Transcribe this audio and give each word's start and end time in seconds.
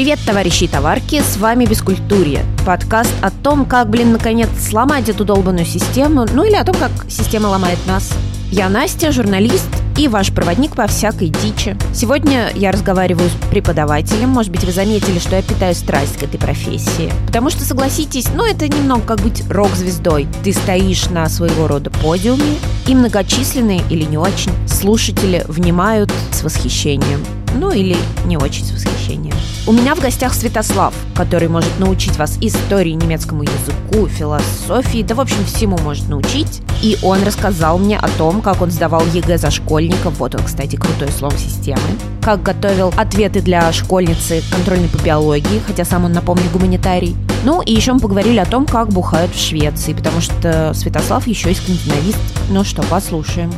Привет, 0.00 0.18
товарищи 0.24 0.64
и 0.64 0.66
товарки, 0.66 1.20
с 1.20 1.36
вами 1.36 1.66
Бескультурье. 1.66 2.42
Подкаст 2.64 3.12
о 3.20 3.30
том, 3.30 3.66
как, 3.66 3.90
блин, 3.90 4.12
наконец 4.12 4.48
сломать 4.58 5.10
эту 5.10 5.26
долбанную 5.26 5.66
систему, 5.66 6.24
ну 6.32 6.42
или 6.42 6.54
о 6.54 6.64
том, 6.64 6.74
как 6.76 6.90
система 7.10 7.48
ломает 7.48 7.76
нас. 7.86 8.10
Я 8.50 8.70
Настя, 8.70 9.12
журналист 9.12 9.68
и 9.98 10.08
ваш 10.08 10.32
проводник 10.32 10.74
по 10.74 10.86
всякой 10.86 11.28
дичи. 11.28 11.76
Сегодня 11.92 12.50
я 12.54 12.72
разговариваю 12.72 13.28
с 13.28 13.50
преподавателем. 13.50 14.30
Может 14.30 14.50
быть, 14.50 14.64
вы 14.64 14.72
заметили, 14.72 15.18
что 15.18 15.36
я 15.36 15.42
питаю 15.42 15.74
страсть 15.74 16.16
к 16.16 16.22
этой 16.22 16.40
профессии. 16.40 17.12
Потому 17.26 17.50
что, 17.50 17.62
согласитесь, 17.64 18.28
ну 18.34 18.46
это 18.46 18.68
немного 18.68 19.02
как 19.02 19.20
быть 19.20 19.44
рок-звездой. 19.50 20.26
Ты 20.42 20.54
стоишь 20.54 21.10
на 21.10 21.28
своего 21.28 21.68
рода 21.68 21.90
подиуме, 21.90 22.56
и 22.90 22.94
многочисленные 22.94 23.82
или 23.88 24.02
не 24.02 24.18
очень 24.18 24.50
слушатели 24.66 25.44
внимают 25.46 26.12
с 26.32 26.42
восхищением. 26.42 27.24
Ну 27.54 27.70
или 27.70 27.96
не 28.26 28.36
очень 28.36 28.64
с 28.64 28.72
восхищением. 28.72 29.36
У 29.66 29.72
меня 29.72 29.94
в 29.94 30.00
гостях 30.00 30.34
Святослав, 30.34 30.92
который 31.14 31.48
может 31.48 31.78
научить 31.78 32.16
вас 32.16 32.36
истории, 32.40 32.90
немецкому 32.90 33.44
языку, 33.44 34.08
философии, 34.08 35.02
да 35.02 35.14
в 35.14 35.20
общем 35.20 35.44
всему 35.44 35.78
может 35.78 36.08
научить. 36.08 36.62
И 36.82 36.98
он 37.02 37.22
рассказал 37.22 37.78
мне 37.78 37.96
о 37.96 38.08
том, 38.08 38.40
как 38.40 38.62
он 38.62 38.70
сдавал 38.70 39.04
ЕГЭ 39.12 39.38
за 39.38 39.50
школьников, 39.50 40.18
вот 40.18 40.34
он, 40.34 40.42
кстати, 40.42 40.76
крутой 40.76 41.10
слом 41.10 41.32
системы, 41.38 41.80
как 42.22 42.42
готовил 42.42 42.92
ответы 42.96 43.40
для 43.40 43.72
школьницы 43.72 44.42
контрольной 44.50 44.88
по 44.88 44.96
биологии, 44.98 45.60
хотя 45.64 45.84
сам 45.84 46.06
он, 46.06 46.12
напомню, 46.12 46.44
гуманитарий. 46.52 47.14
Ну 47.44 47.62
и 47.62 47.72
еще 47.72 47.92
мы 47.92 48.00
поговорили 48.00 48.38
о 48.38 48.46
том, 48.46 48.66
как 48.66 48.88
бухают 48.88 49.34
в 49.34 49.38
Швеции, 49.38 49.92
потому 49.92 50.20
что 50.20 50.72
Святослав 50.74 51.26
еще 51.26 51.50
и 51.50 51.54
скандинавист. 51.54 52.18
Ну 52.50 52.64
что, 52.64 52.79
послушаем. 52.90 53.50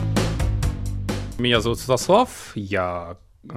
Меня 1.38 1.60
зовут 1.60 1.78
Святослав, 1.78 2.52
я 2.54 3.16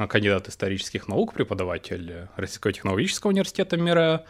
кандидат 0.09 0.47
исторических 0.47 1.07
наук, 1.07 1.33
преподаватель 1.33 2.27
Российского 2.35 2.73
технологического 2.73 3.31
университета 3.31 3.77
МИРА. 3.77 4.25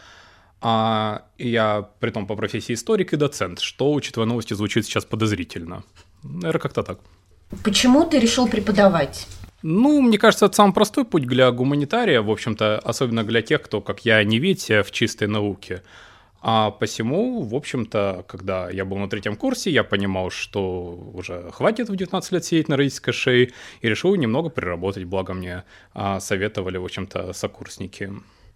А 0.61 1.23
я, 1.37 1.89
при 1.99 2.09
том, 2.09 2.27
по 2.27 2.35
профессии 2.35 2.73
историк 2.73 3.13
и 3.13 3.17
доцент, 3.17 3.59
что, 3.59 3.93
учитывая 3.93 4.27
новости, 4.27 4.53
звучит 4.53 4.85
сейчас 4.85 5.05
подозрительно. 5.05 5.83
Наверное, 6.23 6.59
как-то 6.59 6.83
так. 6.83 6.99
Почему 7.63 8.03
ты 8.05 8.19
решил 8.19 8.47
преподавать? 8.47 9.27
Ну, 9.61 10.01
мне 10.01 10.17
кажется, 10.17 10.45
это 10.45 10.55
самый 10.55 10.73
простой 10.73 11.05
путь 11.05 11.27
для 11.27 11.51
гуманитария, 11.51 12.21
в 12.21 12.29
общем-то, 12.29 12.79
особенно 12.79 13.23
для 13.23 13.41
тех, 13.41 13.61
кто, 13.61 13.81
как 13.81 14.05
я, 14.05 14.23
не 14.23 14.39
видит 14.39 14.61
себя 14.61 14.83
в 14.83 14.91
чистой 14.91 15.27
науке. 15.27 15.83
А 16.47 16.69
посему, 16.69 17.41
в 17.41 17.55
общем-то, 17.55 18.23
когда 18.27 18.69
я 18.69 18.85
был 18.85 18.97
на 18.97 19.09
третьем 19.09 19.35
курсе, 19.35 19.71
я 19.71 19.83
понимал, 19.83 20.29
что 20.29 20.93
уже 21.15 21.49
хватит 21.51 21.89
в 21.89 21.95
19 21.95 22.31
лет 22.33 22.45
сидеть 22.45 22.69
на 22.69 22.77
родительской 22.77 23.13
шее, 23.13 23.51
и 23.81 23.89
решил 23.89 24.13
немного 24.13 24.49
приработать, 24.49 25.05
благо 25.05 25.33
мне 25.33 25.63
а, 25.95 26.19
советовали, 26.19 26.77
в 26.77 26.85
общем-то, 26.85 27.33
сокурсники. 27.33 28.13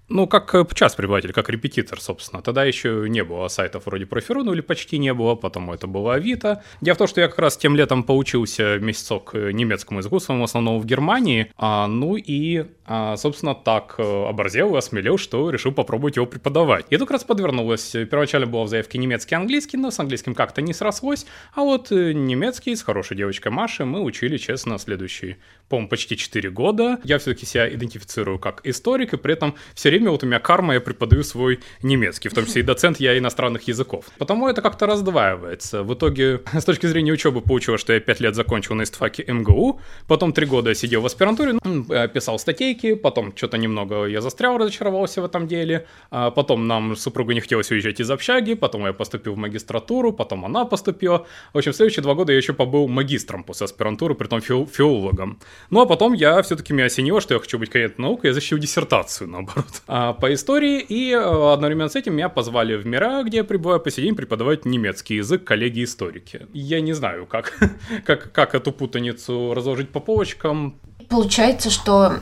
Ну, 0.10 0.26
как 0.26 0.56
э, 0.56 0.66
час 0.74 0.96
преподаватель, 0.96 1.34
как 1.34 1.50
репетитор, 1.50 2.02
собственно. 2.02 2.42
Тогда 2.42 2.64
еще 2.64 3.06
не 3.08 3.24
было 3.24 3.48
сайтов 3.48 3.86
вроде 3.86 4.08
Профиру, 4.08 4.44
ну 4.44 4.54
или 4.54 4.62
почти 4.62 4.98
не 4.98 5.14
было, 5.14 5.36
потом 5.36 5.72
это 5.72 5.86
было 5.86 6.16
Авито. 6.16 6.64
Дело 6.82 6.96
в 6.96 6.98
том, 6.98 7.08
что 7.08 7.22
я 7.22 7.28
как 7.28 7.38
раз 7.38 7.58
тем 7.58 7.76
летом 7.76 8.04
поучился 8.04 8.80
месяцок 8.80 9.32
э, 9.34 9.52
немецкому 9.52 10.00
языку, 10.00 10.18
в 10.18 10.44
основном 10.44 10.80
в 10.80 10.86
Германии, 10.86 11.52
а, 11.58 11.86
ну 11.88 12.16
и, 12.16 12.66
а, 12.86 13.18
собственно, 13.18 13.54
так 13.54 13.96
э, 14.00 14.26
оборзел 14.28 14.74
и 14.74 14.80
осмелел, 14.80 15.20
что 15.20 15.52
решил 15.52 15.72
попробовать 15.72 16.16
его 16.16 16.26
преподавать. 16.26 16.88
И 16.90 16.98
тут 16.98 17.08
как 17.08 17.18
раз 17.18 17.24
подвернулось. 17.24 17.92
Первоначально 17.92 18.48
было 18.48 18.64
в 18.64 18.68
заявке 18.68 18.98
немецкий 18.98 19.36
и 19.36 19.38
английский, 19.38 19.78
но 19.78 19.92
с 19.92 20.00
английским 20.00 20.34
как-то 20.34 20.64
не 20.64 20.74
срослось, 20.74 21.28
а 21.54 21.62
вот 21.62 21.92
немецкий 21.92 22.76
с 22.76 22.82
хорошей 22.82 23.16
девочкой 23.16 23.52
Машей 23.52 23.86
мы 23.86 24.02
учили, 24.02 24.38
честно, 24.38 24.80
следующие, 24.80 25.38
по-моему, 25.70 25.90
почти 25.90 26.18
4 26.18 26.50
года. 26.50 27.00
Я 27.04 27.20
все-таки 27.20 27.46
себя 27.46 27.74
идентифицирую 27.74 28.40
как 28.40 28.62
историк, 28.66 29.14
и 29.14 29.18
при 29.18 29.34
этом 29.34 29.56
все 29.76 29.90
время 29.90 30.12
вот 30.12 30.24
у 30.24 30.26
меня 30.26 30.40
карма, 30.40 30.74
я 30.74 30.82
преподаю 30.82 31.24
свой 31.24 31.60
немецкий, 31.82 32.30
в 32.30 32.34
том 32.34 32.46
числе 32.46 32.62
и 32.62 32.66
доцент 32.66 33.00
я 33.00 33.18
иностранных 33.18 33.64
языков. 33.64 34.06
Потому 34.18 34.48
это 34.48 34.62
как-то 34.62 34.88
раздваивается. 34.88 35.84
В 35.84 35.94
итоге, 35.94 36.42
с 36.54 36.66
точки 36.66 36.88
зрения 36.88 37.12
учебы, 37.12 37.42
получилось, 37.42 37.82
что 37.82 37.94
я 37.94 38.00
5 38.00 38.20
лет 38.20 38.36
закончил 38.36 38.76
на 38.76 38.84
истфаке 38.84 39.24
МГУ, 39.28 39.80
потом 40.08 40.34
3 40.34 40.46
года 40.46 40.70
я 40.70 40.76
сидел 40.76 41.02
в 41.02 41.06
аспирантуре, 41.06 41.54
ну, 41.64 41.86
э, 41.90 42.08
писал 42.08 42.40
статейки, 42.40 42.96
потом 42.96 43.36
что-то 43.36 43.58
немного 43.58 44.06
я 44.06 44.22
застрял, 44.22 44.58
разочаровался 44.58 45.22
в 45.22 45.26
этом 45.26 45.48
деле, 45.48 45.86
а 46.10 46.32
потом 46.32 46.68
нам 46.68 46.96
с 46.96 47.02
супругой 47.02 47.36
не 47.36 47.42
хотелось 47.42 47.72
уезжать 47.72 48.00
из 48.00 48.10
общаги, 48.10 48.56
потом 48.56 48.86
я 48.86 48.94
поступил 48.94 49.34
в 49.34 49.38
магистратуру, 49.38 50.14
потом 50.14 50.46
она 50.46 50.66
поступила. 50.66 51.28
В 51.54 51.58
общем, 51.58 51.74
следующие 51.74 52.04
два 52.04 52.16
года 52.16 52.32
я 52.32 52.38
еще 52.38 52.54
побыл 52.54 52.88
магистром 52.88 53.44
после 53.44 53.66
аспирантуры, 53.66 54.16
при 54.16 54.28
том 54.28 54.42
фил- 54.42 54.68
филологом. 54.68 55.40
Ну 55.70 55.82
а 55.82 55.86
потом 55.86 56.14
я 56.14 56.42
все-таки 56.42 56.74
меня 56.74 56.86
осенило, 56.86 57.22
что 57.22 57.34
я 57.34 57.40
хочу 57.40 57.60
быть 57.60 57.70
кандидатом 57.70 58.06
наук, 58.06 58.24
я 58.24 58.34
защитил 58.34 58.58
диссертацию, 58.58 59.28
наоборот. 59.30 59.82
А, 59.88 60.14
по 60.14 60.34
истории, 60.34 60.80
и 60.80 61.12
э, 61.12 61.54
одновременно 61.54 61.90
с 61.90 61.96
этим 61.96 62.16
меня 62.16 62.30
позвали 62.30 62.76
в 62.76 62.86
Мира, 62.86 63.24
где 63.24 63.38
я 63.38 63.44
пребываю 63.44 63.80
по 63.80 63.92
сей 63.92 64.04
день 64.04 64.16
преподавать 64.16 64.66
немецкий 64.66 65.16
язык 65.16 65.44
коллеги-историки. 65.44 66.48
Я 66.54 66.82
не 66.82 66.94
знаю, 66.94 67.26
как, 67.26 67.58
как, 68.06 68.32
как 68.32 68.56
эту 68.56 68.72
путаницу 68.72 69.54
разложить 69.54 69.90
по 69.90 70.00
полочкам. 70.00 70.80
Получается, 71.10 71.70
что 71.70 72.16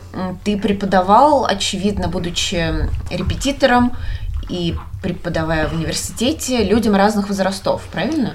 ты 0.44 0.58
преподавал, 0.58 1.46
очевидно, 1.46 2.08
будучи 2.08 2.90
репетитором 3.12 3.94
и 4.50 4.76
преподавая 5.02 5.68
в 5.68 5.74
университете 5.74 6.64
людям 6.64 6.96
разных 6.96 7.28
возрастов, 7.28 7.86
правильно? 7.92 8.34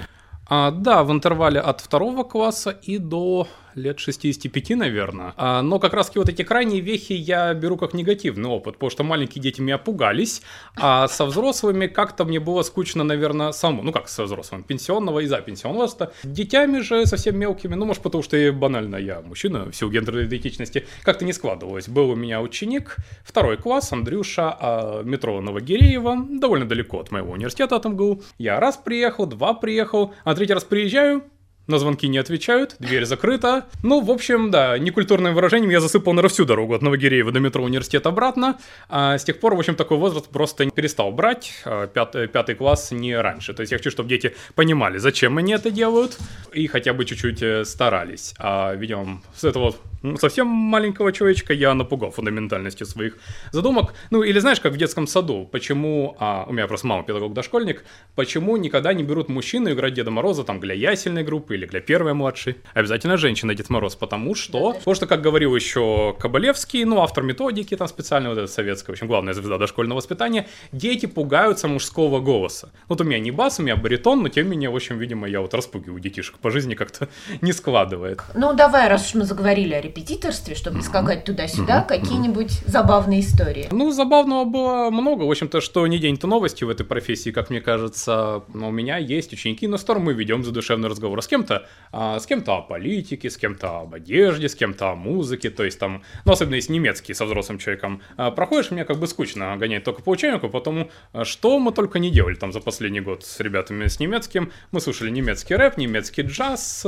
А, 0.49 0.71
да, 0.71 1.03
в 1.05 1.11
интервале 1.11 1.61
от 1.61 1.81
второго 1.81 2.25
класса 2.25 2.71
и 2.71 2.99
до 2.99 3.49
лет 3.75 3.99
65, 3.99 4.71
наверное. 4.71 5.35
А, 5.37 5.63
но 5.63 5.79
как 5.79 5.95
раз 5.95 6.11
вот 6.15 6.29
эти 6.29 6.43
крайние 6.43 6.81
вехи 6.81 7.13
я 7.13 7.53
беру 7.55 7.77
как 7.77 7.95
негативный 7.95 8.49
опыт, 8.49 8.75
потому 8.75 8.91
что 8.91 9.03
маленькие 9.03 9.43
дети 9.43 9.61
меня 9.61 9.79
пугались, 9.79 10.43
а 10.77 11.09
со 11.09 11.25
взрослыми 11.25 11.87
как-то 11.87 12.25
мне 12.25 12.41
было 12.41 12.63
скучно, 12.63 13.05
наверное, 13.05 13.53
самому, 13.53 13.83
ну 13.83 13.93
как 13.93 14.09
со 14.09 14.25
взрослым, 14.25 14.63
пенсионного 14.63 15.21
и 15.21 15.27
за 15.27 15.41
пенсионного 15.41 15.83
возраста. 15.83 16.13
Детьми 16.23 16.81
же 16.81 17.07
совсем 17.07 17.39
мелкими, 17.39 17.75
ну 17.75 17.85
может 17.85 18.03
потому 18.03 18.23
что 18.23 18.37
я 18.37 18.53
банально 18.53 18.97
я 18.97 19.21
мужчина, 19.21 19.71
в 19.71 19.73
силу 19.75 19.91
гендерной 19.91 20.27
идентичности, 20.27 20.87
как-то 21.03 21.25
не 21.25 21.33
складывалось. 21.33 21.89
Был 21.89 22.11
у 22.11 22.17
меня 22.17 22.41
ученик, 22.41 22.97
второй 23.25 23.57
класс, 23.57 23.93
Андрюша, 23.93 24.57
а, 24.59 25.03
метро 25.03 25.41
Новогиреево, 25.41 26.27
довольно 26.31 26.67
далеко 26.67 27.01
от 27.01 27.11
моего 27.11 27.33
университета 27.33 27.77
от 27.77 27.85
МГУ. 27.85 28.23
Я 28.39 28.61
раз 28.61 28.77
приехал, 28.77 29.27
два 29.27 29.55
приехал, 29.55 30.15
а 30.25 30.35
третий 30.35 30.55
раз 30.55 30.65
приезжаю, 30.65 31.25
на 31.67 31.79
звонки 31.79 32.09
не 32.09 32.19
отвечают, 32.19 32.77
дверь 32.79 33.05
закрыта. 33.05 33.67
Ну, 33.83 34.01
в 34.01 34.11
общем, 34.11 34.51
да, 34.51 34.79
некультурным 34.79 35.35
выражением 35.35 35.71
я 35.71 35.81
засыпал, 35.81 36.13
наверное, 36.13 36.33
всю 36.33 36.45
дорогу 36.45 36.75
от 36.75 36.83
Новогиреева 36.83 37.31
до 37.33 37.41
метро 37.41 37.63
университета 37.63 38.09
обратно. 38.09 38.59
А 38.89 39.17
с 39.19 39.25
тех 39.25 39.39
пор, 39.41 39.55
в 39.55 39.59
общем, 39.59 39.75
такой 39.75 39.99
возраст 39.99 40.29
просто 40.29 40.71
перестал 40.71 41.13
брать. 41.13 41.53
А, 41.65 41.87
пятый, 41.87 42.29
пятый 42.29 42.55
класс 42.55 42.91
не 42.91 43.17
раньше. 43.17 43.55
То 43.55 43.63
есть 43.63 43.73
я 43.73 43.79
хочу, 43.79 43.91
чтобы 43.91 44.09
дети 44.09 44.35
понимали, 44.55 44.99
зачем 44.99 45.39
они 45.39 45.53
это 45.53 45.71
делают, 45.71 46.19
и 46.53 46.67
хотя 46.67 46.93
бы 46.93 47.05
чуть-чуть 47.05 47.43
э, 47.43 47.65
старались. 47.65 48.35
А, 48.39 48.75
видимо, 48.75 49.23
с 49.35 49.45
этого 49.45 49.75
совсем 50.19 50.47
маленького 50.47 51.13
человечка 51.13 51.53
я 51.53 51.75
напугал 51.75 52.11
фундаментальностью 52.11 52.87
своих 52.87 53.19
задумок. 53.53 53.95
Ну, 54.11 54.23
или 54.23 54.39
знаешь, 54.39 54.61
как 54.61 54.73
в 54.73 54.77
детском 54.77 55.07
саду, 55.07 55.49
почему, 55.51 56.17
а, 56.19 56.45
у 56.49 56.53
меня 56.53 56.67
просто 56.67 56.87
мама 56.87 57.05
педагог-дошкольник, 57.05 57.85
почему 58.15 58.57
никогда 58.57 58.93
не 58.93 59.05
берут 59.05 59.29
мужчину 59.29 59.73
играть 59.73 59.95
Деда 59.95 60.11
Мороза 60.11 60.45
там 60.45 60.61
для 60.61 60.75
ясельной 60.75 61.23
группы 61.23 61.52
или 61.55 61.67
для 61.67 61.81
первой 61.81 62.15
младшей. 62.15 62.57
Обязательно 62.75 63.17
женщина 63.17 63.55
Дед 63.55 63.71
Мороз, 63.71 63.95
потому 63.95 64.35
что, 64.35 64.73
потому 64.73 64.95
что, 64.95 65.07
как 65.07 65.23
говорил 65.23 65.55
еще 65.55 66.17
Кабалевский, 66.19 66.85
ну, 66.85 67.01
автор 67.01 67.25
методики 67.25 67.77
там 67.77 67.89
специально, 67.89 68.31
вот 68.31 68.39
это 68.39 68.47
советская, 68.47 68.95
в 68.95 68.97
общем, 68.97 69.07
главная 69.07 69.35
звезда 69.35 69.59
дошкольного 69.59 69.99
воспитания, 69.99 70.47
дети 70.73 71.07
пугаются 71.07 71.69
мужского 71.69 72.21
голоса. 72.21 72.71
Вот 72.89 73.01
у 73.01 73.05
меня 73.05 73.19
не 73.19 73.31
бас, 73.31 73.61
у 73.61 73.63
меня 73.63 73.77
баритон, 73.77 74.23
но 74.23 74.29
тем 74.29 74.47
не 74.47 74.53
менее, 74.53 74.71
в 74.71 74.77
общем, 74.77 74.99
видимо, 74.99 75.29
я 75.29 75.41
вот 75.41 75.55
распугиваю 75.55 76.01
детишек 76.01 76.39
по 76.39 76.51
жизни 76.51 76.75
как-то 76.75 77.09
не 77.41 77.53
складывает. 77.53 78.23
Ну, 78.35 78.53
давай, 78.55 78.89
раз 78.89 79.09
уж 79.09 79.15
мы 79.15 79.25
заговорили 79.25 79.75
о 79.75 79.81
репетиторстве, 79.81 80.55
чтобы 80.55 80.79
не 80.79 80.83
скакать 80.83 81.25
туда-сюда, 81.25 81.83
какие-нибудь 81.83 82.51
забавные 82.67 83.21
истории. 83.21 83.69
Ну, 83.71 83.93
забавного 83.93 84.45
было 84.45 84.91
много. 84.91 85.23
В 85.23 85.31
общем-то, 85.31 85.61
что 85.61 85.87
не 85.87 85.99
день, 85.99 86.17
то 86.17 86.27
новости 86.27 86.65
в 86.65 86.71
этой 86.71 86.85
профессии, 86.85 87.31
как 87.31 87.51
мне 87.51 87.61
кажется. 87.61 88.43
Но 88.53 88.69
у 88.69 88.73
меня 88.73 88.99
есть 88.99 89.33
ученики, 89.33 89.67
на 89.69 89.79
котором 89.79 90.03
мы 90.05 90.15
ведем 90.15 90.45
задушевный 90.45 90.89
разговор. 90.89 91.21
С 91.23 91.27
кем-то, 91.43 91.67
а, 91.93 92.19
с 92.19 92.27
кем-то 92.27 92.57
о 92.57 92.63
политике, 92.63 93.29
с 93.29 93.37
кем-то 93.37 93.81
об 93.81 93.95
одежде, 93.95 94.49
с 94.49 94.55
кем-то 94.55 94.91
о 94.91 94.95
музыке. 94.95 95.51
То 95.51 95.65
есть 95.65 95.79
там, 95.79 96.03
ну, 96.25 96.33
особенно 96.33 96.55
если 96.55 96.73
немецкий 96.73 97.15
со 97.15 97.25
взрослым 97.25 97.59
человеком 97.59 98.01
а, 98.17 98.31
проходишь, 98.31 98.71
мне 98.71 98.85
как 98.85 98.99
бы 98.99 99.07
скучно 99.07 99.57
гонять 99.57 99.85
только 99.85 100.03
по 100.03 100.11
учебнику, 100.11 100.49
потому 100.49 100.91
а, 101.13 101.25
что 101.25 101.59
мы 101.59 101.73
только 101.73 101.99
не 101.99 102.11
делали 102.11 102.35
там 102.35 102.53
за 102.53 102.61
последний 102.61 103.01
год 103.01 103.25
с 103.25 103.41
ребятами 103.41 103.87
с 103.87 104.01
немецким. 104.01 104.53
Мы 104.71 104.81
слушали 104.81 105.11
немецкий 105.11 105.57
рэп, 105.57 105.77
немецкий 105.77 106.23
джаз, 106.23 106.87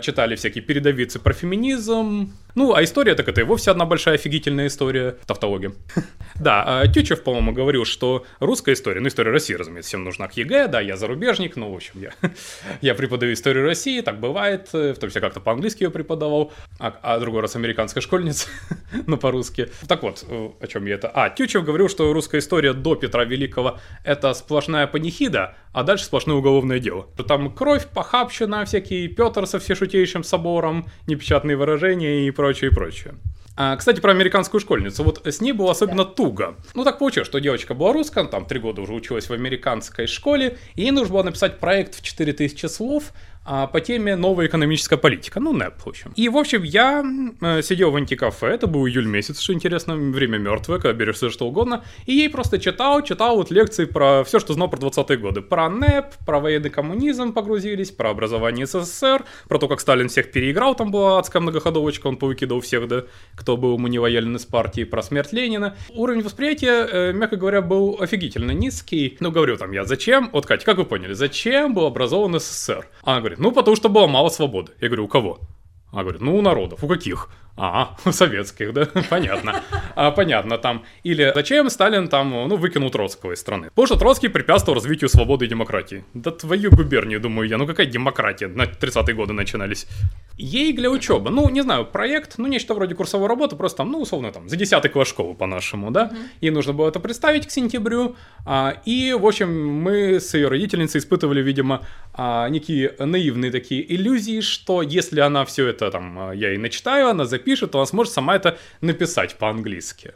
читали 0.00 0.36
всякие 0.36 0.62
передовицы 0.62 1.18
про 1.18 1.32
феминизм, 1.32 2.32
Ну, 2.54 2.74
а 2.74 2.82
история 2.84 3.14
так 3.14 3.28
это 3.28 3.40
и 3.40 3.44
вовсе 3.44 3.70
одна 3.70 3.86
большая 3.86 4.16
офигительная 4.16 4.66
история. 4.66 5.16
Тавтология. 5.26 5.72
Да, 6.34 6.64
а 6.66 6.88
Тютчев, 6.88 7.22
по-моему, 7.22 7.52
говорил, 7.52 7.84
что 7.84 8.24
русская 8.40 8.72
история, 8.72 9.00
ну, 9.00 9.08
история 9.08 9.30
России, 9.30 9.54
разумеется, 9.54 9.90
всем 9.90 10.02
нужна 10.02 10.26
к 10.26 10.36
ЕГЭ, 10.36 10.66
да, 10.66 10.80
я 10.80 10.96
зарубежник, 10.96 11.54
ну, 11.56 11.70
в 11.70 11.76
общем, 11.76 12.00
я, 12.00 12.10
я 12.80 12.94
преподаю 12.94 13.34
историю 13.34 13.64
России, 13.64 14.00
так 14.00 14.18
бывает, 14.18 14.72
в 14.72 14.94
том 14.94 15.08
числе 15.08 15.20
как-то 15.20 15.40
по-английски 15.40 15.84
ее 15.84 15.90
преподавал, 15.90 16.52
а, 16.80 16.98
а 17.02 17.20
другой 17.20 17.42
раз 17.42 17.54
американская 17.54 18.00
школьница, 18.00 18.48
ну, 19.06 19.18
по-русски. 19.18 19.68
Так 19.86 20.02
вот, 20.02 20.24
о 20.28 20.66
чем 20.66 20.86
я 20.86 20.94
это? 20.94 21.12
А, 21.14 21.30
Тютчев 21.30 21.64
говорил, 21.64 21.88
что 21.88 22.12
русская 22.12 22.38
история 22.38 22.72
до 22.72 22.96
Петра 22.96 23.24
Великого— 23.24 23.78
это 24.04 24.34
сплошная 24.34 24.86
панихида, 24.88 25.54
а 25.72 25.82
дальше 25.84 26.06
сплошное 26.06 26.36
уголовное 26.36 26.80
дело. 26.80 27.06
Там 27.28 27.54
кровь, 27.54 27.86
похабщина, 27.86 28.64
всякие 28.64 29.08
Петр 29.08 29.46
со 29.46 29.60
всешутейшим 29.60 30.24
собором, 30.24 30.86
непечатные 31.06 31.56
выражения 31.56 32.26
и 32.26 32.30
прочее, 32.42 32.70
и 32.72 32.74
прочее. 32.74 33.14
А, 33.56 33.76
кстати, 33.76 34.00
про 34.00 34.10
американскую 34.10 34.60
школьницу. 34.60 35.04
Вот 35.04 35.24
с 35.24 35.40
ней 35.40 35.52
было 35.52 35.70
особенно 35.70 36.04
туго. 36.04 36.56
Ну, 36.74 36.82
так 36.82 36.98
получилось, 36.98 37.28
что 37.28 37.38
девочка 37.38 37.72
была 37.72 37.92
русская, 37.92 38.24
там 38.24 38.46
три 38.46 38.58
года 38.58 38.80
уже 38.80 38.94
училась 38.94 39.28
в 39.28 39.32
американской 39.32 40.08
школе, 40.08 40.58
и 40.74 40.82
ей 40.82 40.90
нужно 40.90 41.12
было 41.14 41.22
написать 41.22 41.60
проект 41.60 41.94
в 41.94 42.02
4000 42.02 42.66
слов, 42.66 43.12
по 43.44 43.80
теме 43.80 44.16
«Новая 44.16 44.46
экономическая 44.46 44.96
политика», 44.96 45.40
ну, 45.40 45.52
НЭП, 45.52 45.80
в 45.84 45.88
общем. 45.88 46.12
И, 46.14 46.28
в 46.28 46.36
общем, 46.36 46.62
я 46.62 47.04
э, 47.40 47.62
сидел 47.62 47.90
в 47.90 47.96
антикафе, 47.96 48.46
это 48.46 48.66
был 48.66 48.86
июль 48.86 49.06
месяц, 49.06 49.40
что 49.40 49.52
интересно, 49.52 49.96
время 49.96 50.38
мертвое, 50.38 50.78
когда 50.78 50.92
берешь 50.92 51.16
все 51.16 51.30
что 51.30 51.46
угодно, 51.46 51.84
и 52.06 52.14
ей 52.14 52.30
просто 52.30 52.58
читал, 52.58 53.02
читал 53.02 53.36
вот 53.36 53.50
лекции 53.50 53.84
про 53.84 54.22
все, 54.24 54.38
что 54.38 54.52
знал 54.52 54.68
про 54.68 54.78
20-е 54.78 55.16
годы. 55.16 55.42
Про 55.42 55.68
НЭП, 55.68 56.14
про 56.24 56.38
военный 56.40 56.70
коммунизм 56.70 57.32
погрузились, 57.32 57.90
про 57.90 58.10
образование 58.10 58.66
СССР, 58.66 59.24
про 59.48 59.58
то, 59.58 59.68
как 59.68 59.80
Сталин 59.80 60.08
всех 60.08 60.30
переиграл, 60.30 60.74
там 60.74 60.90
была 60.90 61.18
адская 61.18 61.42
многоходовочка, 61.42 62.06
он 62.06 62.16
повыкидывал 62.16 62.60
всех, 62.60 62.86
да, 62.88 63.04
кто 63.34 63.56
был 63.56 63.74
ему 63.74 63.88
не 63.88 63.98
лоялен 63.98 64.36
из 64.36 64.46
партии, 64.46 64.84
про 64.84 65.02
смерть 65.02 65.32
Ленина. 65.32 65.76
Уровень 65.90 66.22
восприятия, 66.22 66.86
э, 66.90 67.12
мягко 67.12 67.36
говоря, 67.36 67.62
был 67.62 67.96
офигительно 68.00 68.52
низкий. 68.52 69.16
Ну, 69.20 69.30
говорю 69.30 69.56
там 69.56 69.72
я, 69.72 69.84
зачем, 69.84 70.30
вот, 70.32 70.46
Катя, 70.46 70.64
как 70.64 70.78
вы 70.78 70.84
поняли, 70.84 71.12
зачем 71.12 71.74
был 71.74 71.86
образован 71.86 72.38
СССР? 72.38 72.86
Она 73.02 73.18
говорит, 73.20 73.31
ну, 73.38 73.52
потому 73.52 73.76
что 73.76 73.88
было 73.88 74.06
мало 74.06 74.28
свободы. 74.28 74.72
Я 74.80 74.88
говорю, 74.88 75.04
у 75.04 75.08
кого? 75.08 75.40
Она 75.92 76.02
говорит, 76.02 76.22
ну, 76.22 76.36
у 76.36 76.42
народов. 76.42 76.82
У 76.82 76.88
каких? 76.88 77.28
А, 77.56 77.96
советских, 78.10 78.72
да, 78.72 78.86
понятно. 79.10 79.62
А, 79.94 80.10
понятно, 80.10 80.58
там. 80.58 80.84
Или 81.04 81.32
зачем 81.34 81.68
Сталин 81.70 82.08
там, 82.08 82.30
ну, 82.30 82.56
выкинул 82.56 82.90
Троцкого 82.90 83.32
из 83.32 83.40
страны? 83.40 83.68
Потому 83.68 83.86
что 83.86 83.96
Троцкий 83.96 84.28
препятствовал 84.28 84.76
развитию 84.76 85.10
свободы 85.10 85.44
и 85.44 85.48
демократии. 85.48 86.04
Да 86.14 86.30
твою 86.30 86.70
губернию, 86.70 87.20
думаю 87.20 87.48
я, 87.48 87.58
ну 87.58 87.66
какая 87.66 87.86
демократия? 87.86 88.48
На 88.48 88.64
30-е 88.64 89.14
годы 89.14 89.34
начинались. 89.34 89.86
Ей 90.38 90.72
для 90.72 90.90
учебы, 90.90 91.30
ну, 91.30 91.48
не 91.50 91.60
знаю, 91.60 91.84
проект, 91.84 92.38
ну, 92.38 92.46
нечто 92.48 92.74
вроде 92.74 92.94
курсовой 92.94 93.28
работы, 93.28 93.54
просто 93.54 93.78
там, 93.78 93.92
ну, 93.92 94.00
условно, 94.00 94.32
там, 94.32 94.48
за 94.48 94.56
10 94.56 94.90
класс 94.90 95.08
школы 95.08 95.34
по-нашему, 95.34 95.90
да? 95.90 96.04
Mm-hmm. 96.04 96.28
Ей 96.40 96.50
нужно 96.50 96.72
было 96.72 96.88
это 96.88 97.00
представить 97.00 97.46
к 97.46 97.50
сентябрю. 97.50 98.16
А, 98.46 98.80
и, 98.86 99.12
в 99.12 99.26
общем, 99.26 99.68
мы 99.68 100.20
с 100.20 100.32
ее 100.34 100.48
родительницей 100.48 101.00
испытывали, 101.00 101.42
видимо, 101.42 101.82
а, 102.14 102.48
некие 102.48 102.94
наивные 102.98 103.52
такие 103.52 103.94
иллюзии, 103.94 104.40
что 104.40 104.80
если 104.82 105.20
она 105.20 105.44
все 105.44 105.66
это 105.68 105.90
там, 105.90 106.18
а, 106.18 106.32
я 106.32 106.54
и 106.54 106.58
начитаю, 106.58 107.08
она 107.08 107.24
запишет, 107.26 107.41
запишет, 107.42 107.72
то 107.72 107.78
она 107.78 107.86
сможет 107.86 108.12
сама 108.12 108.36
это 108.36 108.58
написать 108.80 109.34
по-английски. 109.36 110.12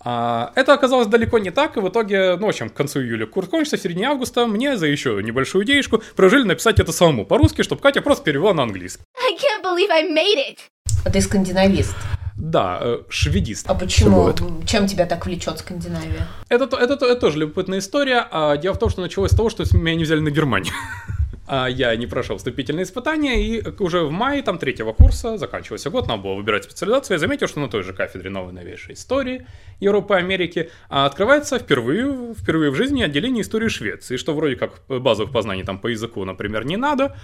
А, 0.00 0.52
это 0.54 0.74
оказалось 0.74 1.06
далеко 1.06 1.38
не 1.38 1.50
так, 1.50 1.76
и 1.76 1.80
в 1.80 1.88
итоге, 1.88 2.36
ну, 2.36 2.46
в 2.46 2.48
общем, 2.50 2.68
к 2.68 2.74
концу 2.74 3.00
июля 3.00 3.26
курс 3.26 3.48
кончится, 3.48 3.76
в 3.76 3.80
середине 3.80 4.08
августа 4.08 4.46
мне 4.46 4.76
за 4.76 4.86
еще 4.86 5.22
небольшую 5.22 5.64
идеюшку 5.64 6.02
прожили 6.14 6.42
написать 6.42 6.78
это 6.80 6.92
самому 6.92 7.24
по-русски, 7.24 7.62
чтобы 7.62 7.80
Катя 7.80 8.02
просто 8.02 8.24
перевела 8.24 8.52
на 8.52 8.64
английский. 8.64 9.02
I 9.16 9.32
can't 9.34 9.64
believe 9.64 9.90
I 9.90 10.02
made 10.10 10.36
it! 10.36 10.58
А 11.06 11.10
ты 11.10 11.20
скандинавист? 11.20 11.94
Да, 12.36 12.78
э, 12.82 12.98
шведист. 13.08 13.70
А 13.70 13.74
почему? 13.74 14.34
Чем 14.66 14.86
тебя 14.86 15.06
так 15.06 15.24
влечет 15.24 15.60
Скандинавия? 15.60 16.26
Это, 16.48 16.64
это, 16.64 16.76
это, 16.76 17.06
это 17.06 17.16
тоже 17.16 17.38
любопытная 17.38 17.78
история. 17.78 18.26
А 18.30 18.56
дело 18.56 18.74
в 18.74 18.78
том, 18.78 18.90
что 18.90 19.02
началось 19.02 19.30
с 19.30 19.36
того, 19.36 19.50
что 19.50 19.64
меня 19.76 19.94
не 19.94 20.04
взяли 20.04 20.20
на 20.20 20.30
Германию. 20.30 20.74
А 21.46 21.68
я 21.68 21.94
не 21.96 22.06
прошел 22.06 22.38
вступительные 22.38 22.84
испытания, 22.84 23.42
и 23.42 23.62
уже 23.78 24.04
в 24.04 24.10
мае 24.10 24.42
там 24.42 24.58
третьего 24.58 24.92
курса, 24.92 25.36
заканчивался 25.36 25.90
год, 25.90 26.08
нам 26.08 26.22
было 26.22 26.34
выбирать 26.34 26.64
специализацию, 26.64 27.16
я 27.16 27.18
заметил, 27.18 27.48
что 27.48 27.60
на 27.60 27.68
той 27.68 27.82
же 27.82 27.92
кафедре 27.92 28.30
новой 28.30 28.52
новейшей 28.52 28.94
истории 28.94 29.46
Европы 29.78 30.14
и 30.14 30.18
Америки 30.18 30.70
а 30.88 31.04
открывается 31.04 31.58
впервые, 31.58 32.34
впервые 32.34 32.70
в 32.70 32.74
жизни 32.76 33.02
отделение 33.02 33.42
истории 33.42 33.68
Швеции, 33.68 34.16
что 34.16 34.34
вроде 34.34 34.56
как 34.56 34.80
базовых 34.88 35.32
познаний 35.32 35.64
там 35.64 35.78
по 35.78 35.88
языку, 35.88 36.24
например, 36.24 36.64
не 36.64 36.76
надо. 36.76 37.14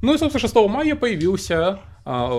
Ну 0.00 0.14
и, 0.14 0.18
собственно, 0.18 0.40
6 0.40 0.54
мая 0.68 0.94
появился 0.94 1.80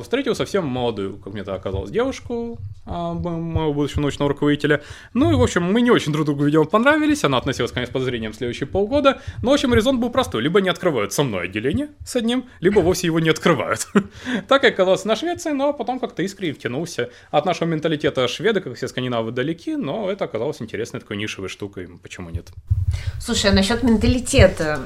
встретил 0.01 0.33
совсем 0.33 0.65
молодую, 0.65 1.17
как 1.17 1.33
мне 1.33 1.41
это 1.41 1.53
оказалось, 1.53 1.91
девушку, 1.91 2.57
а, 2.85 3.13
моего 3.13 3.73
будущего 3.73 4.01
научного 4.01 4.29
руководителя. 4.29 4.81
Ну 5.13 5.29
и, 5.31 5.35
в 5.35 5.43
общем, 5.43 5.63
мы 5.63 5.81
не 5.81 5.91
очень 5.91 6.13
друг 6.13 6.25
другу, 6.25 6.45
видимо, 6.45 6.63
понравились. 6.63 7.25
Она 7.25 7.37
относилась, 7.37 7.71
конечно, 7.71 7.91
с 7.91 7.93
подозрением 7.93 8.33
следующие 8.33 8.65
полгода. 8.65 9.21
Но, 9.43 9.51
в 9.51 9.53
общем, 9.53 9.73
резон 9.73 9.99
был 9.99 10.09
простой. 10.09 10.41
Либо 10.41 10.61
не 10.61 10.69
открывают 10.69 11.11
со 11.11 11.23
мной 11.23 11.45
отделение 11.45 11.89
с 12.05 12.15
одним, 12.15 12.45
либо 12.61 12.79
вовсе 12.79 13.07
его 13.07 13.19
не 13.19 13.29
открывают. 13.29 13.87
так 14.47 14.63
и 14.63 14.67
оказалось 14.67 15.03
на 15.03 15.17
Швеции, 15.17 15.51
но 15.51 15.73
потом 15.73 15.99
как-то 15.99 16.23
искренне 16.23 16.53
втянулся. 16.53 17.09
От 17.29 17.45
нашего 17.45 17.67
менталитета 17.67 18.27
шведы, 18.29 18.61
как 18.61 18.75
все 18.75 18.87
скандинавы, 18.87 19.31
далеки, 19.31 19.75
но 19.75 20.09
это 20.09 20.23
оказалось 20.23 20.61
интересной 20.61 21.01
такой 21.01 21.17
нишевой 21.17 21.49
штукой. 21.49 21.89
Почему 22.01 22.29
нет? 22.29 22.47
Слушай, 23.19 23.51
а 23.51 23.53
насчет 23.53 23.83
менталитета, 23.83 24.79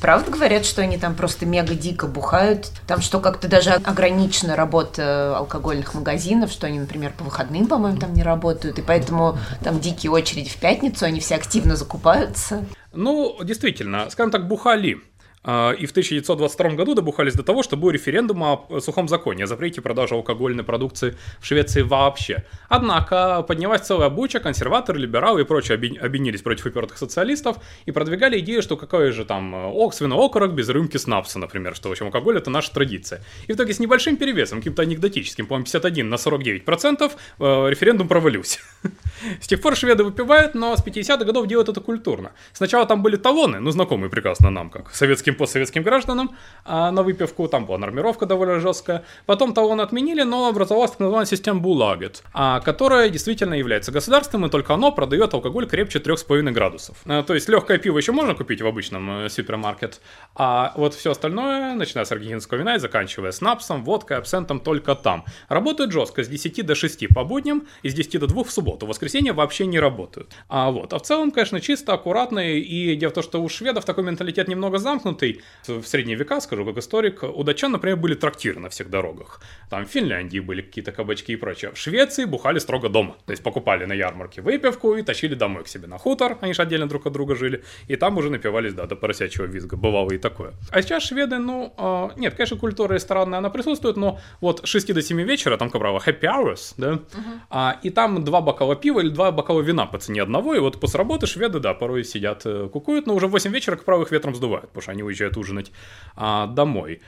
правда 0.00 0.30
говорят, 0.30 0.64
что 0.64 0.80
они 0.80 0.96
там 0.96 1.14
просто 1.14 1.44
мега 1.44 1.74
дико 1.74 2.06
бухают? 2.06 2.70
Там 2.86 3.02
что, 3.02 3.20
как-то 3.20 3.46
даже 3.46 3.72
ограничено 3.72 4.21
ограничена 4.22 4.56
работа 4.56 5.36
алкогольных 5.36 5.94
магазинов, 5.94 6.50
что 6.50 6.66
они, 6.66 6.78
например, 6.78 7.12
по 7.16 7.24
выходным, 7.24 7.66
по-моему, 7.66 7.98
там 7.98 8.14
не 8.14 8.22
работают, 8.22 8.78
и 8.78 8.82
поэтому 8.82 9.36
там 9.62 9.80
дикие 9.80 10.12
очереди 10.12 10.48
в 10.48 10.56
пятницу, 10.56 11.04
они 11.04 11.20
все 11.20 11.34
активно 11.34 11.76
закупаются. 11.76 12.64
Ну, 12.92 13.38
действительно, 13.42 14.08
скажем 14.10 14.30
так, 14.30 14.46
бухали. 14.46 15.00
А, 15.44 15.72
и 15.72 15.86
в 15.86 15.90
1922 15.90 16.70
году 16.70 16.94
добухались 16.94 17.34
до 17.34 17.42
того, 17.42 17.62
что 17.62 17.76
был 17.76 17.90
референдум 17.90 18.42
о 18.42 18.80
сухом 18.80 19.08
законе, 19.08 19.44
о 19.44 19.46
запрете 19.46 19.80
продажи 19.80 20.14
алкогольной 20.14 20.64
продукции 20.64 21.16
в 21.40 21.46
Швеции 21.46 21.82
вообще. 21.82 22.44
Однако 22.68 23.42
поднялась 23.42 23.82
целая 23.82 24.08
буча, 24.08 24.40
консерваторы, 24.40 25.00
либералы 25.00 25.42
и 25.42 25.44
прочие 25.44 25.76
объединились 25.76 26.42
против 26.42 26.66
упертых 26.66 26.98
социалистов 26.98 27.56
и 27.86 27.90
продвигали 27.90 28.38
идею, 28.38 28.62
что 28.62 28.76
какой 28.76 29.10
же 29.10 29.24
там 29.24 29.54
ок, 29.54 29.94
свиноокорок 29.94 30.54
без 30.54 30.68
рюмки 30.68 30.96
снапса, 30.96 31.38
например, 31.38 31.74
что 31.74 31.88
в 31.88 31.92
общем 31.92 32.06
алкоголь 32.06 32.38
это 32.38 32.50
наша 32.50 32.72
традиция. 32.72 33.20
И 33.48 33.52
в 33.52 33.56
итоге 33.56 33.74
с 33.74 33.80
небольшим 33.80 34.16
перевесом, 34.16 34.58
каким-то 34.58 34.82
анекдотическим, 34.82 35.46
по-моему, 35.46 35.64
51 35.64 36.08
на 36.08 36.18
49 36.18 36.64
процентов, 36.64 37.16
э, 37.38 37.68
референдум 37.68 38.08
провалился. 38.08 38.60
С 39.40 39.48
тех 39.48 39.60
пор 39.60 39.76
шведы 39.76 40.04
выпивают, 40.04 40.54
но 40.54 40.76
с 40.76 40.84
50-х 40.84 41.24
годов 41.24 41.46
делают 41.46 41.68
это 41.68 41.80
культурно. 41.80 42.32
Сначала 42.52 42.86
там 42.86 43.02
были 43.02 43.16
талоны, 43.16 43.60
ну 43.60 43.70
знакомые 43.70 44.10
прекрасно 44.10 44.50
нам, 44.50 44.70
как 44.70 44.94
советские 44.94 45.31
советским 45.32 45.62
постсоветским 45.62 45.82
гражданам 45.82 46.36
а 46.64 46.90
на 46.90 47.02
выпивку. 47.02 47.48
Там 47.48 47.66
была 47.66 47.78
нормировка 47.78 48.26
довольно 48.26 48.60
жесткая. 48.60 49.04
Потом 49.26 49.54
талон 49.54 49.80
отменили, 49.80 50.22
но 50.22 50.48
образовалась 50.48 50.92
так 50.92 51.00
называемая 51.00 51.26
система 51.26 51.60
Булагет, 51.60 52.22
а, 52.32 52.60
которая 52.60 53.08
действительно 53.08 53.54
является 53.54 53.92
государственным, 53.92 54.46
и 54.46 54.50
только 54.50 54.74
оно 54.74 54.92
продает 54.92 55.34
алкоголь 55.34 55.66
крепче 55.66 55.98
3,5 55.98 56.52
градусов. 56.52 56.96
А, 57.06 57.22
то 57.22 57.34
есть 57.34 57.48
легкое 57.48 57.78
пиво 57.78 57.98
еще 57.98 58.12
можно 58.12 58.34
купить 58.34 58.62
в 58.62 58.66
обычном 58.66 59.24
э, 59.24 59.28
супермаркет, 59.28 60.00
а 60.34 60.72
вот 60.76 60.94
все 60.94 61.10
остальное, 61.10 61.74
начиная 61.74 62.04
с 62.04 62.12
аргентинского 62.12 62.58
вина 62.58 62.76
и 62.76 62.78
заканчивая 62.78 63.32
снапсом, 63.32 63.84
водкой, 63.84 64.18
абсентом, 64.18 64.60
только 64.60 64.94
там. 64.94 65.24
Работают 65.48 65.92
жестко 65.92 66.22
с 66.22 66.28
10 66.28 66.64
до 66.64 66.74
6 66.74 67.08
по 67.08 67.24
будням 67.24 67.66
и 67.82 67.88
с 67.88 67.94
10 67.94 68.20
до 68.20 68.26
2 68.26 68.44
в 68.44 68.50
субботу. 68.50 68.86
В 68.86 68.88
воскресенье 68.88 69.32
вообще 69.32 69.66
не 69.66 69.80
работают. 69.80 70.32
А 70.48 70.70
вот, 70.70 70.92
а 70.92 70.98
в 70.98 71.02
целом, 71.02 71.30
конечно, 71.30 71.60
чисто, 71.60 71.92
аккуратно, 71.92 72.40
и 72.40 72.96
дело 72.96 73.10
в 73.10 73.14
том, 73.14 73.22
что 73.22 73.42
у 73.42 73.48
шведов 73.48 73.84
такой 73.84 74.04
менталитет 74.04 74.48
немного 74.48 74.78
замкнутый, 74.78 75.21
упомянутый 75.22 75.42
в 75.66 75.84
средние 75.84 76.16
века, 76.16 76.40
скажу 76.40 76.64
как 76.64 76.78
историк, 76.78 77.22
у 77.22 77.42
датчан, 77.44 77.72
например, 77.72 77.96
были 77.96 78.14
трактиры 78.14 78.60
на 78.60 78.68
всех 78.68 78.90
дорогах. 78.90 79.40
Там 79.70 79.84
в 79.84 79.88
Финляндии 79.88 80.40
были 80.40 80.62
какие-то 80.62 80.92
кабачки 80.92 81.32
и 81.32 81.36
прочее. 81.36 81.70
В 81.72 81.78
Швеции 81.78 82.24
бухали 82.24 82.58
строго 82.58 82.88
дома. 82.88 83.16
То 83.26 83.32
есть 83.32 83.42
покупали 83.42 83.84
на 83.84 83.92
ярмарке 83.94 84.42
выпивку 84.42 84.96
и 84.96 85.02
тащили 85.02 85.34
домой 85.34 85.64
к 85.64 85.68
себе 85.68 85.86
на 85.86 85.98
хутор. 85.98 86.38
Они 86.40 86.52
же 86.52 86.62
отдельно 86.62 86.88
друг 86.88 87.06
от 87.06 87.12
друга 87.12 87.36
жили. 87.36 87.62
И 87.88 87.96
там 87.96 88.18
уже 88.18 88.30
напивались, 88.30 88.74
да, 88.74 88.86
до 88.86 88.96
поросячьего 88.96 89.46
визга. 89.46 89.76
Бывало 89.76 90.10
и 90.12 90.18
такое. 90.18 90.52
А 90.70 90.82
сейчас 90.82 91.04
шведы, 91.04 91.38
ну, 91.38 91.72
э, 91.78 92.08
нет, 92.16 92.34
конечно, 92.34 92.56
культура 92.56 92.94
ресторанная, 92.94 93.38
она 93.38 93.50
присутствует, 93.50 93.96
но 93.96 94.18
вот 94.40 94.60
с 94.64 94.68
6 94.68 94.92
до 94.94 95.02
7 95.02 95.22
вечера, 95.22 95.56
там, 95.56 95.70
как 95.70 95.80
правило, 95.80 96.00
happy 96.04 96.22
hours, 96.22 96.74
да, 96.76 96.92
uh-huh. 96.92 97.00
а, 97.50 97.78
и 97.82 97.90
там 97.90 98.24
два 98.24 98.40
бокала 98.40 98.76
пива 98.76 99.00
или 99.00 99.08
два 99.08 99.30
бокала 99.30 99.60
вина 99.60 99.86
по 99.86 99.98
цене 99.98 100.22
одного, 100.22 100.54
и 100.54 100.58
вот 100.58 100.80
после 100.80 100.98
работы 100.98 101.26
шведы, 101.26 101.60
да, 101.60 101.74
порой 101.74 102.04
сидят, 102.04 102.42
э, 102.44 102.68
кукуют, 102.72 103.06
но 103.06 103.14
уже 103.14 103.26
в 103.26 103.30
8 103.30 103.52
вечера, 103.52 103.76
как 103.76 103.84
правило, 103.84 104.04
их 104.04 104.10
ветром 104.10 104.34
сдувают, 104.34 104.68
потому 104.68 104.82
что 104.82 104.92
они 104.92 105.02
уезжают 105.12 105.36
ужинать 105.36 105.72
а, 106.16 106.46
домой. 106.46 107.00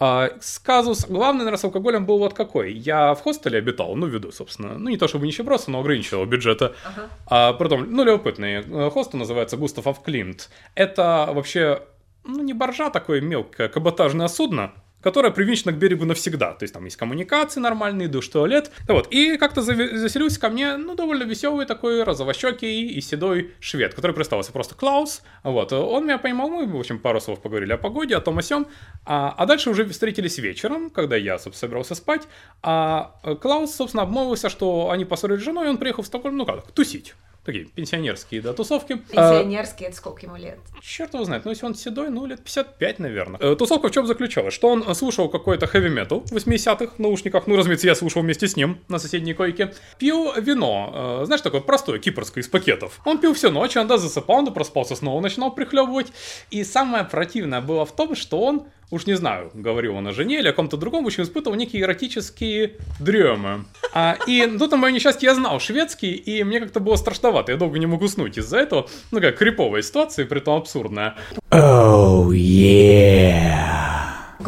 А, 0.00 0.30
сказус, 0.40 1.06
главный, 1.06 1.40
наверное, 1.40 1.58
с 1.58 1.64
алкоголем 1.64 2.06
был 2.06 2.18
вот 2.18 2.32
какой. 2.32 2.72
Я 2.72 3.14
в 3.14 3.22
хостеле 3.22 3.58
обитал, 3.58 3.96
ну, 3.96 4.06
ввиду, 4.06 4.30
собственно, 4.30 4.78
ну, 4.78 4.88
не 4.90 4.96
то 4.96 5.08
чтобы 5.08 5.26
нищеброса, 5.26 5.70
но 5.70 5.80
ограниченного 5.80 6.24
бюджета. 6.24 6.74
Ага. 6.84 7.08
А, 7.26 7.52
притом, 7.54 7.90
ну, 7.90 8.04
любопытный. 8.04 8.62
Э, 8.64 8.90
хостел 8.90 9.18
называется 9.18 9.56
Густав 9.56 10.02
Климт. 10.02 10.50
Это 10.76 11.28
вообще, 11.32 11.82
ну, 12.24 12.42
не 12.42 12.52
боржа 12.52 12.90
такое 12.90 13.20
мелкое 13.20 13.68
каботажное 13.68 14.28
судно, 14.28 14.72
которая 15.02 15.32
привинчена 15.32 15.72
к 15.72 15.78
берегу 15.78 16.04
навсегда. 16.04 16.52
То 16.52 16.64
есть 16.64 16.74
там 16.74 16.84
есть 16.84 16.96
коммуникации 16.96 17.60
нормальные, 17.60 18.08
душ, 18.08 18.28
туалет. 18.28 18.70
Вот. 18.86 19.08
И 19.10 19.36
как-то 19.36 19.62
заселился 19.62 20.40
ко 20.40 20.48
мне, 20.48 20.76
ну, 20.76 20.94
довольно 20.94 21.24
веселый 21.24 21.66
такой, 21.66 22.02
розовощекий 22.02 22.88
и 22.88 23.00
седой 23.00 23.52
швед, 23.60 23.94
который 23.94 24.12
представился 24.12 24.52
просто 24.52 24.74
Клаус. 24.74 25.22
Вот. 25.44 25.72
Он 25.72 26.04
меня 26.04 26.18
поймал, 26.18 26.48
мы, 26.48 26.66
в 26.66 26.78
общем, 26.78 26.98
пару 26.98 27.20
слов 27.20 27.40
поговорили 27.40 27.72
о 27.72 27.78
погоде, 27.78 28.16
о 28.16 28.20
том, 28.20 28.38
о 28.38 28.42
сём. 28.42 28.66
А, 29.04 29.34
а 29.36 29.46
дальше 29.46 29.70
уже 29.70 29.84
встретились 29.86 30.38
вечером, 30.38 30.90
когда 30.90 31.16
я, 31.16 31.38
собственно, 31.38 31.68
собирался 31.68 31.94
спать. 31.94 32.28
А 32.62 33.14
Клаус, 33.40 33.74
собственно, 33.74 34.02
обмолвился, 34.02 34.48
что 34.48 34.90
они 34.90 35.04
поссорились 35.04 35.42
с 35.42 35.44
женой, 35.44 35.66
и 35.66 35.70
он 35.70 35.78
приехал 35.78 36.02
в 36.02 36.06
Стокгольм, 36.06 36.36
ну 36.36 36.46
как, 36.46 36.70
тусить 36.72 37.14
такие 37.48 37.64
пенсионерские, 37.64 38.42
да, 38.42 38.52
тусовки. 38.52 38.96
Пенсионерские, 38.96 39.86
а, 39.86 39.88
это 39.88 39.96
сколько 39.96 40.26
ему 40.26 40.36
лет? 40.36 40.58
Черт 40.82 41.14
его 41.14 41.24
знает, 41.24 41.46
ну 41.46 41.50
если 41.50 41.64
он 41.64 41.74
седой, 41.74 42.10
ну 42.10 42.26
лет 42.26 42.44
55, 42.44 42.98
наверное. 42.98 43.40
Э, 43.40 43.56
тусовка 43.56 43.88
в 43.88 43.90
чем 43.90 44.06
заключалась? 44.06 44.52
Что 44.52 44.68
он 44.68 44.94
слушал 44.94 45.30
какой-то 45.30 45.66
хэви 45.66 45.88
метал 45.88 46.20
в 46.20 46.32
80-х 46.32 46.94
наушниках, 46.98 47.46
ну, 47.46 47.56
разумеется, 47.56 47.86
я 47.86 47.94
слушал 47.94 48.20
вместе 48.20 48.48
с 48.48 48.56
ним 48.56 48.80
на 48.88 48.98
соседней 48.98 49.32
койке. 49.32 49.72
Пил 49.98 50.34
вино, 50.36 51.20
э, 51.22 51.24
знаешь, 51.24 51.40
такое 51.40 51.62
простое, 51.62 51.98
кипрское, 51.98 52.44
из 52.44 52.48
пакетов. 52.48 53.00
Он 53.06 53.18
пил 53.18 53.32
всю 53.32 53.50
ночь, 53.50 53.76
он 53.78 53.86
да, 53.86 53.96
засыпал, 53.96 54.40
он 54.40 54.52
проспался, 54.52 54.94
снова 54.94 55.20
начинал 55.22 55.50
прихлебывать. 55.50 56.12
И 56.50 56.64
самое 56.64 57.04
противное 57.04 57.62
было 57.62 57.86
в 57.86 57.96
том, 57.96 58.14
что 58.14 58.40
он 58.40 58.66
уж 58.90 59.06
не 59.06 59.14
знаю, 59.14 59.50
говорил 59.54 59.96
он 59.96 60.06
о 60.06 60.12
жене 60.12 60.38
или 60.38 60.48
о 60.48 60.52
ком-то 60.52 60.76
другом, 60.76 61.04
в 61.04 61.06
общем, 61.06 61.24
испытывал 61.24 61.56
некие 61.56 61.82
эротические 61.82 62.76
дремы. 63.00 63.64
А, 63.92 64.16
и 64.26 64.46
тут, 64.58 64.70
на 64.70 64.76
мое 64.76 64.92
несчастье, 64.92 65.28
я 65.28 65.34
знал 65.34 65.60
шведский, 65.60 66.12
и 66.12 66.44
мне 66.44 66.60
как-то 66.60 66.80
было 66.80 66.96
страшновато, 66.96 67.52
я 67.52 67.58
долго 67.58 67.78
не 67.78 67.86
мог 67.86 68.02
уснуть 68.02 68.38
из-за 68.38 68.58
этого. 68.58 68.88
Ну, 69.10 69.20
как 69.20 69.36
криповая 69.38 69.82
ситуация, 69.82 70.26
при 70.26 70.40
том 70.40 70.58
абсурдная. 70.58 71.16
Oh, 71.50 72.28
yeah! 72.30 72.77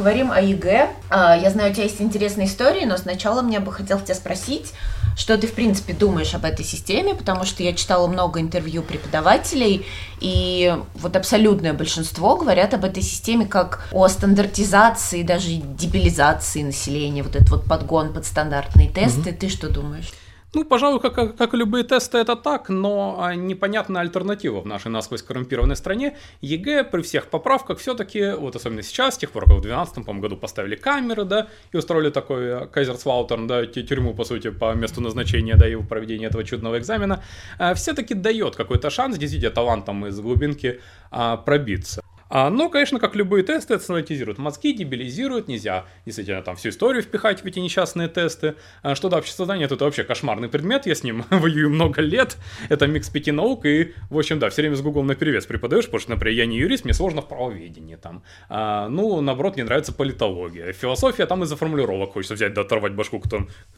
Говорим 0.01 0.33
о 0.33 0.41
ЕГЭ. 0.41 0.89
А, 1.11 1.37
я 1.37 1.51
знаю, 1.51 1.73
у 1.73 1.75
тебя 1.75 1.85
есть 1.85 2.01
интересные 2.01 2.47
истории, 2.47 2.87
но 2.87 2.97
сначала 2.97 3.43
мне 3.43 3.61
бы 3.61 3.71
хотел 3.71 4.01
тебя 4.01 4.15
спросить, 4.15 4.73
что 5.15 5.37
ты, 5.37 5.47
в 5.47 5.53
принципе, 5.53 5.93
думаешь 5.93 6.33
об 6.33 6.47
этой 6.47 6.65
системе, 6.65 7.15
потому 7.15 7.45
что 7.45 7.63
я 7.63 7.75
читала 7.75 8.07
много 8.07 8.41
интервью 8.41 8.83
преподавателей, 8.83 9.85
и 10.19 10.75
вот 10.95 11.17
абсолютное 11.17 11.75
большинство 11.75 12.35
говорят 12.37 12.73
об 12.73 12.87
этой 12.87 13.03
системе 13.03 13.45
как 13.45 13.91
о 13.93 14.09
стандартизации, 14.09 15.23
даже 15.23 15.51
дебилизации 15.51 16.63
населения, 16.63 17.23
вот 17.23 17.37
этот 17.37 17.51
вот 17.51 17.67
подгон 17.67 18.15
под 18.15 18.25
стандартные 18.25 18.89
тесты. 18.89 19.33
Угу. 19.33 19.39
Ты 19.39 19.49
что 19.51 19.69
думаешь? 19.69 20.11
Ну, 20.53 20.65
пожалуй, 20.65 20.99
как, 20.99 21.37
как 21.37 21.55
и 21.55 21.57
любые 21.57 21.85
тесты, 21.85 22.19
это 22.19 22.35
так, 22.35 22.71
но 22.71 23.19
а, 23.21 23.37
непонятная 23.37 24.03
альтернатива 24.03 24.61
в 24.61 24.67
нашей 24.67 24.89
насквозь 24.89 25.23
коррумпированной 25.23 25.77
стране. 25.77 26.17
ЕГЭ 26.41 26.83
при 26.85 27.03
всех 27.03 27.29
поправках 27.29 27.79
все-таки, 27.79 28.33
вот 28.33 28.57
особенно 28.57 28.83
сейчас, 28.83 29.15
с 29.15 29.19
тех 29.19 29.31
пор, 29.31 29.45
как 29.45 29.59
в 29.59 29.61
2012 29.63 30.21
году 30.21 30.37
поставили 30.37 30.75
камеры, 30.75 31.25
да, 31.25 31.47
и 31.73 31.77
устроили 31.77 32.11
такой 32.11 32.45
э, 32.47 32.67
Кайзерслаутерн, 32.67 33.47
да, 33.47 33.65
тюрьму, 33.67 34.13
по 34.13 34.25
сути, 34.25 34.51
по 34.51 34.75
месту 34.75 35.01
назначения, 35.01 35.55
да, 35.55 35.69
и 35.69 35.77
проведения 35.77 36.27
этого 36.27 36.43
чудного 36.43 36.79
экзамена, 36.79 37.23
э, 37.61 37.75
все-таки 37.75 38.15
дает 38.15 38.57
какой-то 38.57 38.91
шанс, 38.91 39.19
действительно, 39.19 39.55
талантам 39.55 40.05
из 40.07 40.19
глубинки 40.19 40.81
а, 41.13 41.37
пробиться. 41.37 42.03
А, 42.31 42.49
но, 42.49 42.69
конечно, 42.69 43.01
как 43.01 43.17
любые 43.17 43.43
тесты, 43.43 43.75
это 43.75 43.83
стандартизируют 43.83 44.39
мозги, 44.39 44.73
дебилизируют, 44.73 45.49
нельзя 45.49 45.85
действительно 46.07 46.43
там 46.43 46.55
всю 46.55 46.69
историю 46.69 47.03
впихать 47.03 47.43
в 47.43 47.47
эти 47.47 47.59
несчастные 47.59 48.07
тесты. 48.07 48.55
А, 48.83 48.95
что 48.95 49.09
до 49.09 49.19
обществознания, 49.19 49.67
то 49.67 49.75
это 49.75 49.85
вообще 49.85 50.05
кошмарный 50.05 50.49
предмет, 50.49 50.87
я 50.87 50.95
с 50.95 51.03
ним 51.03 51.25
воюю 51.31 51.71
много 51.71 52.01
лет, 52.01 52.37
это 52.69 52.87
микс 52.87 53.11
пяти 53.11 53.33
наук, 53.33 53.67
и, 53.67 53.95
в 54.11 54.17
общем, 54.17 54.39
да, 54.39 54.49
все 54.49 54.63
время 54.63 54.77
с 54.77 54.81
Google 54.81 55.03
наперевес 55.03 55.45
преподаешь, 55.45 55.87
потому 55.87 56.01
что, 56.01 56.11
например, 56.11 56.37
я 56.37 56.47
не 56.47 56.59
юрист, 56.59 56.85
мне 56.85 56.95
сложно 56.95 57.21
в 57.21 57.29
правоведении 57.29 57.97
там. 57.97 58.23
А, 58.49 58.89
ну, 58.89 59.21
наоборот, 59.21 59.57
мне 59.57 59.65
нравится 59.65 59.93
политология. 59.93 60.73
Философия 60.73 61.27
там 61.27 61.43
из-за 61.43 61.57
формулировок 61.57 62.13
хочется 62.13 62.35
взять, 62.35 62.55
да, 62.55 62.61
оторвать 62.61 62.93
башку 62.93 63.19
к 63.19 63.29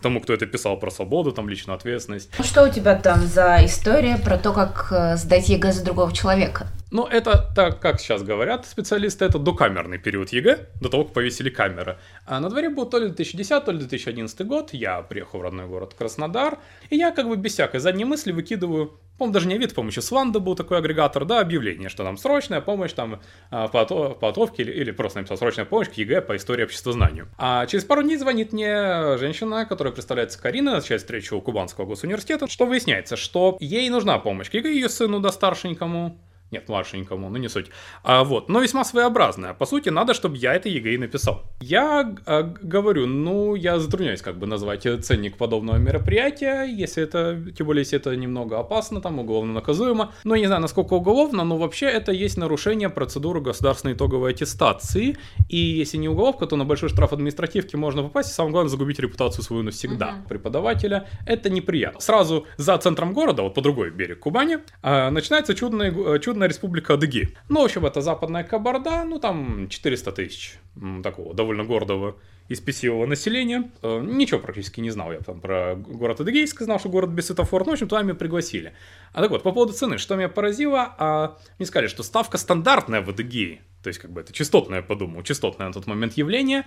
тому, 0.03 0.21
кто 0.21 0.35
это 0.35 0.45
писал 0.45 0.79
про 0.79 0.91
свободу, 0.91 1.33
там, 1.33 1.49
личную 1.49 1.77
ответственность. 1.77 2.31
Ну, 2.37 2.45
что 2.45 2.65
у 2.65 2.69
тебя 2.69 2.97
там 2.97 3.23
за 3.23 3.65
история 3.65 4.19
про 4.19 4.37
то, 4.37 4.53
как 4.53 4.89
э, 4.91 5.17
сдать 5.17 5.49
ЕГЭ 5.49 5.73
за 5.73 5.85
другого 5.85 6.13
человека? 6.13 6.67
Ну, 6.91 7.07
это, 7.07 7.51
так 7.57 7.81
как 7.81 7.99
сейчас 7.99 8.23
говорят 8.23 8.42
специалисты, 8.65 9.25
это 9.25 9.39
докамерный 9.39 9.99
период 9.99 10.31
ЕГЭ, 10.31 10.69
до 10.81 10.89
того, 10.89 11.05
как 11.05 11.13
повесили 11.15 11.51
камеры. 11.51 11.99
А 12.27 12.41
на 12.41 12.49
дворе 12.49 12.69
был 12.69 12.87
то 12.87 12.99
ли 12.99 13.07
2010, 13.07 13.65
то 13.65 13.73
ли 13.73 13.79
2011 13.79 14.47
год, 14.47 14.71
я 14.73 15.03
приехал 15.03 15.39
в 15.39 15.43
родной 15.43 15.67
город 15.67 15.95
Краснодар, 15.95 16.59
и 16.91 16.97
я 16.97 17.11
как 17.11 17.29
бы 17.29 17.37
без 17.37 17.53
всякой 17.53 17.81
задней 17.81 18.05
мысли 18.05 18.33
выкидываю, 18.33 18.99
по-моему, 19.19 19.35
даже 19.35 19.49
не 19.49 19.59
Avito, 19.59 19.75
по-моему, 19.75 20.03
Slando 20.03 20.41
был 20.41 20.57
такой 20.57 20.79
агрегатор, 20.79 21.25
да, 21.25 21.41
объявление, 21.41 21.89
что 21.89 22.03
там 22.03 22.17
срочная 22.17 22.61
помощь 22.61 22.93
там 22.93 23.21
а, 23.51 23.69
по 23.69 23.85
подготовке 23.85 24.63
или, 24.63 24.73
или 24.73 24.91
просто 24.91 25.21
написал 25.21 25.37
срочная 25.37 25.65
помощь 25.65 25.89
к 25.89 25.93
ЕГЭ 25.93 26.23
по 26.23 26.37
истории 26.37 26.65
обществознанию. 26.65 27.29
А 27.39 27.67
через 27.67 27.85
пару 27.85 28.03
дней 28.03 28.17
звонит 28.17 28.53
мне 28.53 29.17
женщина, 29.19 29.67
которая 29.67 29.93
представляется 29.93 30.41
Карина, 30.41 30.81
назначает 30.81 31.05
встречу 31.05 31.35
у 31.35 31.41
Кубанского 31.41 31.87
госуниверситета, 31.87 32.49
что 32.49 32.67
выясняется, 32.67 33.17
что 33.17 33.57
ей 33.61 33.89
нужна 33.91 34.19
помощь 34.19 34.51
к 34.51 34.55
ЕГЭ 34.55 34.73
ее 34.73 34.89
сыну, 34.89 35.21
да, 35.21 35.31
старшенькому, 35.31 36.19
нет, 36.53 36.69
младшенькому, 36.69 37.31
ну 37.31 37.37
не 37.39 37.49
суть. 37.49 37.67
А, 38.05 38.25
вот, 38.25 38.49
но 38.49 38.61
весьма 38.61 38.85
своеобразная. 38.85 39.55
По 39.55 39.67
сути, 39.67 39.89
надо, 39.89 40.15
чтобы 40.15 40.37
я 40.37 40.55
это 40.55 40.69
ЕГЭ 40.69 40.99
написал. 40.99 41.43
Я 41.61 42.15
а, 42.27 42.43
говорю, 42.43 43.07
ну, 43.07 43.55
я 43.55 43.79
затрудняюсь 43.79 44.23
как 44.23 44.39
бы 44.39 44.47
назвать 44.47 44.87
ценник 45.05 45.37
подобного 45.37 45.79
мероприятия, 45.79 46.65
если 46.65 47.03
это, 47.03 47.43
тем 47.57 47.67
более, 47.67 47.81
если 47.81 47.99
это 47.99 48.15
немного 48.15 48.59
опасно, 48.59 49.01
там, 49.01 49.19
уголовно 49.19 49.53
наказуемо. 49.53 50.13
Ну, 50.25 50.35
не 50.35 50.47
знаю, 50.47 50.61
насколько 50.61 50.95
уголовно, 50.95 51.45
но 51.45 51.57
вообще 51.57 51.87
это 51.87 52.13
есть 52.13 52.37
нарушение 52.37 52.91
процедуры 52.91 53.41
государственной 53.41 53.95
итоговой 53.95 54.33
аттестации. 54.33 55.17
И 55.49 55.57
если 55.57 55.97
не 55.97 56.09
уголовка, 56.09 56.47
то 56.47 56.57
на 56.57 56.65
большой 56.65 56.89
штраф 56.89 57.13
административки 57.13 57.77
можно 57.77 58.03
попасть, 58.03 58.31
и 58.31 58.35
самое 58.35 58.53
главное, 58.53 58.71
загубить 58.71 58.99
репутацию 58.99 59.43
свою 59.45 59.63
навсегда. 59.63 60.11
Uh-huh. 60.11 60.29
Преподавателя. 60.29 61.09
Это 61.27 61.51
неприятно. 61.51 62.01
Сразу 62.01 62.47
за 62.57 62.77
центром 62.79 63.13
города, 63.13 63.43
вот 63.43 63.55
по 63.55 63.61
другой 63.61 63.91
берег 63.91 64.21
Кубани, 64.21 64.59
а, 64.83 65.11
начинается 65.11 65.55
чудная, 65.55 66.19
чудная 66.19 66.42
Народная 66.43 66.49
Республика 66.49 66.95
Адыгея. 66.95 67.29
Ну, 67.49 67.61
в 67.61 67.65
общем, 67.65 67.87
это 67.87 68.01
западная 68.01 68.43
Кабарда, 68.43 69.05
ну, 69.05 69.21
там 69.21 69.69
400 69.69 70.11
тысяч 70.11 70.59
такого 71.03 71.35
довольно 71.35 71.63
гордого 71.63 72.17
и 72.53 72.55
спесивого 72.55 73.07
населения. 73.07 73.71
Э, 73.83 74.01
ничего 74.01 74.41
практически 74.41 74.81
не 74.81 74.91
знал 74.91 75.13
я 75.13 75.19
там 75.19 75.41
про 75.41 75.75
город 75.75 76.21
Адыгейск, 76.21 76.63
знал, 76.63 76.79
что 76.79 76.89
город 76.89 77.11
без 77.11 77.27
светофора, 77.27 77.65
ну, 77.65 77.71
в 77.71 77.73
общем, 77.73 77.89
туда 77.89 78.03
меня 78.03 78.15
пригласили. 78.15 78.75
А 79.13 79.23
так 79.23 79.31
вот, 79.31 79.43
по 79.43 79.53
поводу 79.53 79.73
цены, 79.73 79.99
что 79.99 80.17
меня 80.17 80.29
поразило, 80.29 80.95
а, 80.99 81.39
мне 81.59 81.67
сказали, 81.67 81.89
что 81.89 82.03
ставка 82.03 82.39
стандартная 82.39 83.03
в 83.03 83.09
Адыгее, 83.09 83.63
то 83.83 83.89
есть, 83.89 83.99
как 83.99 84.13
бы 84.13 84.21
это 84.21 84.33
частотное, 84.33 84.79
я 84.79 84.83
подумал, 84.83 85.23
частотное 85.23 85.67
на 85.67 85.73
тот 85.73 85.87
момент 85.87 86.13
явление. 86.15 86.65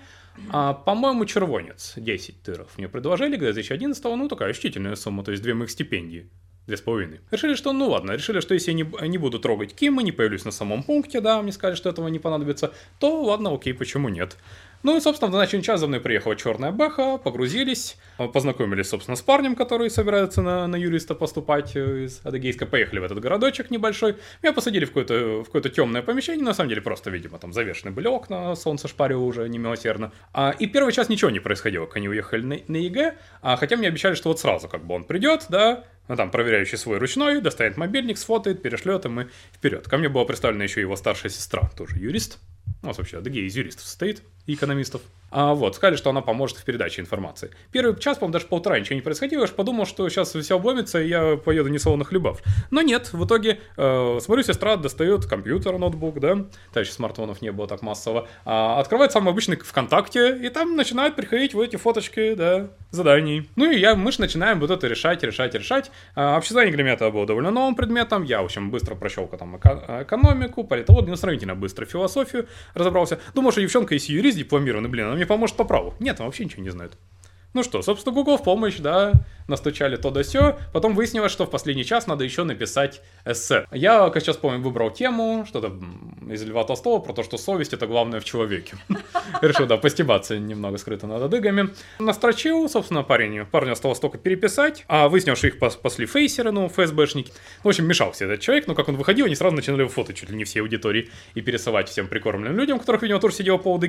А, 0.52 0.74
по-моему, 0.74 1.26
червонец, 1.26 1.94
10 1.96 2.42
тыров 2.42 2.78
мне 2.78 2.90
предложили, 2.90 3.36
когда 3.36 3.54
2011 3.54 4.04
ну, 4.04 4.28
такая 4.28 4.50
ощутительная 4.50 4.96
сумма, 4.96 5.24
то 5.24 5.32
есть 5.32 5.44
две 5.44 5.54
моих 5.54 5.70
стипендии. 5.70 6.30
Две 6.68 6.78
с 6.78 6.82
половиной. 6.82 7.22
Решили, 7.30 7.54
что 7.54 7.74
ну 7.74 7.90
ладно, 7.90 8.14
решили, 8.14 8.40
что 8.40 8.56
если 8.56 8.72
я 8.72 8.76
не, 8.76 9.08
не 9.08 9.20
буду 9.20 9.40
трогать 9.40 9.76
Кима, 9.76 10.02
не 10.02 10.12
появлюсь 10.12 10.46
на 10.46 10.52
самом 10.52 10.82
пункте, 10.82 11.22
да, 11.22 11.40
мне 11.44 11.52
сказали, 11.52 11.76
что 11.76 11.90
этого 11.90 12.08
не 12.08 12.18
понадобится, 12.18 12.74
то 13.00 13.22
ладно, 13.24 13.54
окей, 13.54 13.76
почему 13.76 14.10
нет. 14.10 14.36
Ну 14.84 14.96
и, 14.98 15.00
собственно, 15.00 15.30
в 15.30 15.34
назначенный 15.34 15.64
час 15.64 15.80
за 15.80 15.88
мной 15.88 16.00
приехала 16.00 16.36
черная 16.36 16.72
баха, 16.72 17.18
погрузились, 17.18 17.98
познакомились, 18.34 18.90
собственно, 18.90 19.16
с 19.16 19.22
парнем, 19.22 19.56
который 19.56 19.90
собирается 19.90 20.42
на, 20.42 20.68
на 20.68 20.76
юриста 20.76 21.16
поступать 21.16 21.76
из 21.76 22.22
Адыгейска, 22.24 22.66
поехали 22.66 23.00
в 23.00 23.04
этот 23.04 23.20
городочек 23.20 23.72
небольшой, 23.72 24.18
меня 24.44 24.54
посадили 24.54 24.86
в 24.86 24.90
какое-то, 24.90 25.42
в 25.42 25.46
какое-то 25.46 25.70
темное 25.70 26.02
помещение, 26.02 26.46
на 26.46 26.54
самом 26.54 26.70
деле 26.70 26.82
просто, 26.82 27.10
видимо, 27.10 27.40
там 27.40 27.52
завешены 27.52 27.92
были 27.92 28.08
окна, 28.08 28.56
солнце 28.56 28.88
шпарило 28.88 29.24
уже 29.24 29.50
немилосердно. 29.50 30.12
А, 30.34 30.52
и 30.52 30.68
первый 30.68 30.94
час 30.94 31.10
ничего 31.10 31.32
не 31.32 31.40
происходило, 31.40 31.86
как 31.86 31.98
они 31.98 32.10
уехали 32.10 32.42
на, 32.42 32.60
на 32.68 32.78
ЕГЭ, 32.78 33.18
а, 33.42 33.58
хотя 33.58 33.78
мне 33.78 33.88
обещали, 33.88 34.14
что 34.14 34.30
вот 34.30 34.40
сразу 34.40 34.68
как 34.68 34.86
бы 34.86 34.94
он 34.94 35.04
придет, 35.04 35.46
да, 35.50 35.86
ну, 36.08 36.16
там, 36.16 36.30
проверяющий 36.30 36.78
свой 36.78 37.00
ручной, 37.00 37.42
достанет 37.42 37.78
мобильник, 37.78 38.18
сфотает, 38.18 38.62
перешлет, 38.62 39.06
и 39.06 39.10
мы 39.10 39.30
вперед. 39.54 39.88
Ко 39.88 39.98
мне 39.98 40.10
была 40.10 40.26
приставлена 40.26 40.64
еще 40.64 40.82
его 40.82 40.96
старшая 40.96 41.32
сестра, 41.32 41.70
тоже 41.76 41.98
юрист. 41.98 42.40
У 42.84 42.88
нас 42.88 42.98
вообще 42.98 43.18
Адыгея 43.18 43.46
из 43.46 43.56
юристов 43.56 43.86
состоит 43.86 44.22
и 44.46 44.54
экономистов. 44.54 45.02
А, 45.32 45.54
вот, 45.54 45.76
сказали, 45.76 45.98
что 45.98 46.12
она 46.12 46.22
поможет 46.22 46.58
в 46.58 46.64
передаче 46.64 47.02
информации. 47.02 47.52
Первый 47.72 48.00
час, 48.00 48.18
по-моему, 48.18 48.34
даже 48.34 48.46
полтора 48.46 48.80
ничего 48.80 48.96
не 48.96 49.02
происходило, 49.02 49.42
я 49.42 49.48
же 49.48 49.54
подумал, 49.54 49.86
что 49.86 50.08
сейчас 50.08 50.34
все 50.34 50.56
обломится, 50.56 51.02
и 51.02 51.10
я 51.10 51.36
поеду 51.36 51.68
не 51.70 51.80
солоно 51.80 52.06
хлебав. 52.06 52.42
Но 52.72 52.82
нет, 52.82 53.12
в 53.12 53.26
итоге, 53.26 53.60
э, 53.76 54.20
смотрю, 54.22 54.44
сестра 54.44 54.78
достает 54.78 55.26
компьютер, 55.26 55.78
ноутбук, 55.78 56.20
да, 56.20 56.46
тогда 56.72 56.90
смартфонов 56.90 57.42
не 57.42 57.52
было 57.52 57.68
так 57.68 57.82
массово, 57.82 58.28
а, 58.46 58.80
открывает 58.80 59.12
самый 59.12 59.32
обычный 59.32 59.58
ВКонтакте, 59.58 60.38
и 60.38 60.50
там 60.50 60.76
начинают 60.76 61.16
приходить 61.16 61.54
вот 61.54 61.64
эти 61.64 61.76
фоточки, 61.76 62.36
да, 62.36 62.70
заданий. 62.92 63.50
Ну 63.56 63.70
и 63.70 63.78
я, 63.78 63.96
мы 63.96 64.12
же 64.12 64.22
начинаем 64.22 64.60
вот 64.60 64.72
это 64.72 64.88
решать, 64.88 65.24
решать, 65.24 65.54
решать. 65.54 65.92
А, 66.16 66.38
общезнание 66.38 66.76
это 66.94 67.10
было 67.10 67.26
довольно 67.26 67.52
новым 67.52 67.76
предметом, 67.76 68.24
я, 68.24 68.42
в 68.42 68.46
общем, 68.46 68.70
быстро 68.70 68.96
прощелка 68.96 69.38
там 69.38 69.58
эко- 69.58 70.04
экономику, 70.04 70.64
политологию, 70.64 71.10
ну, 71.10 71.18
сравнительно 71.18 71.56
быстро 71.56 71.86
философию 71.86 72.48
разобрался. 72.74 73.20
Думал, 73.34 73.52
что 73.52 73.62
девчонка, 73.62 73.96
юрист 74.36 74.38
дипломированный, 74.38 74.90
блин, 74.90 75.06
она 75.06 75.16
мне 75.16 75.26
поможет 75.26 75.56
по 75.56 75.64
праву. 75.64 75.94
Нет, 76.00 76.20
он 76.20 76.28
вообще 76.28 76.46
ничего 76.46 76.64
не 76.64 76.70
знает. 76.70 76.98
Ну 77.56 77.64
что, 77.64 77.82
собственно, 77.82 78.14
Google 78.14 78.38
в 78.38 78.44
помощь, 78.44 78.80
да, 78.80 79.14
настучали 79.48 79.96
то 79.96 80.12
да 80.12 80.24
сё. 80.24 80.58
Потом 80.74 80.94
выяснилось, 80.94 81.32
что 81.32 81.46
в 81.46 81.50
последний 81.50 81.86
час 81.86 82.06
надо 82.06 82.26
еще 82.26 82.44
написать 82.44 83.02
эссе. 83.24 83.66
Я, 83.72 84.10
как 84.10 84.22
сейчас 84.22 84.36
помню, 84.36 84.60
выбрал 84.60 84.92
тему, 84.92 85.46
что-то 85.48 85.72
из 86.30 86.44
Льва 86.44 86.66
Толстого, 86.66 87.00
про 87.00 87.14
то, 87.14 87.24
что 87.24 87.38
совесть— 87.38 87.72
это 87.74 87.88
главное 87.88 88.20
в 88.20 88.26
человеке. 88.26 88.76
Решил, 89.42 89.68
да, 89.68 89.78
постебаться 89.78 90.38
немного 90.38 90.78
скрыто 90.78 91.08
над 91.08 91.22
адыгами. 91.22 91.70
Настрочил, 91.98 92.68
собственно, 92.68 93.04
парень, 93.04 93.46
парню 93.46 93.72
осталось 93.72 94.00
только 94.00 94.18
переписать, 94.18 94.84
а 94.90 95.08
выяснил, 95.08 95.38
что 95.38 95.48
их 95.48 95.58
пасли 95.58 96.06
фейсеры, 96.06 96.52
ну, 96.52 96.68
ФСБшники. 96.68 97.32
В 97.64 97.70
общем, 97.70 97.86
мешался 97.86 98.26
этот 98.26 98.42
человек, 98.42 98.68
но 98.68 98.76
как 98.76 98.90
он 98.90 98.98
выходил, 98.98 99.28
они 99.28 99.36
сразу 99.36 99.56
начинали 99.56 99.88
фото 99.88 100.14
чуть 100.14 100.30
ли 100.30 100.36
не 100.36 100.44
всей 100.44 100.60
аудитории 100.60 101.10
и 101.36 101.42
пересылать 101.42 101.88
всем 101.88 102.08
прикормленным 102.10 102.58
людям, 102.58 102.80
которых, 102.80 103.02
видимо, 103.04 103.22
тоже 103.22 103.36
сидел 103.36 103.60
по. 103.60 103.80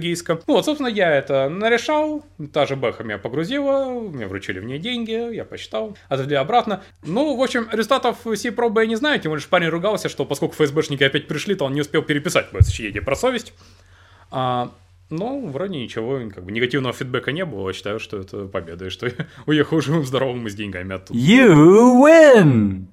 Ну 0.47 0.55
вот, 0.55 0.65
собственно, 0.65 0.89
я 0.89 1.13
это 1.13 1.49
нарешал, 1.49 2.25
та 2.53 2.67
же 2.67 2.77
Бэха 2.77 3.03
меня 3.03 3.19
погрузила, 3.57 4.01
мне 4.01 4.27
вручили 4.27 4.59
в 4.59 4.65
ней 4.65 4.79
деньги, 4.79 5.35
я 5.35 5.45
посчитал, 5.45 5.97
отвели 6.09 6.37
обратно. 6.37 6.83
Ну, 7.03 7.37
в 7.37 7.43
общем, 7.43 7.69
результатов 7.73 8.19
всей 8.35 8.51
пробы 8.51 8.83
я 8.83 8.87
не 8.87 8.97
знаю, 8.97 9.21
тем 9.21 9.31
более 9.31 9.47
парень 9.49 9.69
ругался, 9.69 10.09
что 10.09 10.25
поскольку 10.25 10.55
ФСБшники 10.55 11.05
опять 11.05 11.29
пришли, 11.29 11.55
то 11.55 11.65
он 11.65 11.73
не 11.73 11.81
успел 11.81 12.03
переписать 12.03 12.53
мое 12.53 12.63
сочинение 12.63 13.03
про 13.03 13.17
совесть. 13.17 13.53
А, 14.31 14.73
ну, 15.11 15.49
вроде 15.49 15.79
ничего, 15.79 16.21
как 16.35 16.45
бы 16.45 16.53
негативного 16.53 16.95
фидбэка 16.95 17.33
не 17.33 17.45
было. 17.45 17.73
Считаю, 17.73 18.01
что 18.01 18.19
это 18.19 18.47
победа, 18.47 18.87
и 18.87 18.91
что 18.91 19.07
я 19.07 19.13
уехал 19.47 19.81
живым, 19.81 20.05
здоровым 20.05 20.47
и 20.47 20.51
с 20.51 20.55
деньгами 20.55 20.95
оттуда. 20.95 21.19
You 21.19 22.03
win! 22.03 22.87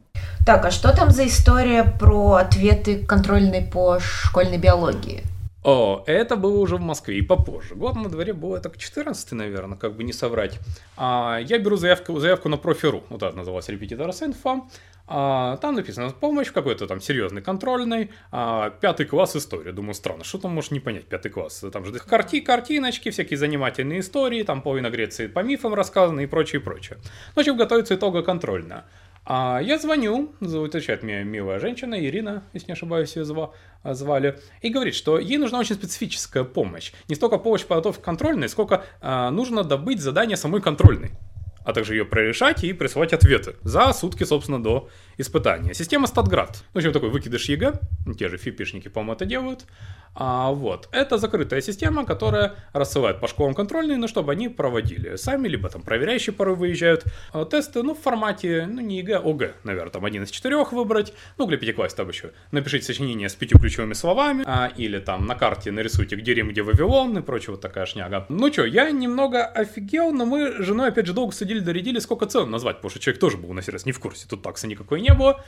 Так, 0.45 0.65
а 0.65 0.71
что 0.71 0.93
там 0.95 1.09
за 1.09 1.25
история 1.25 1.83
про 1.83 2.33
ответы 2.33 3.03
контрольные 3.05 3.61
по 3.61 3.99
школьной 3.99 4.57
биологии? 4.57 5.23
О, 5.63 6.03
это 6.07 6.35
было 6.35 6.59
уже 6.59 6.75
в 6.75 6.81
Москве 6.81 7.17
и 7.17 7.21
попозже. 7.21 7.75
Год 7.75 7.95
на 7.95 8.09
дворе 8.09 8.33
было 8.33 8.59
так 8.59 8.77
14 8.77 9.31
наверное, 9.31 9.77
как 9.77 9.95
бы 9.95 10.03
не 10.03 10.11
соврать. 10.11 10.59
А, 10.97 11.39
я 11.41 11.57
беру 11.57 11.77
заявку, 11.77 12.19
заявку 12.19 12.49
на 12.49 12.57
профи.ру, 12.57 13.03
вот 13.09 13.19
так 13.19 13.33
называлась 13.35 13.69
Репетиторс 13.69 14.23
Инфо. 14.23 14.67
А, 15.05 15.57
там 15.57 15.75
написано 15.75 16.09
помощь 16.11 16.51
какой-то 16.51 16.87
там 16.87 17.01
серьезный 17.01 17.41
контрольный, 17.41 18.11
а, 18.31 18.69
пятый 18.69 19.05
класс 19.05 19.35
история. 19.35 19.71
Думаю, 19.71 19.93
странно, 19.93 20.23
что 20.23 20.37
там 20.37 20.51
можешь 20.51 20.71
не 20.71 20.79
понять 20.79 21.05
пятый 21.05 21.29
класс? 21.29 21.63
Там 21.71 21.85
же 21.85 21.93
карти, 21.93 22.41
картиночки, 22.41 23.09
всякие 23.09 23.37
занимательные 23.37 23.99
истории, 23.99 24.43
там 24.43 24.61
половина 24.61 24.89
Греции 24.89 25.27
по 25.27 25.39
мифам 25.39 25.73
рассказаны 25.73 26.23
и 26.23 26.25
прочее, 26.25 26.61
прочее. 26.61 26.97
Ну, 27.01 27.09
в 27.35 27.37
общем, 27.39 27.57
готовится 27.57 27.95
итоговая 27.95 28.21
контрольная. 28.21 28.85
А 29.25 29.61
я 29.61 29.79
звоню, 29.79 30.33
отвечает 30.41 31.01
мне 31.01 31.23
милая 31.23 31.59
женщина, 31.59 31.95
Ирина, 31.95 32.43
если 32.51 32.67
не 32.67 32.73
ошибаюсь, 32.73 33.15
ее 33.15 33.25
звали, 33.83 34.39
и 34.61 34.69
говорит, 34.69 34.95
что 34.95 35.17
ей 35.17 35.37
нужна 35.37 35.59
очень 35.59 35.75
специфическая 35.75 36.43
помощь. 36.43 36.91
Не 37.07 37.15
столько 37.15 37.37
помощь 37.37 37.61
по 37.61 37.69
подготовке 37.69 38.03
контрольной, 38.03 38.49
сколько 38.49 38.83
а, 38.99 39.31
нужно 39.31 39.63
добыть 39.63 40.01
задание 40.01 40.35
самой 40.35 40.61
контрольной 40.61 41.11
а 41.63 41.73
также 41.73 41.95
ее 41.95 42.05
прорешать 42.05 42.63
и 42.63 42.73
присылать 42.73 43.13
ответы 43.13 43.55
за 43.63 43.91
сутки, 43.93 44.23
собственно, 44.23 44.61
до 44.61 44.89
испытания. 45.17 45.73
Система 45.73 46.07
StatGrad. 46.07 46.57
В 46.73 46.77
общем, 46.77 46.91
такой 46.91 47.09
выкидыш 47.09 47.49
ЕГЭ, 47.49 47.79
те 48.17 48.29
же 48.29 48.37
фипишники, 48.37 48.87
по-моему, 48.87 49.13
это 49.13 49.25
делают. 49.25 49.65
А, 50.15 50.51
вот. 50.51 50.89
Это 50.91 51.17
закрытая 51.17 51.61
система, 51.61 52.05
которая 52.05 52.55
рассылает 52.71 53.19
по 53.19 53.27
школам 53.27 53.55
контрольные, 53.55 53.97
ну, 53.97 54.07
чтобы 54.07 54.31
они 54.31 54.47
проводили 54.47 55.15
сами, 55.15 55.47
либо 55.47 55.69
там 55.69 55.81
проверяющие 55.81 56.33
порой 56.33 56.55
выезжают. 56.55 57.05
А, 57.31 57.45
тесты, 57.45 57.81
ну, 57.81 57.95
в 57.95 57.99
формате, 57.99 58.67
ну, 58.69 58.81
не 58.81 58.99
ЕГЭ, 58.99 59.17
а 59.17 59.29
ОГЭ, 59.29 59.53
наверное, 59.63 59.91
там 59.91 60.05
один 60.05 60.23
из 60.23 60.29
четырех 60.29 60.71
выбрать. 60.71 61.13
Ну, 61.37 61.47
для 61.47 61.57
пятого 61.57 61.79
класса 61.79 61.97
там 61.97 62.09
еще 62.09 62.31
напишите 62.51 62.85
сочинение 62.85 63.27
с 63.29 63.35
пятью 63.35 63.59
ключевыми 63.59 63.93
словами, 63.93 64.43
а, 64.45 64.71
или 64.75 64.99
там 64.99 65.25
на 65.25 65.35
карте 65.35 65.71
нарисуйте, 65.71 66.15
где 66.15 66.33
Рим, 66.33 66.49
где 66.49 66.61
Вавилон 66.61 67.17
и 67.17 67.21
прочее, 67.21 67.51
вот 67.51 67.61
такая 67.61 67.85
шняга. 67.85 68.25
Ну 68.29 68.51
что, 68.51 68.65
я 68.65 68.91
немного 68.91 69.45
офигел, 69.45 70.11
но 70.11 70.25
мы 70.25 70.61
с 70.61 70.65
женой 70.65 70.89
опять 70.89 71.07
же 71.07 71.13
долго 71.13 71.33
судили 71.33 71.52
да 71.59 71.67
рядили, 71.67 71.99
сколько 71.99 72.25
цен 72.25 72.49
назвать, 72.49 72.77
потому 72.77 72.89
что 72.89 72.99
человек 72.99 73.19
тоже 73.19 73.37
был 73.37 73.53
на 73.53 73.61
сервис 73.61 73.85
не 73.85 73.91
в 73.91 73.99
курсе, 73.99 74.27
тут 74.27 74.41
таксы 74.41 74.67
никакой 74.67 75.01
не 75.01 75.13
было. 75.13 75.43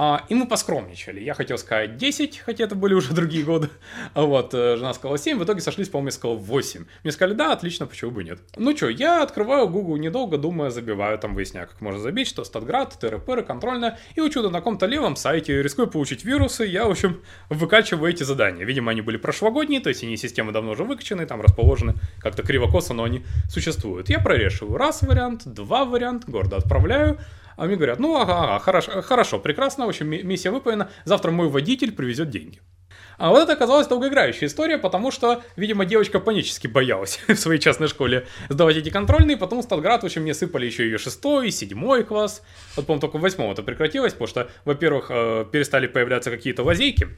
А, 0.00 0.24
и 0.28 0.34
мы 0.34 0.46
поскромничали. 0.46 1.20
Я 1.20 1.34
хотел 1.34 1.58
сказать 1.58 1.96
10, 1.96 2.38
хотя 2.38 2.64
это 2.64 2.76
были 2.76 2.94
уже 2.94 3.12
другие 3.14 3.44
годы. 3.44 3.68
А 4.14 4.22
вот, 4.22 4.54
э, 4.54 4.76
жена 4.76 4.94
сказала 4.94 5.18
7, 5.18 5.38
в 5.38 5.44
итоге 5.44 5.60
сошлись, 5.60 5.88
по-моему, 5.88 6.08
я 6.08 6.12
сказал 6.12 6.36
8. 6.36 6.84
Мне 7.02 7.12
сказали, 7.12 7.34
да, 7.34 7.52
отлично, 7.52 7.86
почему 7.86 8.12
бы 8.12 8.22
нет. 8.22 8.38
Ну 8.56 8.76
что, 8.76 8.88
я 8.88 9.24
открываю 9.24 9.68
Google 9.68 9.96
недолго, 9.96 10.38
думаю, 10.38 10.70
забиваю, 10.70 11.18
там 11.18 11.34
выясняю, 11.34 11.66
как 11.66 11.80
можно 11.80 12.00
забить, 12.00 12.28
что 12.28 12.44
Статград, 12.44 12.96
ТРПР, 13.00 13.42
контрольная, 13.42 13.98
и 14.14 14.20
ищу 14.20 14.42
на 14.42 14.58
каком-то 14.58 14.86
левом 14.86 15.16
сайте, 15.16 15.62
рискую 15.62 15.88
получить 15.88 16.24
вирусы, 16.24 16.64
я, 16.64 16.86
в 16.86 16.90
общем, 16.92 17.20
выкачиваю 17.48 18.08
эти 18.08 18.22
задания. 18.22 18.64
Видимо, 18.64 18.92
они 18.92 19.00
были 19.00 19.16
прошлогодние, 19.16 19.80
то 19.80 19.88
есть 19.88 20.04
они 20.04 20.16
системы 20.16 20.52
давно 20.52 20.72
уже 20.72 20.84
выкачаны, 20.84 21.26
там 21.26 21.40
расположены 21.40 21.94
как-то 22.20 22.44
криво-косо, 22.44 22.94
но 22.94 23.02
они 23.02 23.24
существуют. 23.48 24.08
Я 24.08 24.20
прорешиваю 24.20 24.76
раз 24.76 25.02
вариант, 25.02 25.42
два 25.44 25.84
вариант, 25.84 26.28
гордо 26.28 26.56
отправляю, 26.56 27.18
а 27.58 27.66
мне 27.66 27.74
говорят, 27.74 27.98
ну 27.98 28.16
ага, 28.16 28.44
ага 28.44 28.58
хорошо, 28.60 29.02
хорошо, 29.02 29.38
прекрасно, 29.40 29.86
в 29.86 29.88
общем, 29.88 30.08
миссия 30.08 30.50
выполнена, 30.50 30.90
завтра 31.04 31.32
мой 31.32 31.48
водитель 31.48 31.92
привезет 31.92 32.30
деньги. 32.30 32.60
А 33.18 33.30
вот 33.30 33.42
это 33.42 33.54
оказалась 33.54 33.88
долгоиграющая 33.88 34.46
история, 34.46 34.78
потому 34.78 35.10
что, 35.10 35.42
видимо, 35.56 35.84
девочка 35.84 36.20
панически 36.20 36.68
боялась 36.68 37.20
в 37.26 37.34
своей 37.34 37.60
частной 37.60 37.88
школе 37.88 38.28
сдавать 38.48 38.76
эти 38.76 38.90
контрольные, 38.90 39.36
потом 39.36 39.62
Статград, 39.62 40.02
в 40.02 40.06
общем, 40.06 40.22
мне 40.22 40.34
сыпали 40.34 40.66
еще 40.66 40.84
ее 40.84 40.98
шестой, 40.98 41.50
седьмой 41.50 42.04
класс. 42.04 42.42
Вот, 42.76 42.86
по-моему, 42.86 43.00
только 43.00 43.18
в 43.18 43.20
восьмом 43.20 43.50
это 43.50 43.64
прекратилось, 43.64 44.12
потому 44.12 44.28
что, 44.28 44.50
во-первых, 44.64 45.06
э, 45.10 45.44
перестали 45.50 45.88
появляться 45.88 46.30
какие-то 46.30 46.62
лазейки, 46.62 47.08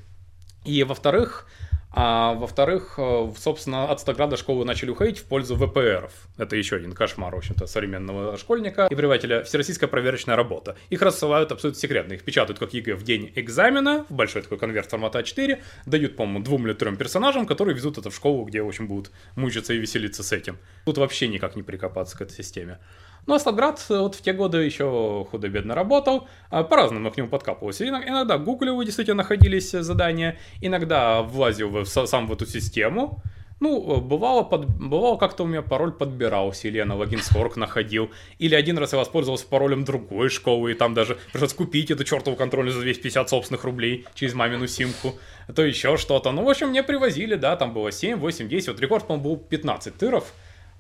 и, 0.65 0.83
во-вторых, 0.85 1.47
а 1.93 2.35
во-вторых, 2.35 2.95
э, 2.99 3.33
собственно, 3.37 3.91
от 3.91 4.01
Статграда 4.01 4.37
школы 4.37 4.65
начали 4.65 4.91
уходить 4.91 5.19
в 5.19 5.25
пользу 5.25 5.57
ВПРов. 5.57 6.13
Это 6.39 6.55
еще 6.55 6.77
один 6.77 6.93
кошмар, 6.93 7.35
в 7.35 7.39
общем-то, 7.39 7.67
современного 7.67 8.37
школьника 8.37 8.87
и 8.87 8.95
преподавателя. 8.95 9.43
Всероссийская 9.43 9.89
проверочная 9.89 10.37
работа. 10.37 10.77
Их 10.89 11.03
рассылают 11.03 11.51
абсолютно 11.51 11.81
секретно. 11.81 12.13
Их 12.13 12.23
печатают 12.23 12.61
как 12.61 12.75
ЕГЭ 12.75 12.95
в 12.95 13.03
день 13.03 13.33
экзамена, 13.35 14.07
в 14.09 14.15
большой 14.15 14.43
такой 14.43 14.59
конверт 14.59 14.89
формата 14.89 15.19
А4, 15.19 15.61
дают, 15.87 16.17
по-моему, 16.17 16.45
двум 16.45 16.67
или 16.67 16.75
трем 16.75 16.97
персонажам, 16.97 17.45
которые 17.45 17.75
везут 17.75 17.99
это 17.99 18.11
в 18.11 18.15
школу, 18.15 18.45
где, 18.45 18.63
в 18.63 18.69
общем, 18.69 18.87
будут 18.87 19.11
мучиться 19.35 19.75
и 19.75 19.79
веселиться 19.79 20.23
с 20.23 20.33
этим. 20.33 20.59
Тут 20.85 20.99
вообще 20.99 21.27
никак 21.27 21.57
не 21.57 21.65
прикопаться 21.65 22.17
к 22.17 22.21
этой 22.21 22.35
системе. 22.35 22.79
Ну, 23.27 23.35
а 23.35 23.39
Сталград 23.39 23.85
вот 23.89 24.15
в 24.15 24.23
те 24.23 24.33
годы 24.33 24.59
еще 24.59 25.27
худо-бедно 25.31 25.75
работал, 25.75 26.29
а 26.51 26.65
по-разному 26.65 27.11
к 27.11 27.17
нему 27.17 27.29
подкапывался. 27.29 27.87
Иногда 27.87 28.39
в 28.39 28.45
Гугле 28.45 28.73
действительно 28.85 29.19
находились 29.19 29.71
задания, 29.71 30.39
иногда 30.61 31.23
влазил 31.23 31.69
в, 31.71 31.85
сам 31.85 32.27
в 32.27 32.33
эту 32.33 32.47
систему, 32.47 33.23
ну, 33.61 34.01
бывало, 34.01 34.43
под, 34.43 34.67
бывало 34.67 35.19
как-то 35.19 35.45
у 35.45 35.47
меня 35.47 35.61
пароль 35.61 35.93
подбирался, 35.93 36.67
или 36.69 36.79
я 36.79 36.87
на 36.87 36.97
логин 36.97 37.21
находил, 37.57 38.11
или 38.39 38.55
один 38.55 38.79
раз 38.79 38.93
я 38.93 38.99
воспользовался 38.99 39.47
паролем 39.47 39.85
другой 39.85 40.31
школы, 40.31 40.73
и 40.73 40.75
там 40.75 40.95
даже 40.95 41.19
пришлось 41.31 41.53
купить 41.53 41.91
эту 41.91 42.05
чертову 42.05 42.37
контроль 42.37 42.71
за 42.71 42.81
250 42.81 43.29
собственных 43.29 43.65
рублей 43.65 44.07
через 44.15 44.33
мамину 44.33 44.67
симку, 44.67 45.15
то 45.55 45.63
еще 45.63 45.99
что-то. 45.99 46.33
Ну, 46.33 46.45
в 46.45 46.49
общем, 46.49 46.69
мне 46.69 46.83
привозили, 46.83 47.35
да, 47.35 47.55
там 47.57 47.75
было 47.75 47.93
7, 47.93 48.17
8, 48.17 48.49
10, 48.49 48.69
вот 48.69 48.81
рекорд, 48.81 49.07
по-моему, 49.07 49.29
был 49.29 49.37
15 49.37 49.95
тыров, 49.95 50.33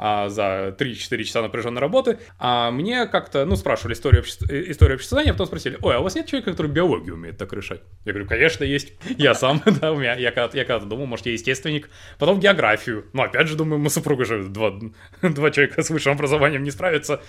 а, 0.02 0.30
за 0.30 0.74
3-4 0.78 1.24
часа 1.24 1.42
напряженной 1.42 1.80
работы, 1.80 2.18
а 2.38 2.70
мне 2.70 3.06
как-то, 3.06 3.44
ну, 3.44 3.54
спрашивали 3.54 3.92
историю, 3.92 4.22
обще... 4.22 4.34
Э, 4.48 4.70
историю 4.70 4.94
обществознания, 4.94 5.32
а 5.32 5.34
потом 5.34 5.46
спросили, 5.48 5.76
ой, 5.82 5.94
а 5.94 6.00
у 6.00 6.02
вас 6.02 6.14
нет 6.14 6.26
человека, 6.26 6.52
который 6.52 6.68
биологию 6.68 7.16
умеет 7.16 7.36
так 7.36 7.52
решать? 7.52 7.82
Я 8.06 8.12
говорю, 8.12 8.26
конечно, 8.26 8.64
есть. 8.64 8.94
Я 9.18 9.34
сам, 9.34 9.62
да, 9.80 9.92
у 9.92 9.98
меня, 9.98 10.14
я 10.14 10.30
когда-то, 10.30 10.56
я 10.56 10.64
когда-то 10.64 10.86
думал, 10.86 11.04
может, 11.04 11.26
я 11.26 11.32
естественник. 11.32 11.90
Потом 12.18 12.40
географию. 12.40 13.04
Ну, 13.12 13.22
опять 13.22 13.46
же, 13.46 13.56
думаю, 13.56 13.78
мы 13.78 13.90
супруга 13.90 14.24
же 14.24 14.44
два, 14.44 14.72
два 15.22 15.50
человека 15.50 15.82
с 15.82 15.90
высшим 15.90 16.12
образованием 16.12 16.62
не 16.62 16.70
справятся. 16.70 17.20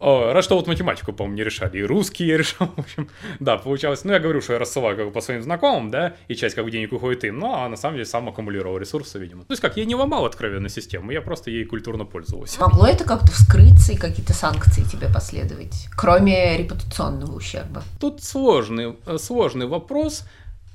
О, 0.00 0.32
раз 0.32 0.46
что 0.46 0.56
вот 0.56 0.66
математику, 0.66 1.12
по-моему, 1.12 1.36
не 1.36 1.44
решали, 1.44 1.78
и 1.78 1.82
русский 1.82 2.24
я 2.24 2.38
решал, 2.38 2.68
в 2.76 2.80
общем, 2.80 3.08
да, 3.38 3.58
получалось, 3.58 4.02
ну, 4.04 4.12
я 4.12 4.18
говорю, 4.18 4.40
что 4.40 4.54
я 4.54 4.58
рассылаю 4.58 4.96
как 4.96 5.06
бы 5.06 5.12
по 5.12 5.20
своим 5.20 5.42
знакомым, 5.42 5.90
да, 5.90 6.14
и 6.26 6.34
часть 6.34 6.54
как 6.54 6.64
бы 6.64 6.70
денег 6.70 6.92
уходит 6.94 7.24
им, 7.24 7.38
ну, 7.38 7.54
а 7.54 7.68
на 7.68 7.76
самом 7.76 7.96
деле 7.96 8.06
сам 8.06 8.26
аккумулировал 8.26 8.78
ресурсы, 8.78 9.18
видимо. 9.18 9.44
То 9.44 9.52
есть 9.52 9.60
как, 9.60 9.76
я 9.76 9.84
не 9.84 9.94
ломал 9.94 10.24
откровенно 10.24 10.70
систему, 10.70 11.10
я 11.10 11.20
просто 11.20 11.50
ей 11.50 11.66
культурно 11.66 12.06
пользовался. 12.06 12.60
Могло 12.60 12.86
это 12.86 13.04
как-то 13.04 13.30
вскрыться 13.30 13.92
и 13.92 13.96
какие-то 13.96 14.32
санкции 14.32 14.82
тебе 14.84 15.08
последовать, 15.12 15.86
кроме 15.94 16.56
репутационного 16.56 17.36
ущерба? 17.36 17.82
Тут 18.00 18.22
сложный, 18.22 18.96
э, 19.04 19.18
сложный 19.18 19.66
вопрос, 19.66 20.24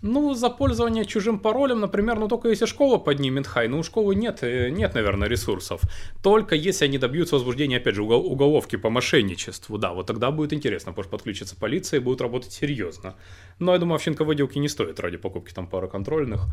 ну, 0.01 0.33
за 0.35 0.49
пользование 0.49 1.05
чужим 1.05 1.39
паролем, 1.39 1.79
например, 1.79 2.19
ну 2.19 2.27
только 2.27 2.49
если 2.49 2.65
школа 2.65 2.97
поднимет 2.97 3.47
хай, 3.47 3.67
ну 3.67 3.79
у 3.79 3.83
школы 3.83 4.15
нет, 4.15 4.43
э, 4.43 4.69
нет, 4.69 4.93
наверное, 4.93 5.27
ресурсов. 5.27 5.81
Только 6.21 6.55
если 6.55 6.85
они 6.85 6.97
добьются 6.97 7.35
возбуждения, 7.35 7.77
опять 7.77 7.95
же, 7.95 8.03
уголовки 8.03 8.75
по 8.75 8.89
мошенничеству, 8.89 9.77
да, 9.77 9.93
вот 9.93 10.07
тогда 10.07 10.31
будет 10.31 10.53
интересно, 10.53 10.91
потому 10.91 11.03
что 11.03 11.11
подключится 11.11 11.55
полиция 11.55 11.99
и 11.99 12.03
будет 12.03 12.21
работать 12.21 12.51
серьезно. 12.51 13.15
Но 13.59 13.73
я 13.73 13.79
думаю, 13.79 13.95
овчинка 13.95 14.25
выделки 14.25 14.59
не 14.59 14.69
стоит 14.69 14.99
ради 14.99 15.17
покупки 15.17 15.53
там 15.53 15.67
пары 15.67 15.87
контрольных. 15.87 16.47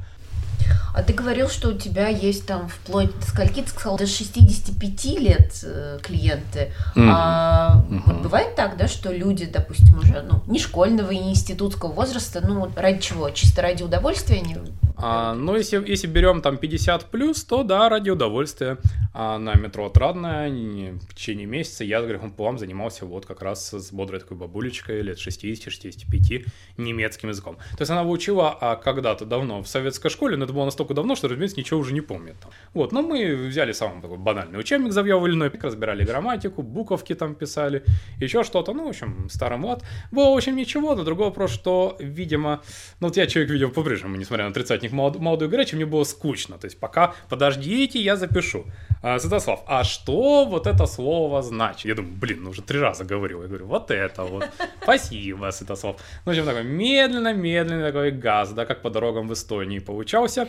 А 0.94 1.02
ты 1.02 1.12
говорил, 1.12 1.48
что 1.48 1.70
у 1.70 1.72
тебя 1.72 2.08
есть 2.08 2.46
там 2.46 2.68
вплоть 2.68 3.18
до 3.18 3.26
скольки, 3.26 3.62
ты 3.62 3.68
сказал, 3.68 3.96
до 3.96 4.06
65 4.06 5.04
лет 5.18 5.64
э, 5.64 5.98
клиенты. 6.02 6.72
Mm-hmm. 6.94 7.10
А 7.10 7.84
mm-hmm. 7.90 8.02
вот 8.06 8.22
бывает 8.22 8.54
так, 8.54 8.76
да, 8.76 8.88
что 8.88 9.10
люди, 9.10 9.46
допустим, 9.46 9.98
уже 9.98 10.22
ну, 10.22 10.42
не 10.46 10.58
школьного 10.58 11.10
и 11.10 11.18
не 11.18 11.30
институтского 11.30 11.92
возраста, 11.92 12.42
ну 12.46 12.70
ради 12.76 13.00
чего? 13.00 13.30
Чисто 13.42 13.62
ради 13.62 13.82
удовольствия 13.82 14.36
они 14.36 14.56
А, 14.96 15.34
но 15.34 15.56
если, 15.56 15.82
если 15.84 16.06
берем 16.06 16.42
там 16.42 16.58
50 16.58 17.06
плюс, 17.06 17.42
то 17.42 17.64
да, 17.64 17.88
ради 17.88 18.10
удовольствия. 18.10 18.78
А 19.14 19.38
на 19.38 19.54
метро 19.54 19.86
Отрадное 19.86 20.48
в 20.92 21.14
течение 21.14 21.44
месяца 21.44 21.84
я 21.84 22.00
с 22.00 22.06
грехом 22.06 22.30
пополам 22.30 22.58
занимался 22.58 23.04
вот 23.04 23.26
как 23.26 23.42
раз 23.42 23.74
с 23.74 23.92
бодрой 23.92 24.20
такой 24.20 24.38
бабулечкой 24.38 25.02
лет 25.02 25.18
60-65 25.18 26.46
немецким 26.78 27.28
языком. 27.28 27.56
То 27.76 27.80
есть 27.80 27.90
она 27.90 28.04
выучила 28.04 28.56
а 28.58 28.76
когда-то 28.76 29.26
давно 29.26 29.62
в 29.62 29.68
советской 29.68 30.08
школе, 30.08 30.36
но 30.36 30.44
это 30.44 30.54
было 30.54 30.64
настолько 30.64 30.94
давно, 30.94 31.14
что, 31.14 31.28
разумеется, 31.28 31.58
ничего 31.58 31.80
уже 31.80 31.92
не 31.92 32.00
помнит. 32.00 32.36
Вот, 32.72 32.92
но 32.92 33.02
мы 33.02 33.34
взяли 33.34 33.72
самый 33.72 34.00
такой 34.00 34.18
банальный 34.18 34.58
учебник 34.58 34.92
завьевывали, 34.92 35.50
разбирали 35.60 36.04
грамматику, 36.04 36.62
буковки 36.62 37.14
там 37.14 37.34
писали, 37.34 37.84
еще 38.18 38.44
что-то, 38.44 38.72
ну, 38.72 38.86
в 38.86 38.88
общем, 38.88 39.28
старый 39.28 39.58
млад. 39.58 39.82
Было, 40.10 40.30
в 40.30 40.36
общем, 40.36 40.56
ничего, 40.56 40.94
но 40.94 41.04
другой 41.04 41.26
вопрос, 41.26 41.50
что, 41.50 41.96
видимо, 41.98 42.62
ну, 43.00 43.08
вот 43.08 43.16
я 43.16 43.21
человек, 43.26 43.50
видимо, 43.50 43.72
по-прежнему, 43.72 44.16
несмотря 44.16 44.46
на 44.46 44.52
тридцатник 44.52 44.92
молод, 44.92 45.18
молодой 45.18 45.48
горячий, 45.48 45.76
мне 45.76 45.86
было 45.86 46.04
скучно. 46.04 46.58
То 46.58 46.66
есть 46.66 46.78
пока 46.78 47.14
подождите, 47.28 48.00
я 48.00 48.16
запишу. 48.16 48.66
А, 49.02 49.18
Святослав, 49.18 49.62
а 49.66 49.84
что 49.84 50.44
вот 50.44 50.66
это 50.66 50.86
слово 50.86 51.42
значит? 51.42 51.84
Я 51.86 51.94
думаю, 51.94 52.14
блин, 52.14 52.42
ну 52.42 52.50
уже 52.50 52.62
три 52.62 52.78
раза 52.78 53.04
говорил. 53.04 53.42
Я 53.42 53.48
говорю, 53.48 53.66
вот 53.66 53.90
это 53.90 54.24
вот. 54.24 54.48
Спасибо, 54.82 55.50
Святослав. 55.50 55.96
Ну, 56.24 56.32
в 56.32 56.34
общем, 56.34 56.44
такой 56.44 56.64
медленно-медленный 56.64 57.84
такой 57.84 58.10
газ, 58.10 58.52
да, 58.52 58.64
как 58.66 58.82
по 58.82 58.90
дорогам 58.90 59.28
в 59.28 59.32
Эстонии 59.32 59.78
получался. 59.78 60.48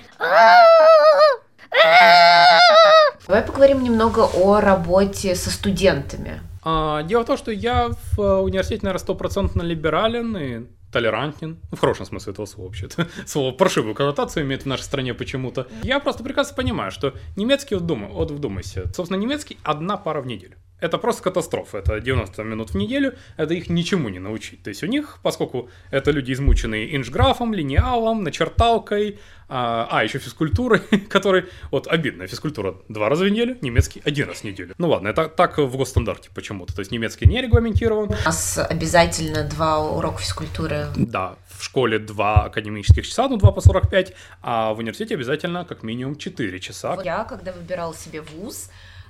Давай 3.28 3.42
поговорим 3.44 3.84
немного 3.84 4.28
о 4.36 4.62
работе 4.62 5.36
со 5.36 5.50
студентами. 5.50 6.42
А, 6.64 7.04
дело 7.04 7.24
в 7.24 7.26
том, 7.26 7.38
что 7.38 7.52
я 7.52 7.90
в 7.90 8.22
э, 8.22 8.40
университете, 8.40 8.84
наверное, 8.84 9.00
стопроцентно 9.00 9.62
либерален 9.62 10.38
и 10.38 10.66
толерантен, 10.94 11.60
в 11.72 11.80
хорошем 11.80 12.06
смысле 12.06 12.34
этого 12.34 12.46
слова 12.46 12.68
вообще-то. 12.68 13.08
Слово 13.26 13.52
паршивую 13.52 13.96
коннотацию 13.96 14.46
имеет 14.46 14.64
в 14.64 14.66
нашей 14.68 14.84
стране 14.84 15.14
почему-то. 15.14 15.68
Я 15.82 16.00
просто 16.00 16.24
прекрасно 16.24 16.56
понимаю, 16.56 16.92
что 16.92 17.14
немецкий, 17.36 17.76
вот, 17.76 17.86
думаю, 17.86 18.14
вот 18.14 18.32
вдумайся, 18.32 18.84
собственно, 18.94 19.18
немецкий 19.20 19.58
одна 19.64 19.98
пара 19.98 20.22
в 20.22 20.28
неделю. 20.28 20.56
Это 20.84 20.98
просто 20.98 21.24
катастрофа. 21.24 21.78
Это 21.78 22.02
90 22.02 22.44
минут 22.44 22.72
в 22.72 22.76
неделю, 22.76 23.16
это 23.38 23.54
их 23.54 23.70
ничему 23.70 24.10
не 24.10 24.20
научить. 24.20 24.64
То 24.64 24.70
есть 24.70 24.84
у 24.84 24.88
них, 24.88 25.20
поскольку 25.24 25.70
это 25.92 26.12
люди 26.12 26.34
измученные 26.34 26.98
инжграфом, 26.98 27.54
линеалом, 27.54 28.22
начерталкой, 28.22 29.18
а, 29.48 29.88
а 29.90 30.04
еще 30.04 30.20
физкультурой, 30.20 30.80
который, 31.10 31.46
вот 31.72 31.88
обидно, 31.88 32.28
физкультура 32.28 32.76
два 32.90 33.08
раза 33.08 33.24
в 33.24 33.30
неделю, 33.30 33.58
немецкий 33.62 34.02
один 34.04 34.28
раз 34.28 34.40
в 34.40 34.44
неделю. 34.44 34.76
Ну 34.78 34.90
ладно, 34.90 35.08
это 35.08 35.30
так 35.30 35.58
в 35.58 35.78
госстандарте 35.78 36.30
почему-то. 36.36 36.76
То 36.76 36.82
есть 36.82 36.92
немецкий 36.92 37.28
не 37.28 37.42
регламентирован. 37.42 38.10
У 38.10 38.26
нас 38.26 38.58
обязательно 38.58 39.46
два 39.46 39.80
урока 39.80 40.22
физкультуры. 40.22 40.88
Да, 40.98 41.38
в 41.48 41.64
школе 41.64 41.98
два 41.98 42.44
академических 42.44 43.08
часа, 43.08 43.30
ну 43.30 43.38
два 43.38 43.54
по 43.54 43.62
45, 43.62 44.14
а 44.42 44.74
в 44.74 44.80
университете 44.80 45.16
обязательно 45.16 45.64
как 45.64 45.84
минимум 45.84 46.18
4 46.18 46.60
часа. 46.60 46.98
Я, 47.06 47.24
когда 47.24 47.54
выбирала 47.54 47.96
себе 47.96 48.22
вуз, 48.22 48.70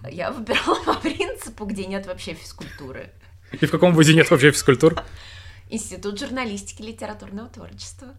я 0.10 0.32
выбирала 0.32 0.76
по 0.86 0.94
принципу, 0.96 1.66
где 1.66 1.86
нет 1.86 2.06
вообще 2.06 2.34
физкультуры. 2.34 3.12
И 3.52 3.66
в 3.66 3.72
каком 3.72 3.94
вузе 3.94 4.14
нет 4.14 4.30
вообще 4.32 4.52
физкультуры? 4.52 4.98
Институт 5.70 6.20
журналистики 6.20 6.82
и 6.82 6.88
литературного 6.88 7.50
творчества 7.50 8.16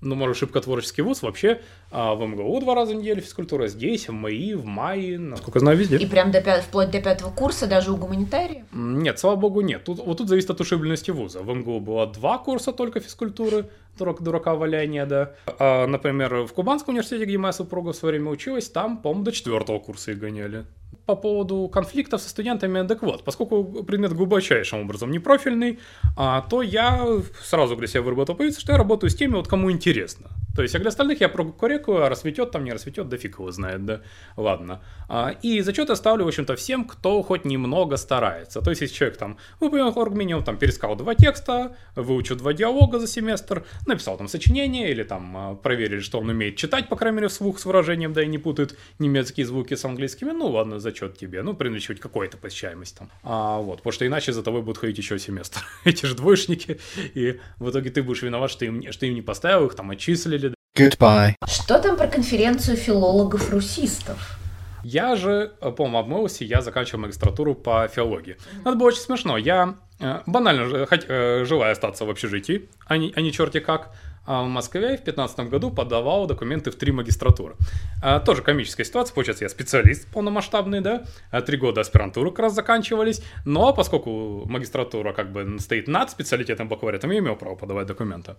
ну, 0.00 0.14
может, 0.14 0.36
шибко 0.36 0.60
творческий 0.60 1.02
вуз, 1.02 1.22
вообще 1.22 1.60
а, 1.90 2.14
в 2.14 2.26
МГУ 2.26 2.60
два 2.60 2.74
раза 2.74 2.94
в 2.94 2.96
неделю 2.96 3.20
физкультура, 3.20 3.66
здесь, 3.66 4.08
в 4.08 4.12
МАИ, 4.12 4.54
в 4.54 4.64
МАИ, 4.64 5.18
насколько 5.18 5.60
знаю, 5.60 5.76
везде. 5.76 5.98
И 5.98 6.06
прям 6.06 6.30
до 6.30 6.40
пят... 6.40 6.62
вплоть 6.62 6.90
до 6.90 7.00
пятого 7.00 7.30
курса 7.30 7.66
даже 7.66 7.92
у 7.92 7.96
гуманитария? 7.96 8.64
Нет, 8.72 9.18
слава 9.18 9.36
богу, 9.36 9.60
нет. 9.60 9.84
Тут, 9.84 9.98
вот 9.98 10.18
тут 10.18 10.28
зависит 10.28 10.50
от 10.50 10.60
ушибленности 10.60 11.10
вуза. 11.10 11.40
В 11.40 11.54
МГУ 11.54 11.80
было 11.80 12.06
два 12.06 12.38
курса 12.38 12.72
только 12.72 13.00
физкультуры, 13.00 13.68
дурак, 13.98 14.22
дурака 14.22 14.54
валяния, 14.54 15.04
да. 15.04 15.34
А, 15.58 15.86
например, 15.86 16.46
в 16.46 16.52
Кубанском 16.52 16.94
университете, 16.94 17.26
где 17.26 17.36
моя 17.36 17.52
супруга 17.52 17.92
в 17.92 17.96
свое 17.96 18.14
время 18.14 18.30
училась, 18.30 18.70
там, 18.70 18.98
по-моему, 18.98 19.24
до 19.24 19.32
четвертого 19.32 19.78
курса 19.80 20.12
их 20.12 20.18
гоняли 20.18 20.64
по 21.06 21.16
поводу 21.16 21.68
конфликтов 21.68 22.20
со 22.20 22.28
студентами, 22.28 22.86
так 22.86 23.02
вот, 23.02 23.24
поскольку 23.24 23.64
предмет 23.84 24.12
глубочайшим 24.12 24.80
образом 24.80 25.10
не 25.10 25.18
профильный, 25.18 25.78
а, 26.16 26.42
то 26.42 26.62
я 26.62 27.06
сразу 27.42 27.76
для 27.76 27.86
себя 27.86 28.02
выработал 28.02 28.34
позицию, 28.34 28.60
что 28.60 28.72
я 28.72 28.78
работаю 28.78 29.10
с 29.10 29.14
теми, 29.14 29.34
вот 29.34 29.48
кому 29.48 29.70
интересно. 29.70 30.30
То 30.60 30.64
есть, 30.64 30.74
а 30.74 30.78
для 30.78 30.88
остальных 30.88 31.22
я 31.22 31.30
прокурекую, 31.30 32.04
а 32.04 32.10
рассветет 32.10 32.50
там, 32.50 32.64
не 32.64 32.72
рассветет, 32.72 33.08
да 33.08 33.16
фиг 33.16 33.38
его 33.38 33.50
знает, 33.50 33.86
да, 33.86 34.02
ладно. 34.36 34.82
А, 35.08 35.34
и 35.40 35.62
зачет 35.62 35.88
я 35.88 35.96
ставлю, 35.96 36.26
в 36.26 36.28
общем-то, 36.28 36.54
всем, 36.54 36.84
кто 36.84 37.22
хоть 37.22 37.46
немного 37.46 37.96
старается. 37.96 38.60
То 38.60 38.68
есть, 38.68 38.82
если 38.82 38.94
человек 38.94 39.16
там 39.16 39.38
выполнил 39.58 39.98
оргминиум, 39.98 40.44
там, 40.44 40.58
перескал 40.58 40.96
два 40.96 41.14
текста, 41.14 41.78
выучил 41.96 42.36
два 42.36 42.52
диалога 42.52 42.98
за 42.98 43.06
семестр, 43.06 43.64
написал 43.86 44.18
там 44.18 44.28
сочинение, 44.28 44.90
или 44.90 45.02
там 45.02 45.34
а, 45.34 45.54
проверили, 45.54 46.00
что 46.00 46.18
он 46.20 46.28
умеет 46.28 46.56
читать, 46.56 46.90
по 46.90 46.96
крайней 46.96 47.16
мере, 47.16 47.28
вслух 47.28 47.58
с 47.58 47.64
выражением, 47.64 48.12
да, 48.12 48.22
и 48.22 48.26
не 48.26 48.36
путает 48.36 48.76
немецкие 48.98 49.46
звуки 49.46 49.72
с 49.72 49.84
английскими, 49.86 50.32
ну, 50.32 50.48
ладно, 50.48 50.78
зачет 50.78 51.16
тебе, 51.16 51.42
ну, 51.42 51.54
приносить 51.54 52.00
какой-то 52.00 52.36
посещаемость 52.36 52.98
там. 52.98 53.10
А, 53.22 53.60
вот, 53.60 53.78
потому 53.78 53.92
что 53.92 54.06
иначе 54.06 54.34
за 54.34 54.42
тобой 54.42 54.60
будут 54.60 54.76
ходить 54.76 54.98
еще 54.98 55.18
семестр. 55.18 55.64
Эти 55.86 56.04
же 56.04 56.14
двоечники, 56.14 56.78
и 57.14 57.40
в 57.58 57.70
итоге 57.70 57.88
ты 57.88 58.02
будешь 58.02 58.20
виноват, 58.20 58.50
что 58.50 58.66
им, 58.66 58.92
что 58.92 59.06
им 59.06 59.14
не 59.14 59.22
поставил, 59.22 59.64
их 59.66 59.74
там 59.74 59.90
отчислили, 59.90 60.49
Goodbye. 60.80 61.34
Что 61.46 61.78
там 61.78 61.96
про 61.96 62.06
конференцию 62.06 62.78
филологов-русистов? 62.78 64.38
Я 64.82 65.14
же, 65.14 65.52
э, 65.60 65.72
по-моему, 65.72 65.98
обмылся, 65.98 66.44
я 66.44 66.62
заканчивал 66.62 67.00
магистратуру 67.00 67.54
по 67.54 67.86
филологии. 67.86 68.38
Но 68.64 68.70
это 68.70 68.78
было 68.78 68.88
очень 68.88 69.00
смешно. 69.00 69.36
Я 69.36 69.74
э, 69.98 70.20
банально 70.24 70.86
хоть, 70.86 71.04
э, 71.06 71.44
желая 71.44 71.72
остаться 71.72 72.06
в 72.06 72.10
общежитии, 72.10 72.70
а 72.86 72.96
не, 72.96 73.12
а 73.14 73.20
не 73.20 73.30
черти 73.30 73.60
как, 73.60 73.92
а 74.24 74.42
в 74.42 74.46
Москве 74.46 74.96
в 74.96 75.04
2015 75.04 75.50
году 75.50 75.70
подавал 75.70 76.26
документы 76.26 76.70
в 76.70 76.76
три 76.76 76.92
магистратуры. 76.92 77.56
А, 78.02 78.20
тоже 78.20 78.42
комическая 78.42 78.86
ситуация, 78.86 79.14
получается, 79.14 79.44
я 79.44 79.48
специалист 79.50 80.06
полномасштабный, 80.10 80.80
да, 80.80 81.04
а 81.30 81.42
три 81.42 81.58
года 81.58 81.80
аспирантуры 81.80 82.30
как 82.30 82.38
раз 82.38 82.54
заканчивались, 82.54 83.22
но 83.44 83.74
поскольку 83.74 84.46
магистратура 84.46 85.12
как 85.12 85.32
бы 85.32 85.58
стоит 85.58 85.88
над 85.88 86.10
специалитетом 86.10 86.68
бакалавриатом, 86.68 87.10
я 87.10 87.18
имел 87.18 87.36
право 87.36 87.56
подавать 87.56 87.86
документы. 87.86 88.36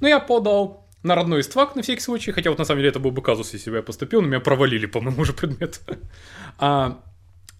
Но 0.00 0.08
я 0.08 0.18
подал 0.18 0.86
на 1.04 1.14
родной 1.14 1.44
ствак 1.44 1.76
на 1.76 1.82
всякий 1.82 2.00
случай, 2.00 2.32
хотя 2.32 2.50
вот 2.50 2.58
на 2.58 2.64
самом 2.64 2.80
деле 2.80 2.88
это 2.88 2.98
был 2.98 3.12
бы 3.12 3.22
казус, 3.22 3.52
если 3.52 3.70
бы 3.70 3.76
я 3.76 3.82
поступил, 3.82 4.22
но 4.22 4.26
меня 4.26 4.40
провалили 4.40 4.86
по 4.86 5.00
моему 5.00 5.24
же 5.24 5.32
предмету. 5.32 5.78
А, 6.58 7.00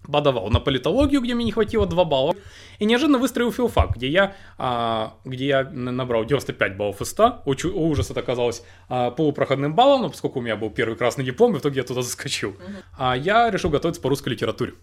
подавал 0.09 0.49
на 0.49 0.59
политологию, 0.59 1.19
где 1.19 1.35
мне 1.35 1.45
не 1.45 1.51
хватило 1.51 1.85
2 1.85 2.05
балла, 2.05 2.33
и 2.79 2.85
неожиданно 2.85 3.17
выстроил 3.17 3.51
филфак, 3.51 3.97
где 3.97 4.07
я, 4.07 4.35
а, 4.57 5.17
где 5.25 5.47
я 5.47 5.63
набрал 5.69 6.23
95 6.23 6.77
баллов 6.77 7.01
из 7.01 7.09
100, 7.09 7.41
Учу, 7.45 7.77
ужас 7.77 8.09
это 8.09 8.21
оказалось 8.21 8.63
а, 8.87 9.11
полупроходным 9.11 9.75
баллом, 9.75 10.03
но 10.03 10.09
поскольку 10.09 10.39
у 10.39 10.41
меня 10.41 10.55
был 10.55 10.69
первый 10.69 10.95
красный 10.95 11.25
диплом, 11.25 11.53
в 11.53 11.59
итоге 11.59 11.81
я 11.81 11.83
туда 11.83 12.01
заскочил. 12.01 12.55
А 12.97 13.17
я 13.17 13.51
решил 13.51 13.69
готовиться 13.69 14.01
по 14.01 14.09
русской 14.09 14.29
литературе. 14.29 14.73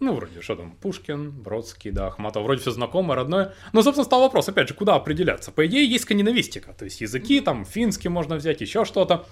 Ну, 0.00 0.14
вроде, 0.14 0.42
что 0.42 0.56
там, 0.56 0.72
Пушкин, 0.72 1.30
Бродский, 1.30 1.90
да, 1.90 2.08
Ахматов, 2.08 2.42
вроде 2.42 2.60
все 2.60 2.72
знакомое, 2.72 3.16
родное. 3.16 3.54
Но, 3.72 3.82
собственно, 3.82 4.04
стал 4.04 4.20
вопрос, 4.22 4.48
опять 4.48 4.68
же, 4.68 4.74
куда 4.74 4.96
определяться? 4.96 5.52
По 5.52 5.66
идее, 5.66 5.88
есть 5.88 6.04
скандинавистика, 6.04 6.72
то 6.72 6.84
есть 6.84 7.00
языки, 7.00 7.40
там, 7.40 7.64
финский 7.64 8.08
можно 8.08 8.36
взять, 8.36 8.60
еще 8.60 8.84
что-то. 8.84 9.24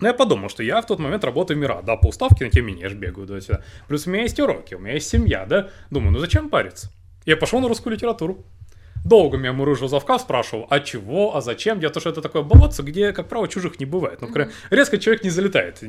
Но 0.00 0.08
я 0.08 0.14
подумал, 0.14 0.48
что 0.48 0.62
я 0.62 0.82
в 0.82 0.86
тот 0.86 0.98
момент 0.98 1.24
работаю 1.24 1.56
в 1.56 1.60
МИРА, 1.60 1.82
да, 1.82 1.96
по 1.96 2.08
уставке, 2.08 2.44
но 2.44 2.50
тем 2.50 2.66
не 2.66 2.88
же 2.88 2.96
бегаю 2.96 3.26
до 3.26 3.40
сюда. 3.40 3.62
Плюс 3.86 4.06
у 4.06 4.10
меня 4.10 4.22
есть 4.22 4.38
уроки, 4.40 4.74
у 4.74 4.80
меня 4.80 4.94
есть 4.94 5.08
семья, 5.08 5.46
да. 5.46 5.70
Думаю, 5.90 6.12
ну 6.12 6.18
зачем 6.18 6.50
париться? 6.50 6.90
Я 7.24 7.36
пошел 7.36 7.60
на 7.60 7.68
русскую 7.68 7.94
литературу. 7.94 8.44
Долго 9.04 9.36
меня 9.36 9.52
мурыжил 9.52 9.88
завкав, 9.88 10.22
спрашивал, 10.22 10.66
а 10.70 10.80
чего, 10.80 11.36
а 11.36 11.42
зачем? 11.42 11.78
Я 11.80 11.90
то, 11.90 12.00
что 12.00 12.08
это 12.08 12.22
такое 12.22 12.42
болотце, 12.42 12.82
где, 12.82 13.12
как 13.12 13.28
правило, 13.28 13.46
чужих 13.46 13.78
не 13.78 13.84
бывает. 13.84 14.22
Ну, 14.22 14.28
mm-hmm. 14.28 14.50
резко 14.70 14.96
человек 14.96 15.22
не 15.22 15.30
залетает. 15.30 15.82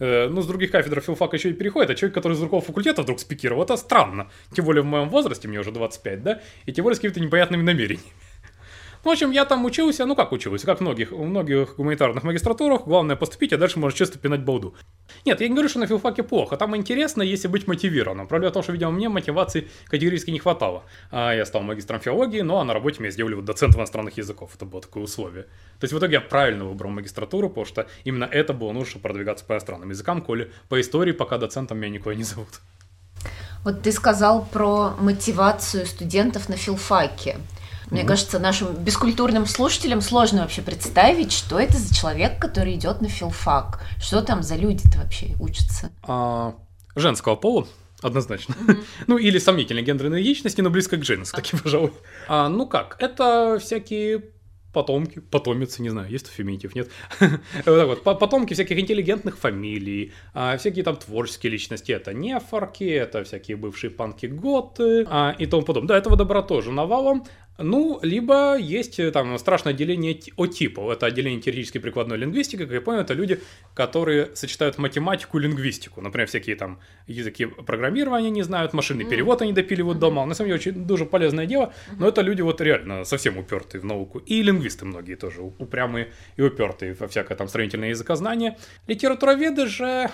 Э, 0.00 0.28
ну, 0.28 0.42
с 0.42 0.46
других 0.46 0.72
кафедр 0.72 1.00
филфака 1.00 1.36
еще 1.36 1.50
и 1.50 1.52
переходит, 1.52 1.90
а 1.90 1.94
человек, 1.94 2.14
который 2.14 2.32
из 2.32 2.40
другого 2.40 2.60
факультета 2.60 3.02
вдруг 3.02 3.20
спикировал, 3.20 3.62
это 3.62 3.76
странно. 3.76 4.28
Тем 4.52 4.64
более 4.64 4.82
в 4.82 4.86
моем 4.86 5.08
возрасте, 5.08 5.46
мне 5.46 5.60
уже 5.60 5.70
25, 5.70 6.22
да, 6.24 6.40
и 6.66 6.72
тем 6.72 6.82
более 6.82 6.96
с 6.96 6.98
какими-то 6.98 7.20
непонятными 7.20 7.62
намерениями. 7.62 8.10
В 9.06 9.08
общем, 9.08 9.30
я 9.30 9.44
там 9.44 9.64
учился, 9.64 10.04
ну 10.04 10.16
как 10.16 10.32
учился, 10.32 10.66
как 10.66 10.80
многих, 10.80 11.12
в 11.12 11.22
многих 11.22 11.76
гуманитарных 11.76 12.24
магистратурах, 12.24 12.86
главное 12.86 13.14
поступить, 13.14 13.52
а 13.52 13.56
дальше 13.56 13.78
можно 13.78 13.96
чисто 13.96 14.18
пинать 14.18 14.40
балду. 14.40 14.74
Нет, 15.24 15.40
я 15.40 15.46
не 15.46 15.54
говорю, 15.54 15.68
что 15.68 15.78
на 15.78 15.86
филфаке 15.86 16.24
плохо, 16.24 16.56
там 16.56 16.74
интересно, 16.74 17.22
если 17.22 17.46
быть 17.46 17.68
мотивированным. 17.68 18.26
Проблема 18.26 18.50
в 18.50 18.54
том, 18.54 18.64
что, 18.64 18.72
видимо, 18.72 18.90
мне 18.90 19.08
мотивации 19.08 19.68
категорически 19.86 20.32
не 20.32 20.40
хватало. 20.40 20.82
А 21.12 21.32
я 21.32 21.46
стал 21.46 21.62
магистром 21.62 22.00
филологии, 22.00 22.40
но 22.40 22.58
а 22.58 22.64
на 22.64 22.74
работе 22.74 22.98
меня 22.98 23.12
сделали 23.12 23.34
вот 23.34 23.44
доцентом 23.44 23.78
иностранных 23.80 24.16
языков, 24.16 24.50
это 24.56 24.64
было 24.64 24.82
такое 24.82 25.04
условие. 25.04 25.44
То 25.78 25.84
есть 25.84 25.94
в 25.94 25.98
итоге 25.98 26.14
я 26.14 26.20
правильно 26.20 26.64
выбрал 26.64 26.90
магистратуру, 26.90 27.48
потому 27.48 27.64
что 27.64 27.86
именно 28.02 28.24
это 28.24 28.54
было 28.54 28.72
нужно, 28.72 28.90
чтобы 28.90 29.04
продвигаться 29.04 29.44
по 29.44 29.52
иностранным 29.52 29.88
языкам, 29.88 30.20
коли 30.20 30.50
по 30.68 30.80
истории 30.80 31.12
пока 31.12 31.38
доцентом 31.38 31.78
меня 31.78 31.90
никуда 31.90 32.16
не 32.16 32.24
зовут. 32.24 32.60
Вот 33.62 33.82
ты 33.82 33.92
сказал 33.92 34.44
про 34.44 34.96
мотивацию 34.98 35.86
студентов 35.86 36.48
на 36.48 36.56
филфаке. 36.56 37.36
Мне 37.90 38.02
mm 38.02 38.06
кажется, 38.06 38.38
нашим 38.38 38.74
бескультурным 38.74 39.46
слушателям 39.46 40.00
сложно 40.00 40.42
вообще 40.42 40.62
представить, 40.62 41.32
что 41.32 41.58
это 41.58 41.78
за 41.78 41.94
человек, 41.94 42.40
который 42.40 42.74
идет 42.74 43.00
на 43.00 43.08
филфак. 43.08 43.80
Что 44.00 44.22
там 44.22 44.42
за 44.42 44.56
люди-то 44.56 44.98
вообще 44.98 45.36
учатся? 45.38 45.90
А, 46.02 46.54
женского 46.94 47.36
пола. 47.36 47.66
Однозначно. 48.02 48.54
Mm-hmm. 48.54 48.84
ну, 49.06 49.18
или 49.18 49.38
сомнительной 49.38 49.82
гендерной 49.82 50.20
идентичности, 50.20 50.60
но 50.60 50.70
близко 50.70 50.96
к 50.96 51.04
женской, 51.04 51.42
таки, 51.42 51.56
пожалуй. 51.56 51.92
А, 52.28 52.48
ну 52.48 52.66
как, 52.66 52.96
это 52.98 53.58
всякие 53.60 54.22
потомки, 54.72 55.20
потомицы, 55.20 55.82
не 55.82 55.88
знаю, 55.88 56.10
есть 56.10 56.26
феминитив, 56.26 56.74
нет? 56.74 56.90
вот 57.66 58.04
вот, 58.04 58.18
потомки 58.18 58.54
всяких 58.54 58.78
интеллигентных 58.78 59.38
фамилий, 59.38 60.12
а, 60.34 60.56
всякие 60.56 60.84
там 60.84 60.96
творческие 60.96 61.52
личности, 61.52 61.92
это 61.92 62.12
нефорки, 62.12 62.84
это 62.84 63.24
всякие 63.24 63.56
бывшие 63.56 63.90
панки-готы 63.90 65.06
а, 65.08 65.34
и 65.38 65.46
тому 65.46 65.62
подобное. 65.62 65.88
Да, 65.88 65.98
этого 65.98 66.16
добра 66.16 66.42
тоже 66.42 66.72
навалом, 66.72 67.24
ну, 67.58 67.98
либо 68.02 68.56
есть 68.56 68.98
э, 68.98 69.10
там 69.10 69.38
страшное 69.38 69.72
отделение 69.72 70.18
о 70.36 70.46
типов. 70.46 70.90
Это 70.90 71.06
отделение 71.06 71.40
теоретической 71.40 71.80
прикладной 71.80 72.18
лингвистики. 72.18 72.64
Как 72.64 72.72
я 72.72 72.80
понял, 72.80 73.00
это 73.00 73.14
люди, 73.14 73.40
которые 73.74 74.34
сочетают 74.34 74.78
математику 74.78 75.38
и 75.38 75.42
лингвистику. 75.42 76.00
Например, 76.02 76.28
всякие 76.28 76.56
там 76.56 76.80
языки 77.06 77.46
программирования 77.46 78.30
не 78.30 78.42
знают, 78.42 78.74
машинный 78.74 79.04
mm. 79.04 79.10
перевод 79.10 79.42
они 79.42 79.52
допиливают 79.52 79.98
дома. 79.98 80.26
На 80.26 80.34
самом 80.34 80.48
деле, 80.48 80.58
очень 80.58 80.86
дуже 80.86 81.06
полезное 81.06 81.46
дело. 81.46 81.72
Но 81.98 82.08
это 82.08 82.20
люди 82.20 82.42
вот 82.42 82.60
реально 82.60 83.04
совсем 83.04 83.38
упертые 83.38 83.80
в 83.80 83.84
науку. 83.84 84.18
И 84.18 84.42
лингвисты 84.66 84.84
многие 84.84 85.14
тоже 85.14 85.42
упрямые 85.42 86.12
и 86.36 86.42
упертые 86.42 86.94
во 86.94 87.06
всякое 87.06 87.36
там 87.36 87.48
строительное 87.48 87.90
языкознание. 87.90 88.56
Литературоведы 88.86 89.66
же 89.66 90.10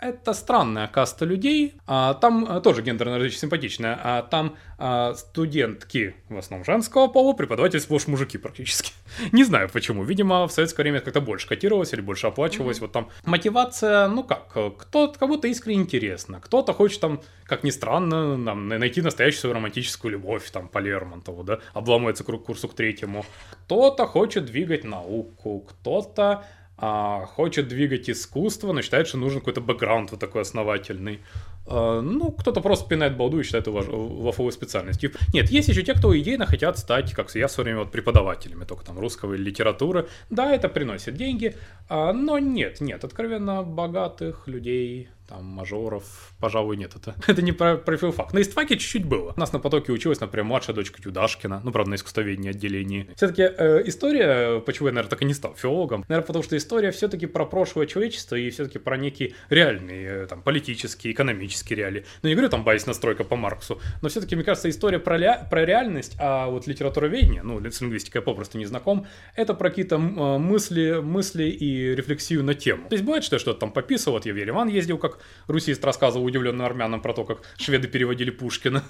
это 0.00 0.32
странная 0.34 0.88
каста 0.88 1.24
людей. 1.24 1.74
А, 1.86 2.14
там 2.14 2.46
а, 2.48 2.60
тоже 2.60 2.82
гендерная 2.82 3.16
различие 3.16 3.40
симпатичная. 3.40 3.98
А 4.02 4.22
там 4.22 4.56
а, 4.78 5.14
студентки 5.14 6.14
в 6.28 6.36
основном 6.36 6.64
женского 6.64 7.08
пола, 7.08 7.32
преподаватели 7.32 7.80
сплошь 7.80 8.06
мужики 8.06 8.38
практически. 8.38 8.92
Не 9.32 9.44
знаю 9.44 9.68
почему. 9.72 10.04
Видимо, 10.04 10.46
в 10.46 10.52
советское 10.52 10.82
время 10.82 11.00
как-то 11.00 11.20
больше 11.20 11.48
котировалось 11.48 11.92
или 11.92 12.00
больше 12.00 12.26
оплачивалось. 12.26 12.78
Mm-hmm. 12.78 12.80
Вот 12.80 12.92
там 12.92 13.08
мотивация, 13.24 14.08
ну 14.08 14.22
как, 14.22 14.48
кто 14.78 15.12
кому-то 15.12 15.48
искренне 15.48 15.82
интересно, 15.82 16.40
кто-то 16.40 16.72
хочет 16.72 17.00
там, 17.00 17.20
как 17.44 17.64
ни 17.64 17.70
странно, 17.70 18.36
нам 18.36 18.68
найти 18.68 19.00
настоящую 19.02 19.40
свою 19.40 19.54
романтическую 19.54 20.12
любовь, 20.12 20.50
там, 20.50 20.68
по 20.68 20.78
Лермонтову, 20.78 21.42
да, 21.42 21.60
обламывается 21.72 22.24
к 22.24 22.26
курсу 22.38 22.68
к 22.68 22.74
третьему. 22.74 23.24
Кто-то 23.50 24.06
хочет 24.06 24.46
двигать 24.46 24.84
науку, 24.84 25.60
кто-то 25.60 26.44
а, 26.78 27.24
хочет 27.26 27.68
двигать 27.68 28.10
искусство, 28.10 28.72
но 28.72 28.82
считает, 28.82 29.08
что 29.08 29.16
нужен 29.18 29.40
какой-то 29.40 29.60
бэкграунд 29.60 30.10
вот 30.10 30.20
такой 30.20 30.42
основательный. 30.42 31.20
А, 31.66 32.00
ну, 32.00 32.30
кто-то 32.32 32.60
просто 32.60 32.88
пинает 32.88 33.16
балду 33.16 33.40
и 33.40 33.42
считает 33.42 33.66
его 33.66 33.78
лафовой 33.78 34.52
специальностью. 34.52 35.12
Нет, 35.32 35.50
есть 35.50 35.68
еще 35.68 35.82
те, 35.82 35.94
кто 35.94 36.16
идейно 36.18 36.46
хотят 36.46 36.78
стать, 36.78 37.12
как 37.12 37.34
я 37.34 37.48
в 37.48 37.50
свое 37.50 37.64
время, 37.64 37.80
вот, 37.80 37.92
преподавателями, 37.92 38.64
только 38.64 38.84
там 38.84 38.98
русского 38.98 39.34
или 39.34 39.42
литературы. 39.42 40.08
Да, 40.28 40.52
это 40.52 40.68
приносит 40.68 41.16
деньги, 41.16 41.56
а, 41.88 42.12
но 42.12 42.38
нет, 42.38 42.80
нет, 42.80 43.04
откровенно 43.04 43.62
богатых 43.62 44.46
людей, 44.46 45.08
там, 45.28 45.44
мажоров, 45.44 46.32
пожалуй, 46.40 46.76
нет. 46.76 46.94
Это, 46.94 47.14
это 47.26 47.42
не 47.42 47.52
про, 47.52 47.76
про 47.76 47.96
филфак. 47.96 48.32
На 48.32 48.40
истфаке 48.40 48.76
чуть-чуть 48.76 49.04
было. 49.04 49.32
У 49.36 49.40
нас 49.40 49.52
на 49.52 49.58
потоке 49.58 49.92
училась, 49.92 50.20
например, 50.20 50.44
младшая 50.44 50.74
дочка 50.74 51.02
Тюдашкина, 51.02 51.60
ну, 51.64 51.72
правда, 51.72 51.90
на 51.90 51.94
искусствоведении 51.96 52.50
отделении. 52.50 53.08
Все-таки 53.16 53.42
э, 53.42 53.82
история, 53.86 54.60
почему 54.60 54.88
я, 54.88 54.94
наверное, 54.94 55.10
так 55.10 55.22
и 55.22 55.24
не 55.24 55.34
стал 55.34 55.54
филологом, 55.54 56.04
наверное, 56.08 56.26
потому 56.26 56.42
что 56.42 56.56
история 56.56 56.90
все-таки 56.90 57.26
про 57.26 57.44
прошлое 57.44 57.86
человечества 57.86 58.36
и 58.36 58.50
все-таки 58.50 58.78
про 58.78 58.96
некие 58.96 59.34
реальные, 59.50 60.08
э, 60.08 60.26
там, 60.26 60.42
политические, 60.42 61.12
экономические 61.12 61.76
реалии. 61.76 62.04
Ну, 62.22 62.28
не 62.28 62.34
говорю 62.34 62.50
там 62.50 62.64
базис 62.64 62.86
настройка 62.86 63.24
по 63.24 63.36
Марксу, 63.36 63.80
но 64.02 64.08
все-таки, 64.08 64.36
мне 64.36 64.44
кажется, 64.44 64.70
история 64.70 64.98
про, 64.98 65.16
ля... 65.16 65.46
про 65.50 65.64
реальность, 65.64 66.16
а 66.18 66.48
вот 66.48 66.66
литературоведение, 66.66 67.42
ну, 67.42 67.60
с 67.64 67.80
лингвистикой 67.80 68.20
я 68.20 68.22
попросту 68.22 68.58
не 68.58 68.66
знаком, 68.66 69.06
это 69.34 69.54
про 69.54 69.70
какие-то 69.70 69.98
мысли, 69.98 71.00
мысли 71.02 71.44
и 71.44 71.94
рефлексию 71.94 72.44
на 72.44 72.54
тему. 72.54 72.88
То 72.88 72.94
есть 72.94 73.04
бывает, 73.04 73.24
что 73.24 73.36
я 73.36 73.40
что-то 73.40 73.60
там 73.60 73.72
пописывал, 73.72 74.16
вот 74.16 74.26
я 74.26 74.32
в 74.32 74.36
Ереван 74.36 74.68
ездил, 74.68 74.98
как 74.98 75.15
русист 75.48 75.84
рассказывал 75.84 76.24
удивленным 76.24 76.64
армянам 76.66 77.00
про 77.00 77.12
то, 77.12 77.24
как 77.24 77.38
шведы 77.56 77.88
переводили 77.88 78.30
Пушкина. 78.30 78.82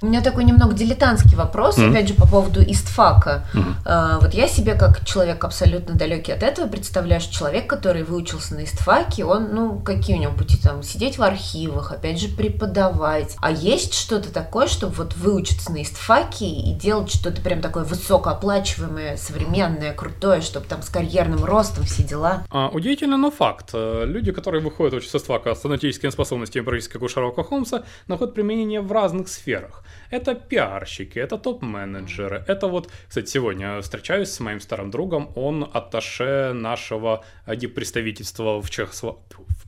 У 0.00 0.06
меня 0.06 0.22
такой 0.22 0.44
немного 0.44 0.74
дилетантский 0.74 1.36
вопрос, 1.36 1.78
mm-hmm. 1.78 1.90
опять 1.90 2.08
же, 2.08 2.14
по 2.14 2.26
поводу 2.26 2.62
истфака. 2.62 3.46
Mm-hmm. 3.54 4.20
Вот 4.20 4.34
я 4.34 4.48
себе, 4.48 4.74
как 4.74 5.04
человек 5.04 5.44
абсолютно 5.44 5.94
далекий 5.94 6.32
от 6.32 6.42
этого, 6.42 6.68
представляю, 6.68 7.20
что 7.20 7.34
человек, 7.34 7.68
который 7.68 8.02
выучился 8.02 8.54
на 8.54 8.64
истфаке, 8.64 9.24
он, 9.24 9.54
ну, 9.54 9.78
какие 9.80 10.16
у 10.16 10.20
него 10.20 10.32
пути 10.32 10.56
там, 10.56 10.82
сидеть 10.82 11.18
в 11.18 11.22
архивах, 11.22 11.92
опять 11.92 12.20
же, 12.20 12.28
преподавать. 12.28 13.36
А 13.40 13.50
есть 13.50 13.94
что-то 13.94 14.32
такое, 14.32 14.66
чтобы 14.66 14.94
вот 14.94 15.16
выучиться 15.16 15.72
на 15.72 15.82
истфаке 15.82 16.46
и 16.46 16.72
делать 16.74 17.10
что-то 17.12 17.40
прям 17.40 17.60
такое 17.60 17.84
высокооплачиваемое, 17.84 19.16
современное, 19.16 19.92
крутое, 19.92 20.40
чтобы 20.40 20.66
там 20.66 20.82
с 20.82 20.88
карьерным 20.88 21.44
ростом 21.44 21.84
все 21.84 22.02
дела? 22.02 22.44
А, 22.50 22.68
удивительно, 22.68 23.16
но 23.16 23.30
факт. 23.30 23.70
Люди, 23.72 24.32
которые 24.32 24.62
выходят 24.62 24.94
учиться 24.94 25.18
с 25.18 25.22
истфака 25.22 25.54
с 25.54 25.64
аналитическими 25.70 26.10
способностями 26.10 26.64
практически 26.64 26.94
как 26.94 27.02
у 27.02 27.08
Шерлока 27.08 27.42
Холмса, 27.42 27.84
находят 28.06 28.34
применение 28.34 28.80
в 28.80 28.92
разных 28.92 29.28
сферах. 29.28 29.84
Это 30.10 30.34
пиарщики, 30.34 31.18
это 31.18 31.38
топ-менеджеры, 31.38 32.44
это 32.46 32.66
вот, 32.66 32.90
кстати, 33.08 33.30
сегодня 33.30 33.80
встречаюсь 33.80 34.30
с 34.30 34.40
моим 34.40 34.60
старым 34.60 34.90
другом, 34.90 35.32
он 35.36 35.68
атташе 35.72 36.52
нашего 36.54 37.24
представительства 37.46 38.60
в 38.60 38.70
Чехословакии, 38.70 39.20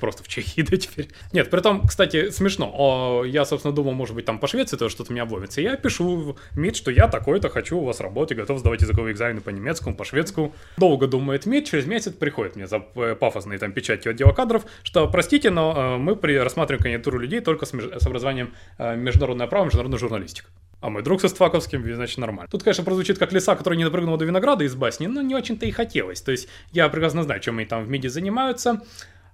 просто 0.02 0.24
в 0.24 0.28
Чехии, 0.28 0.62
да, 0.70 0.76
теперь. 0.76 1.08
Нет, 1.32 1.48
при 1.48 1.60
том, 1.60 1.86
кстати, 1.86 2.30
смешно. 2.30 2.68
О, 2.76 3.24
я, 3.24 3.44
собственно, 3.44 3.72
думал, 3.72 3.92
может 3.92 4.16
быть, 4.16 4.24
там 4.24 4.40
по 4.40 4.48
Швеции 4.48 4.76
тоже 4.76 4.92
что-то 4.92 5.12
меня 5.12 5.22
обломится. 5.22 5.60
Я 5.60 5.76
пишу 5.76 6.36
МИД, 6.56 6.74
что 6.74 6.90
я 6.90 7.06
такой-то 7.06 7.48
хочу 7.48 7.78
у 7.78 7.84
вас 7.84 8.00
работать, 8.00 8.36
готов 8.36 8.58
сдавать 8.58 8.82
языковые 8.82 9.12
экзамены 9.12 9.40
по 9.40 9.50
немецкому, 9.50 9.94
по 9.94 10.04
шведскому. 10.04 10.52
Долго 10.76 11.06
думает 11.06 11.46
МИД, 11.46 11.68
через 11.70 11.86
месяц 11.86 12.14
приходит 12.14 12.56
мне 12.56 12.66
за 12.66 12.84
э, 12.96 13.14
пафосные 13.14 13.60
там 13.60 13.72
печати 13.72 14.08
отдела 14.08 14.32
кадров, 14.32 14.64
что, 14.82 15.06
простите, 15.06 15.50
но 15.50 15.94
э, 15.94 15.96
мы 15.98 16.16
при 16.16 16.36
рассматриваем 16.36 16.82
кандидатуру 16.82 17.20
людей 17.20 17.38
только 17.38 17.64
с, 17.64 17.72
меж... 17.72 17.84
с 17.84 18.04
образованием 18.04 18.52
э, 18.78 18.96
международное 18.96 19.46
право, 19.46 19.66
международная 19.66 20.00
журналистика. 20.00 20.48
А 20.82 20.90
мой 20.90 21.02
друг 21.04 21.20
со 21.20 21.28
Стваковским, 21.28 21.94
значит, 21.94 22.18
нормально. 22.18 22.48
Тут, 22.50 22.64
конечно, 22.64 22.82
прозвучит 22.82 23.16
как 23.16 23.32
лиса, 23.32 23.54
который 23.54 23.78
не 23.78 23.84
допрыгнул 23.84 24.16
до 24.16 24.24
винограда 24.24 24.64
из 24.64 24.74
басни, 24.74 25.06
но 25.06 25.22
не 25.22 25.36
очень-то 25.36 25.64
и 25.64 25.70
хотелось. 25.70 26.20
То 26.20 26.32
есть 26.32 26.48
я 26.72 26.88
прекрасно 26.88 27.22
знаю, 27.22 27.40
чем 27.40 27.58
они 27.58 27.66
там 27.66 27.84
в 27.84 27.88
МИДе 27.88 28.08
занимаются. 28.08 28.82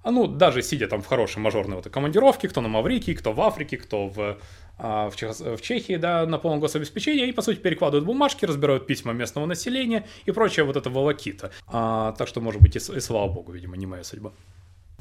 А 0.02 0.10
ну, 0.10 0.26
даже 0.26 0.62
сидя 0.62 0.86
там 0.86 1.02
в 1.02 1.06
хорошей 1.06 1.38
мажорной 1.38 1.76
вот 1.76 1.88
командировке, 1.88 2.48
кто 2.48 2.60
на 2.60 2.68
Маврикии, 2.68 3.12
кто 3.12 3.32
в 3.32 3.40
Африке, 3.40 3.76
кто 3.76 4.08
в, 4.08 4.38
а, 4.78 5.10
в, 5.10 5.16
Чех, 5.16 5.38
в 5.38 5.60
Чехии, 5.60 5.96
да, 5.96 6.24
на 6.24 6.38
полном 6.38 6.60
гособеспечении, 6.60 7.28
и, 7.28 7.32
по 7.32 7.42
сути, 7.42 7.58
перекладывают 7.58 8.06
бумажки, 8.06 8.44
разбирают 8.44 8.86
письма 8.86 9.12
местного 9.12 9.46
населения 9.46 10.06
и 10.24 10.30
прочее 10.30 10.64
вот 10.64 10.76
это 10.76 10.88
волокита. 10.88 11.50
А, 11.66 12.12
так 12.12 12.28
что, 12.28 12.40
может 12.40 12.62
быть, 12.62 12.76
и, 12.76 12.78
и 12.78 13.00
слава 13.00 13.28
богу, 13.28 13.52
видимо, 13.52 13.76
не 13.76 13.86
моя 13.86 14.04
судьба. 14.04 14.32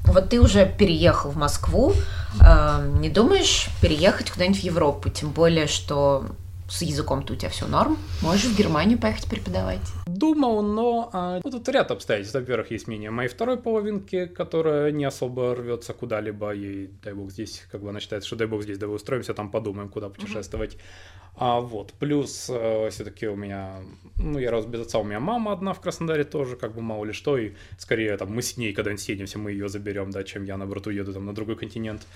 Вот 0.04 0.30
ты 0.30 0.40
уже 0.40 0.66
переехал 0.78 1.30
в 1.30 1.36
Москву, 1.36 1.92
э, 2.40 2.96
не 3.00 3.10
думаешь 3.10 3.68
переехать 3.82 4.30
куда-нибудь 4.30 4.60
в 4.60 4.64
Европу, 4.64 5.10
тем 5.10 5.30
более, 5.30 5.66
что 5.66 6.24
с 6.68 6.82
языком-то 6.82 7.32
у 7.32 7.36
тебя 7.36 7.48
все 7.48 7.66
норм. 7.66 7.96
Можешь 8.20 8.44
в 8.44 8.56
Германию 8.56 8.98
поехать 8.98 9.26
преподавать. 9.26 9.80
Думал, 10.06 10.62
но 10.62 11.10
а, 11.12 11.40
ну, 11.42 11.50
тут 11.50 11.68
ряд 11.68 11.90
обстоятельств. 11.90 12.34
Во-первых, 12.34 12.70
есть 12.70 12.86
мнение 12.86 13.10
моей 13.10 13.28
второй 13.28 13.56
половинки, 13.56 14.26
которая 14.26 14.92
не 14.92 15.04
особо 15.04 15.54
рвется 15.54 15.94
куда-либо. 15.94 16.52
Ей, 16.52 16.90
дай 17.02 17.14
бог, 17.14 17.30
здесь, 17.30 17.66
как 17.72 17.82
бы 17.82 17.88
она 17.88 18.00
считает, 18.00 18.24
что 18.24 18.36
дай 18.36 18.46
бог 18.46 18.62
здесь, 18.62 18.78
давай 18.78 18.96
устроимся, 18.96 19.32
там 19.32 19.50
подумаем, 19.50 19.88
куда 19.88 20.10
путешествовать. 20.10 20.74
Mm-hmm. 20.74 21.18
А, 21.40 21.60
вот. 21.60 21.92
Плюс 21.94 22.50
э, 22.50 22.90
все-таки 22.90 23.28
у 23.28 23.36
меня, 23.36 23.76
ну, 24.16 24.38
я 24.38 24.50
рос 24.50 24.66
без 24.66 24.80
отца, 24.80 24.98
у 24.98 25.04
меня 25.04 25.20
мама 25.20 25.52
одна 25.52 25.72
в 25.72 25.80
Краснодаре 25.80 26.24
тоже, 26.24 26.56
как 26.56 26.74
бы 26.74 26.82
мало 26.82 27.04
ли 27.04 27.12
что, 27.12 27.38
и 27.38 27.52
скорее 27.78 28.16
там 28.16 28.34
мы 28.34 28.42
с 28.42 28.56
ней, 28.56 28.74
когда-нибудь 28.74 29.02
съедемся, 29.02 29.38
мы 29.38 29.52
ее 29.52 29.68
заберем, 29.68 30.10
да, 30.10 30.24
чем 30.24 30.44
я, 30.44 30.56
наоборот, 30.56 30.88
уеду 30.88 31.12
там 31.12 31.26
на 31.26 31.34
другой 31.34 31.56
континент. 31.56 32.06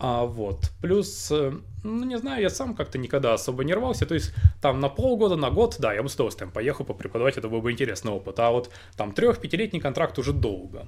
А, 0.00 0.24
вот. 0.24 0.70
Плюс, 0.80 1.30
э, 1.32 1.52
ну, 1.82 2.04
не 2.04 2.18
знаю, 2.18 2.42
я 2.42 2.50
сам 2.50 2.74
как-то 2.74 2.98
никогда 2.98 3.34
особо 3.34 3.64
не 3.64 3.74
рвался. 3.74 4.06
То 4.06 4.14
есть, 4.14 4.32
там 4.60 4.80
на 4.80 4.88
полгода, 4.88 5.36
на 5.36 5.50
год, 5.50 5.76
да, 5.78 5.92
я 5.92 6.02
бы 6.02 6.08
с 6.08 6.14
удовольствием 6.14 6.50
поехал 6.50 6.84
попреподавать, 6.84 7.36
это 7.36 7.48
был 7.48 7.60
бы 7.60 7.72
интересный 7.72 8.12
опыт. 8.12 8.38
А 8.38 8.50
вот 8.50 8.70
там 8.96 9.12
трех-пятилетний 9.12 9.80
контракт 9.80 10.18
уже 10.18 10.32
долго. 10.32 10.86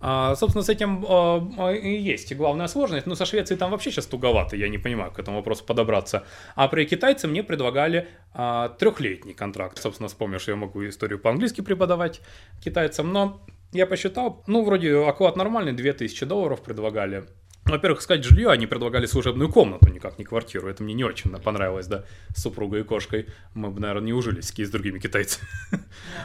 А, 0.00 0.34
собственно, 0.36 0.62
с 0.62 0.68
этим 0.68 1.04
а, 1.08 1.72
и 1.72 1.96
есть 1.96 2.34
главная 2.34 2.66
сложность. 2.68 3.06
Но 3.06 3.14
со 3.14 3.26
Швецией 3.26 3.58
там 3.58 3.70
вообще 3.70 3.90
сейчас 3.90 4.06
туговато, 4.06 4.56
я 4.56 4.68
не 4.68 4.78
понимаю, 4.78 5.10
к 5.12 5.18
этому 5.18 5.38
вопросу 5.38 5.64
подобраться. 5.64 6.24
А 6.54 6.68
при 6.68 6.84
китайце 6.86 7.28
мне 7.28 7.42
предлагали 7.42 8.08
а, 8.32 8.70
трехлетний 8.70 9.34
контракт. 9.34 9.78
Собственно, 9.78 10.08
вспомнил, 10.08 10.38
что 10.38 10.52
я 10.52 10.56
могу 10.56 10.86
историю 10.86 11.18
по-английски 11.18 11.60
преподавать 11.60 12.20
китайцам, 12.62 13.12
но 13.12 13.40
я 13.72 13.86
посчитал, 13.86 14.42
ну, 14.46 14.64
вроде 14.64 14.96
оклад 14.96 15.36
нормальный, 15.36 15.72
2000 15.72 16.24
долларов 16.24 16.62
предлагали 16.62 17.26
во-первых, 17.66 18.00
искать 18.00 18.24
жилье, 18.24 18.50
они 18.50 18.66
предлагали 18.66 19.06
служебную 19.06 19.50
комнату, 19.50 19.88
никак 19.88 20.18
не 20.18 20.24
квартиру. 20.24 20.68
Это 20.68 20.82
мне 20.82 20.94
не 20.94 21.04
очень 21.04 21.30
понравилось, 21.30 21.86
да, 21.86 22.04
с 22.34 22.42
супругой 22.42 22.80
и 22.80 22.82
кошкой. 22.84 23.26
Мы 23.54 23.70
бы, 23.70 23.80
наверное, 23.80 24.06
не 24.06 24.12
ужились 24.12 24.52
с 24.56 24.70
другими 24.70 24.98
китайцами. 24.98 25.48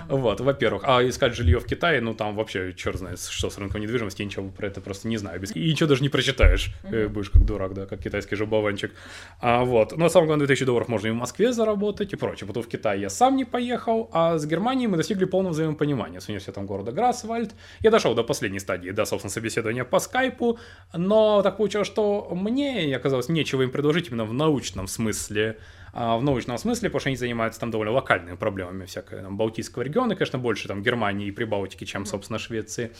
Вот, 0.07 0.41
во-первых. 0.41 0.83
А 0.85 1.07
искать 1.07 1.35
жилье 1.35 1.59
в 1.59 1.65
Китае, 1.65 2.01
ну, 2.01 2.13
там 2.13 2.35
вообще, 2.35 2.73
черт 2.73 2.97
знает, 2.97 3.19
что 3.19 3.49
с 3.49 3.57
рынком 3.57 3.81
недвижимости, 3.81 4.21
я 4.21 4.25
ничего 4.25 4.49
про 4.49 4.67
это 4.67 4.81
просто 4.81 5.07
не 5.07 5.17
знаю. 5.17 5.41
И 5.53 5.71
ничего 5.71 5.89
даже 5.89 6.01
не 6.01 6.09
прочитаешь. 6.09 6.73
Э, 6.83 7.07
будешь 7.07 7.29
как 7.29 7.45
дурак, 7.45 7.73
да, 7.73 7.85
как 7.85 8.01
китайский 8.01 8.35
жабованчик. 8.35 8.91
А, 9.39 9.63
вот. 9.63 9.97
Но 9.97 10.09
самое 10.09 10.27
главное, 10.27 10.47
2000 10.47 10.65
долларов 10.65 10.87
можно 10.87 11.07
и 11.07 11.11
в 11.11 11.15
Москве 11.15 11.53
заработать 11.53 12.13
и 12.13 12.15
прочее. 12.15 12.47
Потом 12.47 12.63
в 12.63 12.67
Китай 12.67 12.99
я 12.99 13.09
сам 13.09 13.35
не 13.35 13.45
поехал, 13.45 14.09
а 14.13 14.37
с 14.37 14.45
Германией 14.45 14.87
мы 14.87 14.97
достигли 14.97 15.25
полного 15.25 15.53
взаимопонимания 15.53 16.19
с 16.19 16.27
университетом 16.27 16.65
города 16.65 16.91
Грасвальд. 16.91 17.51
Я 17.79 17.91
дошел 17.91 18.13
до 18.15 18.23
последней 18.23 18.59
стадии, 18.59 18.91
да, 18.91 19.05
собственно, 19.05 19.31
собеседования 19.31 19.85
по 19.85 19.99
скайпу, 19.99 20.59
но 20.93 21.30
так 21.41 21.57
получилось, 21.57 21.87
что 21.87 22.27
мне 22.31 22.95
оказалось 22.95 23.29
нечего 23.29 23.61
им 23.61 23.71
предложить 23.71 24.09
именно 24.09 24.25
в 24.25 24.33
научном 24.33 24.87
смысле. 24.87 25.57
А, 25.93 26.17
в 26.17 26.23
научном 26.23 26.57
смысле, 26.57 26.89
потому 26.89 26.99
что 26.99 27.09
они 27.09 27.17
занимаются 27.17 27.59
там 27.59 27.71
довольно 27.71 27.93
локальными 27.93 28.35
проблемами 28.35 28.85
всякого 28.85 29.21
там, 29.21 29.37
Балтийского 29.37 29.83
региона, 29.83 30.15
конечно, 30.15 30.39
больше 30.39 30.67
там 30.67 30.81
Германии 30.81 31.27
и 31.27 31.31
Прибалтики, 31.31 31.83
чем, 31.85 32.05
собственно, 32.05 32.39
Швеции. 32.39 32.91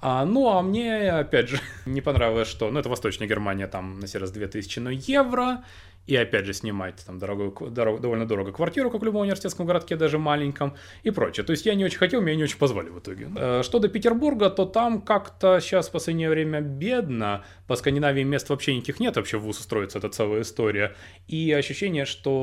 А, 0.00 0.24
ну, 0.24 0.48
а 0.48 0.62
мне, 0.62 1.10
опять 1.10 1.48
же, 1.48 1.60
не 1.86 2.00
понравилось, 2.00 2.48
что, 2.48 2.70
ну, 2.70 2.80
это 2.80 2.88
Восточная 2.88 3.28
Германия, 3.28 3.66
там, 3.66 4.00
на 4.00 4.06
сей 4.06 4.18
раз 4.18 4.30
2000 4.30 4.78
ну, 4.80 4.90
евро, 4.90 5.62
и 6.08 6.16
опять 6.16 6.46
же 6.46 6.54
снимать 6.54 7.04
там 7.06 7.18
дорогую, 7.18 7.52
дорог, 7.70 8.00
довольно 8.00 8.26
дорого 8.26 8.50
квартиру, 8.50 8.90
как 8.90 9.02
в 9.02 9.04
любом 9.04 9.22
университетском 9.22 9.66
городке, 9.66 9.94
даже 9.94 10.18
маленьком, 10.18 10.74
и 11.02 11.10
прочее. 11.10 11.44
То 11.44 11.50
есть 11.50 11.66
я 11.66 11.74
не 11.74 11.84
очень 11.84 11.98
хотел, 11.98 12.22
меня 12.22 12.34
не 12.34 12.44
очень 12.44 12.56
позвали 12.56 12.88
в 12.88 12.98
итоге. 12.98 13.28
Э, 13.36 13.62
что 13.62 13.78
до 13.78 13.88
Петербурга, 13.88 14.48
то 14.48 14.64
там 14.64 15.02
как-то 15.02 15.60
сейчас 15.60 15.88
в 15.88 15.92
последнее 15.92 16.30
время 16.30 16.62
бедно, 16.62 17.44
по 17.66 17.76
Скандинавии 17.76 18.22
мест 18.22 18.48
вообще 18.48 18.74
никаких 18.74 19.00
нет, 19.00 19.16
вообще 19.16 19.36
в 19.36 19.42
ВУЗ 19.42 19.60
устроиться, 19.60 19.98
это 19.98 20.08
целая 20.08 20.40
история. 20.40 20.96
И 21.26 21.52
ощущение, 21.52 22.06
что 22.06 22.37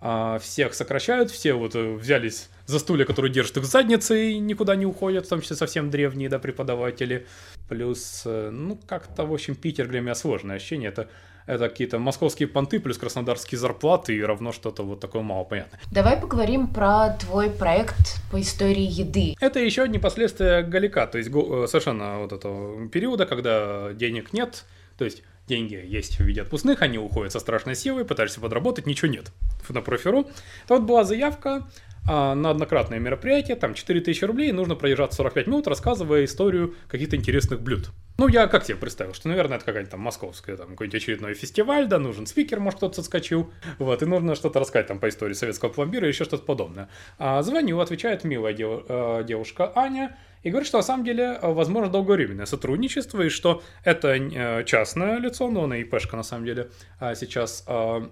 а, 0.00 0.38
всех 0.38 0.74
сокращают, 0.74 1.30
все 1.30 1.52
вот 1.52 1.74
э, 1.74 1.92
взялись 1.94 2.48
за 2.66 2.78
стулья, 2.78 3.04
которые 3.04 3.30
держат 3.30 3.58
их 3.58 3.64
задницей, 3.66 4.38
никуда 4.38 4.74
не 4.74 4.86
уходят, 4.86 5.26
в 5.26 5.28
том 5.28 5.42
числе 5.42 5.56
совсем 5.56 5.90
древние, 5.90 6.30
да, 6.30 6.38
преподаватели. 6.38 7.26
Плюс, 7.68 8.22
э, 8.24 8.50
ну, 8.50 8.78
как-то, 8.86 9.26
в 9.26 9.32
общем, 9.32 9.54
Питер 9.54 9.88
для 9.88 10.00
меня 10.00 10.14
сложное 10.14 10.56
ощущение, 10.56 10.88
это 10.88 11.08
это 11.46 11.68
какие-то 11.68 11.98
московские 11.98 12.48
понты 12.48 12.78
плюс 12.78 12.96
краснодарские 12.96 13.58
зарплаты 13.58 14.14
и 14.14 14.22
равно 14.22 14.52
что-то 14.52 14.84
вот 14.84 15.00
такое 15.00 15.22
мало 15.22 15.44
понятное. 15.44 15.80
Давай 15.90 16.16
поговорим 16.16 16.68
про 16.68 17.16
твой 17.18 17.50
проект 17.50 18.20
по 18.30 18.40
истории 18.40 18.86
еды. 18.86 19.34
Это 19.40 19.58
еще 19.58 19.82
одни 19.82 19.98
последствия 19.98 20.62
Галика, 20.62 21.06
то 21.06 21.18
есть 21.18 21.30
э, 21.30 21.66
совершенно 21.66 22.20
вот 22.20 22.32
этого 22.32 22.88
периода, 22.88 23.26
когда 23.26 23.92
денег 23.92 24.32
нет, 24.32 24.64
то 24.96 25.04
есть 25.04 25.22
деньги 25.50 25.74
есть 25.74 26.18
в 26.18 26.20
виде 26.20 26.42
отпускных, 26.42 26.80
они 26.80 26.98
уходят 26.98 27.32
со 27.32 27.40
страшной 27.40 27.74
силой, 27.74 28.04
пытаешься 28.04 28.40
подработать, 28.40 28.86
ничего 28.86 29.10
нет 29.10 29.32
на 29.68 29.82
профиру. 29.82 30.24
То 30.66 30.76
вот 30.76 30.82
была 30.82 31.04
заявка, 31.04 31.68
а, 32.08 32.34
на 32.34 32.50
однократное 32.50 32.98
мероприятие, 32.98 33.56
там 33.56 33.74
4000 33.74 34.24
рублей, 34.24 34.52
нужно 34.52 34.74
проезжать 34.74 35.12
45 35.12 35.46
минут, 35.46 35.66
рассказывая 35.66 36.24
историю 36.24 36.74
каких-то 36.88 37.16
интересных 37.16 37.60
блюд. 37.60 37.90
Ну, 38.18 38.28
я 38.28 38.46
как 38.48 38.64
себе 38.64 38.76
представил, 38.76 39.14
что, 39.14 39.28
наверное, 39.28 39.56
это 39.56 39.66
какая-нибудь 39.66 39.92
там 39.92 40.00
московская, 40.00 40.56
там, 40.56 40.70
какой-нибудь 40.70 41.00
очередной 41.00 41.34
фестиваль, 41.34 41.86
да, 41.86 41.98
нужен 41.98 42.26
спикер, 42.26 42.60
может, 42.60 42.78
кто-то 42.78 42.96
соскочил, 42.96 43.50
вот, 43.78 44.02
и 44.02 44.06
нужно 44.06 44.34
что-то 44.34 44.60
рассказать 44.60 44.88
там 44.88 44.98
по 44.98 45.08
истории 45.08 45.34
советского 45.34 45.68
пломбира 45.68 46.06
и 46.06 46.10
еще 46.10 46.24
что-то 46.24 46.44
подобное. 46.44 46.88
А, 47.18 47.42
звоню, 47.42 47.78
отвечает 47.80 48.24
милая 48.24 48.52
дев, 48.54 48.82
э, 48.88 49.24
девушка 49.26 49.72
Аня, 49.74 50.16
и 50.42 50.50
говорит, 50.50 50.66
что 50.66 50.78
на 50.78 50.82
самом 50.82 51.04
деле 51.04 51.38
э, 51.40 51.52
возможно 51.52 51.90
долговременное 51.90 52.46
сотрудничество, 52.46 53.22
и 53.22 53.28
что 53.28 53.62
это 53.84 54.14
э, 54.14 54.64
частное 54.64 55.18
лицо, 55.18 55.50
но 55.50 55.66
на 55.66 55.80
ИПшка 55.80 56.16
на 56.16 56.22
самом 56.22 56.46
деле 56.46 56.70
а, 56.98 57.14
сейчас 57.14 57.64
а, 57.66 58.02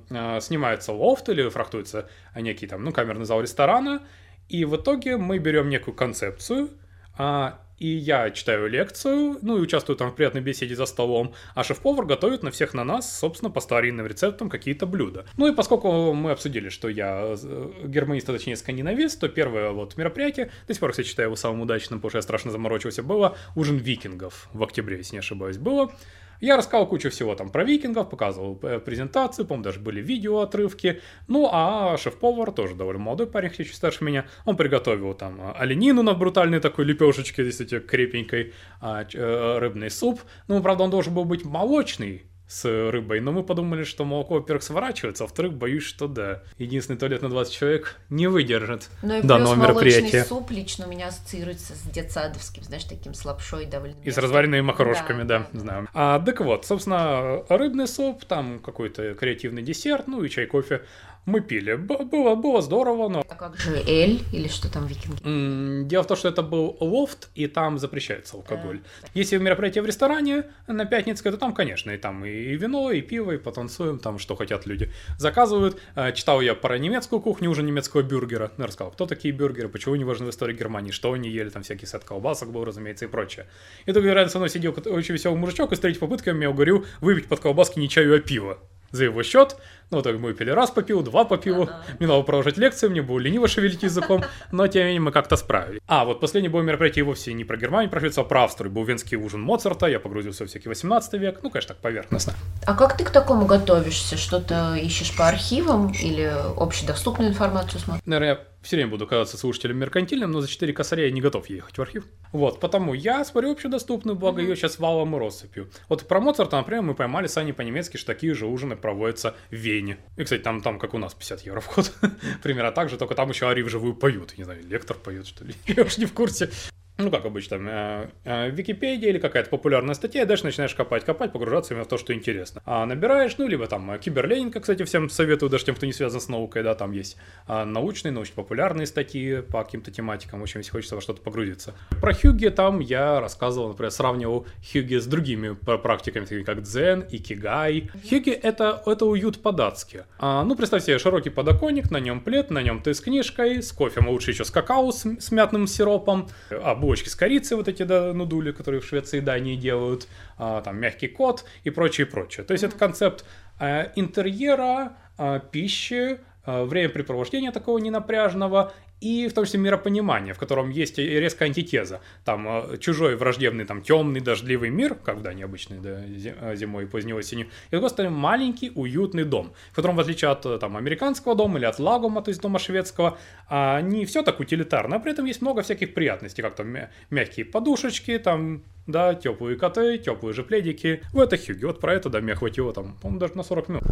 снимается 0.41 0.93
лофт 0.93 1.29
или 1.29 1.49
фрахтуется 1.49 2.09
некий 2.35 2.67
там, 2.67 2.85
ну, 2.85 2.93
камерный 2.93 3.25
зал 3.25 3.41
ресторана, 3.41 4.03
и 4.49 4.65
в 4.65 4.77
итоге 4.77 5.17
мы 5.17 5.39
берем 5.39 5.69
некую 5.69 5.95
концепцию, 5.95 6.71
а, 7.19 7.61
и 7.79 7.89
я 7.89 8.31
читаю 8.31 8.69
лекцию, 8.69 9.39
ну 9.43 9.57
и 9.57 9.61
участвую 9.61 9.97
там 9.97 10.11
в 10.11 10.15
приятной 10.15 10.41
беседе 10.41 10.75
за 10.75 10.87
столом, 10.87 11.35
а 11.55 11.63
шеф-повар 11.63 12.07
готовит 12.07 12.43
на 12.43 12.51
всех 12.51 12.75
на 12.75 12.85
нас, 12.85 13.19
собственно, 13.19 13.51
по 13.51 13.61
старинным 13.61 14.07
рецептам 14.07 14.51
какие-то 14.51 14.87
блюда. 14.87 15.27
Ну 15.37 15.47
и 15.47 15.55
поскольку 15.55 16.13
мы 16.13 16.33
обсудили, 16.33 16.71
что 16.71 16.89
я 16.89 17.37
германист, 17.85 18.29
а 18.29 18.33
точнее 18.33 18.57
скандинавист, 18.57 19.21
то 19.21 19.29
первое 19.29 19.71
вот 19.71 19.97
мероприятие, 19.97 20.51
до 20.67 20.75
сих 20.75 20.81
пор, 20.81 20.91
кстати, 20.91 21.07
считаю 21.07 21.29
его 21.29 21.37
самым 21.37 21.61
удачным, 21.61 22.01
потому 22.01 22.11
что 22.11 22.19
я 22.19 22.23
страшно 22.23 22.51
заморочился, 22.51 23.03
было 23.03 23.37
ужин 23.55 23.77
викингов 23.77 24.49
в 24.53 24.63
октябре, 24.63 24.99
если 24.99 25.17
не 25.17 25.21
ошибаюсь, 25.21 25.59
было. 25.59 25.93
Я 26.41 26.57
рассказал 26.57 26.87
кучу 26.87 27.11
всего 27.11 27.35
там 27.35 27.51
про 27.51 27.65
викингов, 27.65 28.09
показывал 28.09 28.59
э, 28.63 28.79
презентацию, 28.79 29.47
по-моему, 29.47 29.65
даже 29.65 29.81
были 29.81 30.01
видео 30.01 30.41
отрывки. 30.41 31.01
Ну, 31.27 31.49
а 31.51 31.97
шеф-повар, 31.97 32.53
тоже 32.53 32.75
довольно 32.75 33.01
молодой 33.01 33.27
парень, 33.27 33.51
чуть 33.51 33.75
старше 33.75 34.05
меня, 34.05 34.27
он 34.45 34.57
приготовил 34.57 35.15
там 35.15 35.41
э, 35.41 35.53
оленину 35.53 36.03
на 36.03 36.15
брутальной 36.15 36.61
такой 36.61 36.85
лепешечке, 36.85 37.43
здесь 37.43 37.61
эти 37.61 37.81
крепенькой, 37.81 38.55
а, 38.81 39.05
э, 39.13 39.59
рыбный 39.59 39.91
суп. 39.91 40.21
Ну, 40.47 40.63
правда, 40.63 40.85
он 40.85 40.91
должен 40.91 41.15
был 41.15 41.25
быть 41.25 41.45
молочный, 41.45 42.28
с 42.49 42.65
рыбой, 42.91 43.21
но 43.21 43.31
мы 43.31 43.45
подумали, 43.45 43.85
что 43.85 44.05
молоко, 44.05 44.35
во-первых, 44.35 44.63
сворачивается, 44.63 45.25
а 45.25 45.27
во-вторых, 45.27 45.53
боюсь, 45.55 45.85
что 45.85 46.09
да. 46.09 46.43
Единственный 46.57 46.97
туалет 46.97 47.21
на 47.21 47.29
20 47.29 47.53
человек 47.53 47.97
не 48.09 48.27
выдержит 48.27 48.89
ну 49.03 49.19
и 49.19 49.23
данного 49.23 49.55
плюс 49.55 49.69
мероприятия. 49.69 50.25
суп 50.25 50.51
лично 50.51 50.87
у 50.87 50.91
меня 50.91 51.09
ассоциируется 51.09 51.75
с 51.75 51.83
детсадовским, 51.83 52.63
знаешь, 52.63 52.85
таким 52.85 53.13
с 53.13 53.25
лапшой 53.25 53.67
довольно. 53.67 53.97
И 54.03 54.11
с 54.11 54.17
разваренными 54.17 54.63
макарошками, 54.63 55.25
да, 55.25 55.41
да, 55.41 55.47
да, 55.53 55.61
знаю. 55.61 55.89
А, 55.93 56.19
так 56.21 56.41
вот, 56.41 56.65
собственно, 56.65 57.45
рыбный 57.51 57.87
суп, 57.87 58.25
там 58.25 58.61
какой-то 58.61 59.15
креативный 59.15 59.63
десерт, 59.63 60.09
ну 60.09 60.23
и 60.23 60.31
чай, 60.31 60.47
кофе 60.47 60.83
мы 61.29 61.41
пили. 61.41 61.75
Было, 61.75 62.35
было 62.35 62.63
здорово, 62.63 63.09
но... 63.09 63.25
А 63.29 63.35
как 63.35 63.57
же 63.57 63.77
Эль 63.87 64.23
или 64.33 64.49
что 64.49 64.73
там 64.73 64.87
викинги? 64.87 65.89
Дело 65.89 66.03
в 66.03 66.07
том, 66.07 66.17
что 66.17 66.29
это 66.29 66.43
был 66.43 66.77
лофт, 66.81 67.29
и 67.35 67.47
там 67.47 67.79
запрещается 67.79 68.37
алкоголь. 68.37 68.81
Да. 69.03 69.09
Если 69.15 69.37
мероприятие 69.37 69.83
в 69.83 69.87
ресторане 69.87 70.45
на 70.67 70.87
Пятницкой, 70.87 71.33
то 71.33 71.39
там, 71.39 71.53
конечно, 71.53 71.91
и 71.91 71.99
там 71.99 72.25
и 72.25 72.57
вино, 72.57 72.91
и 72.91 73.03
пиво, 73.03 73.33
и 73.33 73.39
потанцуем, 73.39 73.99
там 73.99 74.19
что 74.19 74.37
хотят 74.37 74.67
люди. 74.67 74.91
Заказывают. 75.19 75.81
А, 75.95 76.13
читал 76.13 76.41
я 76.41 76.55
про 76.55 76.79
немецкую 76.79 77.21
кухню, 77.21 77.51
уже 77.51 77.63
немецкого 77.63 78.03
бюргера. 78.03 78.51
Ну, 78.57 78.67
рассказал, 78.67 78.91
кто 78.93 79.07
такие 79.07 79.33
бюргеры, 79.33 79.69
почему 79.69 79.95
они 79.95 80.05
важны 80.05 80.27
в 80.27 80.31
истории 80.31 80.55
Германии, 80.55 80.91
что 80.91 81.13
они 81.13 81.29
ели, 81.29 81.51
там 81.51 81.63
всякий 81.63 81.87
сет 81.87 82.05
колбасок 82.05 82.51
был, 82.51 82.65
разумеется, 82.65 83.05
и 83.05 83.09
прочее. 83.09 83.47
И 83.85 83.93
тут 83.93 84.05
рядом 84.05 84.31
со 84.31 84.39
мной 84.39 84.49
сидел 84.49 84.75
очень 84.87 85.15
веселый 85.15 85.39
мужичок, 85.39 85.73
и 85.73 85.77
с 85.77 85.79
третьей 85.79 86.01
попыткой 86.01 86.39
я 86.41 86.51
говорю 86.51 86.85
выпить 87.01 87.29
под 87.29 87.41
колбаски 87.41 87.79
не 87.79 87.89
чаю, 87.89 88.17
а 88.17 88.21
пиво 88.21 88.59
за 88.91 89.05
его 89.05 89.23
счет. 89.23 89.57
Ну, 89.91 90.03
так 90.03 90.19
мы 90.19 90.35
пили 90.35 90.51
раз 90.51 90.71
по 90.71 90.83
пиву, 90.83 91.03
два 91.03 91.25
по 91.25 91.39
пиву. 91.39 91.63
Ага. 91.63 91.83
Мне 91.99 92.09
надо 92.09 92.23
продолжать 92.23 92.59
лекцию, 92.59 92.91
мне 92.91 93.01
было 93.01 93.19
лениво 93.19 93.49
шевелить 93.49 93.83
языком, 93.83 94.23
но 94.53 94.67
тем 94.67 94.83
не 94.83 94.87
менее 94.89 95.01
мы 95.01 95.13
как-то 95.13 95.37
справились. 95.37 95.81
А, 95.87 96.05
вот 96.05 96.21
последнее 96.21 96.51
было 96.51 96.61
мероприятие 96.61 97.05
вовсе 97.05 97.33
не 97.33 97.45
про 97.45 97.57
Германию, 97.57 97.91
про 97.91 98.01
Швецию, 98.01 98.25
а 98.25 98.29
про 98.29 98.45
Австрию. 98.45 98.71
Был 98.71 98.85
венский 98.85 99.17
ужин 99.17 99.41
Моцарта, 99.41 99.87
я 99.87 99.99
погрузился 99.99 100.45
в 100.45 100.49
всякий 100.49 100.69
18 100.69 101.15
век, 101.15 101.41
ну, 101.43 101.51
конечно, 101.51 101.75
так 101.75 101.79
поверхностно. 101.79 102.35
А 102.67 102.75
как 102.75 102.99
ты 102.99 103.05
к 103.05 103.11
такому 103.11 103.47
готовишься? 103.47 104.19
Что-то 104.19 104.75
ищешь 104.75 105.17
по 105.17 105.27
архивам 105.27 105.91
или 105.93 106.31
общедоступную 106.57 107.31
информацию 107.31 107.81
смотришь? 107.81 108.03
Наверное, 108.05 108.41
все 108.63 108.77
время 108.77 108.91
буду 108.91 109.07
казаться 109.07 109.37
слушателем 109.37 109.79
меркантильным, 109.79 110.31
но 110.31 110.41
за 110.41 110.49
4 110.49 110.73
косаря 110.73 111.05
я 111.05 111.11
не 111.11 111.21
готов 111.21 111.49
ехать 111.49 111.79
в 111.79 111.83
архив. 111.83 112.05
Вот, 112.33 112.61
потому 112.61 112.95
я 112.95 113.25
смотрю 113.25 113.53
общедоступную, 113.53 114.17
благо 114.17 114.43
ее 114.43 114.57
сейчас 114.57 114.79
валом 114.79 115.17
и 115.17 115.19
россыпью. 115.19 115.71
Вот 115.89 116.07
про 116.07 116.21
Моцарта, 116.21 116.57
например, 116.57 116.83
мы 116.83 116.95
поймали 116.95 117.27
сами 117.27 117.53
по-немецки, 117.53 117.97
что 117.97 118.07
такие 118.09 118.35
же 118.35 118.47
ужины 118.47 118.77
проводятся 118.77 119.35
в 119.51 119.55
Вене. 119.55 119.99
И, 120.17 120.25
кстати, 120.25 120.43
там, 120.43 120.61
там 120.61 120.79
как 120.79 120.95
у 120.95 120.99
нас, 120.99 121.15
50 121.15 121.43
евро 121.43 121.61
вход. 121.61 121.93
Примерно 122.43 122.73
так 122.73 122.91
же, 122.91 122.99
только 122.99 123.15
там 123.15 123.31
еще 123.31 123.49
Ари 123.49 123.63
вживую 123.63 123.95
поют. 123.95 124.37
Не 124.37 124.45
знаю, 124.45 124.67
лектор 124.67 124.97
поет, 124.97 125.27
что 125.27 125.45
ли. 125.45 125.55
Я 125.67 125.85
уж 125.85 125.99
не 125.99 126.07
в 126.07 126.13
курсе 126.13 126.51
ну, 126.99 127.13
как 127.13 127.25
обычно, 127.25 127.55
э, 127.61 128.09
э, 128.25 128.51
Википедия 128.51 129.11
или 129.11 129.19
какая-то 129.19 129.51
популярная 129.51 129.95
статья, 129.95 130.23
и 130.23 130.25
дальше 130.25 130.45
начинаешь 130.45 130.75
копать, 130.75 131.05
копать, 131.05 131.33
погружаться 131.33 131.73
именно 131.73 131.85
в 131.85 131.89
то, 131.89 131.97
что 131.97 132.13
интересно. 132.13 132.61
А 132.67 132.85
набираешь, 132.87 133.39
ну, 133.39 133.47
либо 133.47 133.69
там 133.69 133.93
э, 133.93 133.99
Киберленинка, 133.99 134.59
кстати, 134.59 134.83
всем 134.83 135.09
советую, 135.09 135.49
даже 135.49 135.65
тем, 135.65 135.77
кто 135.77 135.87
не 135.87 135.93
связан 135.93 136.21
с 136.21 136.29
наукой, 136.29 136.65
да, 136.65 136.75
там 136.75 136.91
есть 136.91 137.17
а, 137.47 137.65
научные, 137.65 138.11
научно-популярные 138.11 138.87
статьи 138.87 139.43
по 139.43 139.63
каким-то 139.63 139.93
тематикам, 139.93 140.41
в 140.41 140.43
общем, 140.43 140.59
если 140.59 140.73
хочется 140.73 140.97
во 140.97 141.01
что-то 141.01 141.23
погрузиться. 141.23 141.75
Про 142.01 142.13
Хюги 142.13 142.49
там 142.49 142.81
я 142.81 143.21
рассказывал, 143.21 143.69
например, 143.69 143.93
сравнивал 143.93 144.47
Хюги 144.73 144.97
с 144.97 145.07
другими 145.07 145.55
практиками, 145.55 146.25
такими 146.25 146.43
как 146.43 146.63
Дзен 146.63 147.03
и 147.03 147.19
Кигай. 147.19 147.91
Хюги 148.11 148.31
это, 148.31 148.83
это 148.87 149.05
уют 149.07 149.41
по-датски. 149.41 150.05
А, 150.19 150.43
ну, 150.43 150.57
представь 150.57 150.83
себе 150.83 150.99
широкий 150.99 151.31
подоконник, 151.31 151.93
на 151.93 152.01
нем 152.01 152.21
плед, 152.21 152.51
на 152.51 152.61
нем 152.61 152.83
ты 152.83 152.93
с 152.93 153.01
книжкой, 153.01 153.63
с 153.63 153.71
кофе, 153.71 154.01
лучше 154.01 154.33
еще 154.33 154.45
с 154.45 154.51
какао, 154.51 154.91
с, 154.91 155.05
с 155.05 155.31
мятным 155.31 155.69
сиропом, 155.69 156.29
а 156.51 156.75
булочки 156.89 157.11
с 157.11 157.15
корицей, 157.15 157.55
вот 157.55 157.69
эти 157.69 157.83
да, 157.83 158.15
нудули, 158.15 158.51
которые 158.51 158.81
в 158.81 158.87
Швеции 158.87 159.19
и 159.19 159.21
Дании 159.21 159.57
делают, 159.57 160.09
а, 160.39 160.63
там 160.63 160.79
мягкий 160.79 161.09
кот 161.09 161.45
и 161.65 161.69
прочее, 161.69 162.07
прочее. 162.07 162.47
То 162.47 162.53
есть 162.53 162.65
это 162.65 162.79
концепт 162.79 163.27
а, 163.59 163.93
интерьера, 163.95 164.95
а, 165.19 165.39
пищи, 165.39 166.19
а, 166.47 166.65
времяпрепровождения 166.65 167.53
такого 167.53 167.77
ненапряжного 167.77 168.73
и 169.01 169.29
в 169.29 169.33
том 169.33 169.45
числе 169.45 169.61
миропонимание, 169.61 170.35
в 170.35 170.39
котором 170.39 170.71
есть 170.71 170.99
резкая 170.99 171.49
антитеза. 171.49 172.01
Там 172.25 172.49
э, 172.49 172.79
чужой 172.79 173.17
враждебный, 173.17 173.65
там 173.65 173.83
темный, 173.83 174.21
дождливый 174.21 174.71
мир, 174.71 174.95
когда 174.95 175.33
необычный 175.33 175.79
да, 175.79 176.03
э, 176.05 176.57
зимой 176.57 176.85
и 176.85 176.87
поздней 176.87 177.15
осенью, 177.15 177.47
и 177.71 177.77
с 177.77 177.81
другой 177.81 178.09
маленький, 178.11 178.73
уютный 178.75 179.25
дом, 179.25 179.53
в 179.73 179.77
котором, 179.77 179.97
в 179.97 180.01
отличие 180.01 180.31
от 180.31 180.45
э, 180.47 180.59
там, 180.59 180.77
американского 180.77 181.35
дома 181.35 181.59
или 181.59 181.65
от 181.65 181.79
лагома, 181.79 182.23
то 182.23 182.31
есть 182.31 182.41
дома 182.41 182.59
шведского, 182.59 183.19
а, 183.49 183.81
не 183.81 184.05
все 184.05 184.23
так 184.23 184.41
утилитарно, 184.41 184.97
а 184.97 184.99
при 184.99 185.13
этом 185.13 185.25
есть 185.27 185.43
много 185.43 185.63
всяких 185.63 185.95
приятностей, 185.95 186.43
как 186.43 186.57
там 186.57 186.77
мягкие 187.11 187.47
подушечки, 187.47 188.19
там 188.19 188.63
да, 188.87 189.15
теплые 189.15 189.57
коты, 189.57 189.99
теплые 189.99 190.33
же 190.35 190.43
пледики. 190.43 191.03
В 191.13 191.21
это 191.21 191.37
Хьюги, 191.37 191.65
вот 191.65 191.81
про 191.81 191.95
это, 191.95 192.09
да, 192.09 192.21
мне 192.21 192.35
хватило 192.35 192.73
там, 192.73 192.97
по-моему, 193.01 193.21
даже 193.21 193.37
на 193.37 193.43
40 193.43 193.69
минут. 193.69 193.83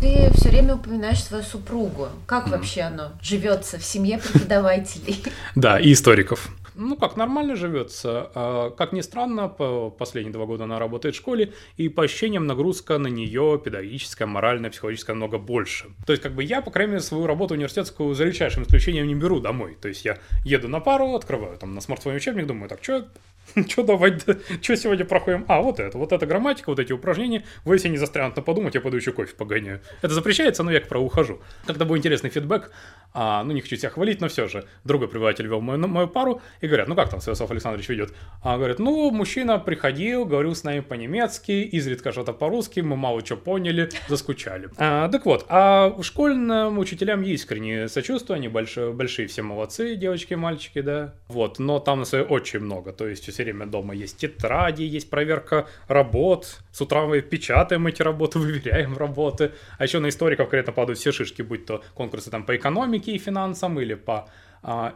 Ты 0.00 0.30
все 0.32 0.48
время 0.48 0.76
упоминаешь 0.76 1.22
свою 1.22 1.44
супругу. 1.44 2.08
Как 2.24 2.46
mm. 2.46 2.50
вообще 2.50 2.80
оно 2.82 3.12
живется 3.20 3.78
в 3.78 3.84
семье 3.84 4.18
преподавателей? 4.18 5.22
Да, 5.54 5.78
и 5.78 5.92
историков. 5.92 6.48
Ну 6.74 6.96
как, 6.96 7.16
нормально 7.16 7.54
живется. 7.54 8.30
А, 8.34 8.70
как 8.70 8.92
ни 8.92 9.02
странно, 9.02 9.48
по 9.48 9.90
последние 9.90 10.32
два 10.32 10.46
года 10.46 10.64
она 10.64 10.78
работает 10.78 11.14
в 11.14 11.18
школе, 11.18 11.52
и 11.76 11.90
по 11.90 12.04
ощущениям 12.04 12.46
нагрузка 12.46 12.96
на 12.96 13.08
нее 13.08 13.60
педагогическая, 13.62 14.26
моральная, 14.26 14.70
психологическая 14.70 15.14
много 15.14 15.36
больше. 15.36 15.90
То 16.06 16.14
есть 16.14 16.22
как 16.22 16.32
бы 16.32 16.42
я, 16.42 16.62
по 16.62 16.70
крайней 16.70 16.92
мере, 16.92 17.02
свою 17.02 17.26
работу 17.26 17.52
университетскую 17.52 18.14
за 18.14 18.24
редчайшим 18.24 18.62
исключением 18.62 19.06
не 19.06 19.14
беру 19.14 19.40
домой. 19.40 19.76
То 19.78 19.88
есть 19.88 20.06
я 20.06 20.18
еду 20.46 20.68
на 20.68 20.80
пару, 20.80 21.14
открываю 21.14 21.58
там 21.58 21.74
на 21.74 21.82
смартфоне 21.82 22.16
учебник, 22.16 22.46
думаю, 22.46 22.70
так, 22.70 22.82
что 22.82 23.06
Что 23.68 23.82
давать, 23.82 24.24
что 24.60 24.76
сегодня 24.76 25.04
проходим? 25.04 25.44
А, 25.48 25.60
вот 25.60 25.80
это, 25.80 25.98
вот 25.98 26.12
эта 26.12 26.26
грамматика, 26.26 26.70
вот 26.70 26.78
эти 26.78 26.92
упражнения. 26.92 27.44
Вы, 27.64 27.76
если 27.76 27.88
не 27.88 27.96
застрянут 27.96 28.36
на 28.36 28.42
подумать, 28.42 28.74
я 28.74 28.80
пойду 28.80 28.96
еще 28.96 29.12
кофе 29.12 29.34
погоняю. 29.34 29.80
Это 30.02 30.14
запрещается, 30.14 30.62
но 30.62 30.70
я, 30.70 30.80
как 30.80 30.88
правило, 30.88 31.06
ухожу. 31.06 31.40
Когда 31.66 31.84
был 31.84 31.96
интересный 31.96 32.30
фидбэк, 32.30 32.70
а, 33.12 33.42
ну, 33.44 33.52
не 33.52 33.60
хочу 33.60 33.76
себя 33.76 33.90
хвалить, 33.90 34.20
но 34.20 34.28
все 34.28 34.48
же, 34.48 34.64
другой 34.84 35.08
преподаватель 35.08 35.46
вел 35.46 35.60
мою, 35.60 35.86
мою 35.88 36.08
пару, 36.08 36.40
и 36.60 36.66
говорят, 36.66 36.88
ну, 36.88 36.94
как 36.94 37.10
там 37.10 37.20
Святослав 37.20 37.50
Александрович 37.50 37.88
ведет? 37.88 38.12
А, 38.42 38.56
говорят, 38.56 38.78
ну, 38.78 39.10
мужчина 39.10 39.58
приходил, 39.58 40.24
говорил 40.24 40.54
с 40.54 40.62
нами 40.62 40.80
по-немецки, 40.80 41.52
изредка 41.52 42.12
что-то 42.12 42.32
по-русски, 42.32 42.80
мы 42.80 42.96
мало 42.96 43.24
что 43.24 43.36
поняли, 43.36 43.90
заскучали. 44.08 44.68
А, 44.76 45.08
так 45.08 45.26
вот, 45.26 45.46
а 45.48 45.96
школьным 46.02 46.78
учителям 46.78 47.22
искренне 47.22 47.88
сочувствую, 47.88 48.36
они 48.36 48.48
большие, 48.48 48.92
большие 48.92 49.26
все 49.26 49.42
молодцы, 49.42 49.96
девочки 49.96 50.34
и 50.34 50.36
мальчики, 50.36 50.80
да, 50.80 51.14
вот, 51.28 51.58
но 51.58 51.80
там 51.80 52.00
на 52.00 52.04
самом 52.04 52.30
очень 52.30 52.60
много, 52.60 52.92
то 52.92 53.08
есть 53.08 53.28
все 53.40 53.44
время 53.44 53.66
дома 53.66 53.94
есть 53.94 54.18
тетради, 54.18 54.82
есть 54.82 55.08
проверка 55.08 55.66
работ, 55.88 56.60
с 56.72 56.80
утра 56.82 57.06
мы 57.06 57.22
печатаем 57.22 57.86
эти 57.86 58.02
работы, 58.02 58.38
выверяем 58.38 58.98
работы, 58.98 59.52
а 59.78 59.84
еще 59.84 59.98
на 59.98 60.08
историков 60.08 60.46
конкретно 60.46 60.72
падают 60.72 60.98
все 60.98 61.10
шишки, 61.10 61.42
будь 61.42 61.64
то 61.64 61.82
конкурсы 61.94 62.30
там 62.30 62.44
по 62.44 62.54
экономике 62.54 63.12
и 63.12 63.18
финансам 63.18 63.80
или 63.80 63.94
по 63.94 64.28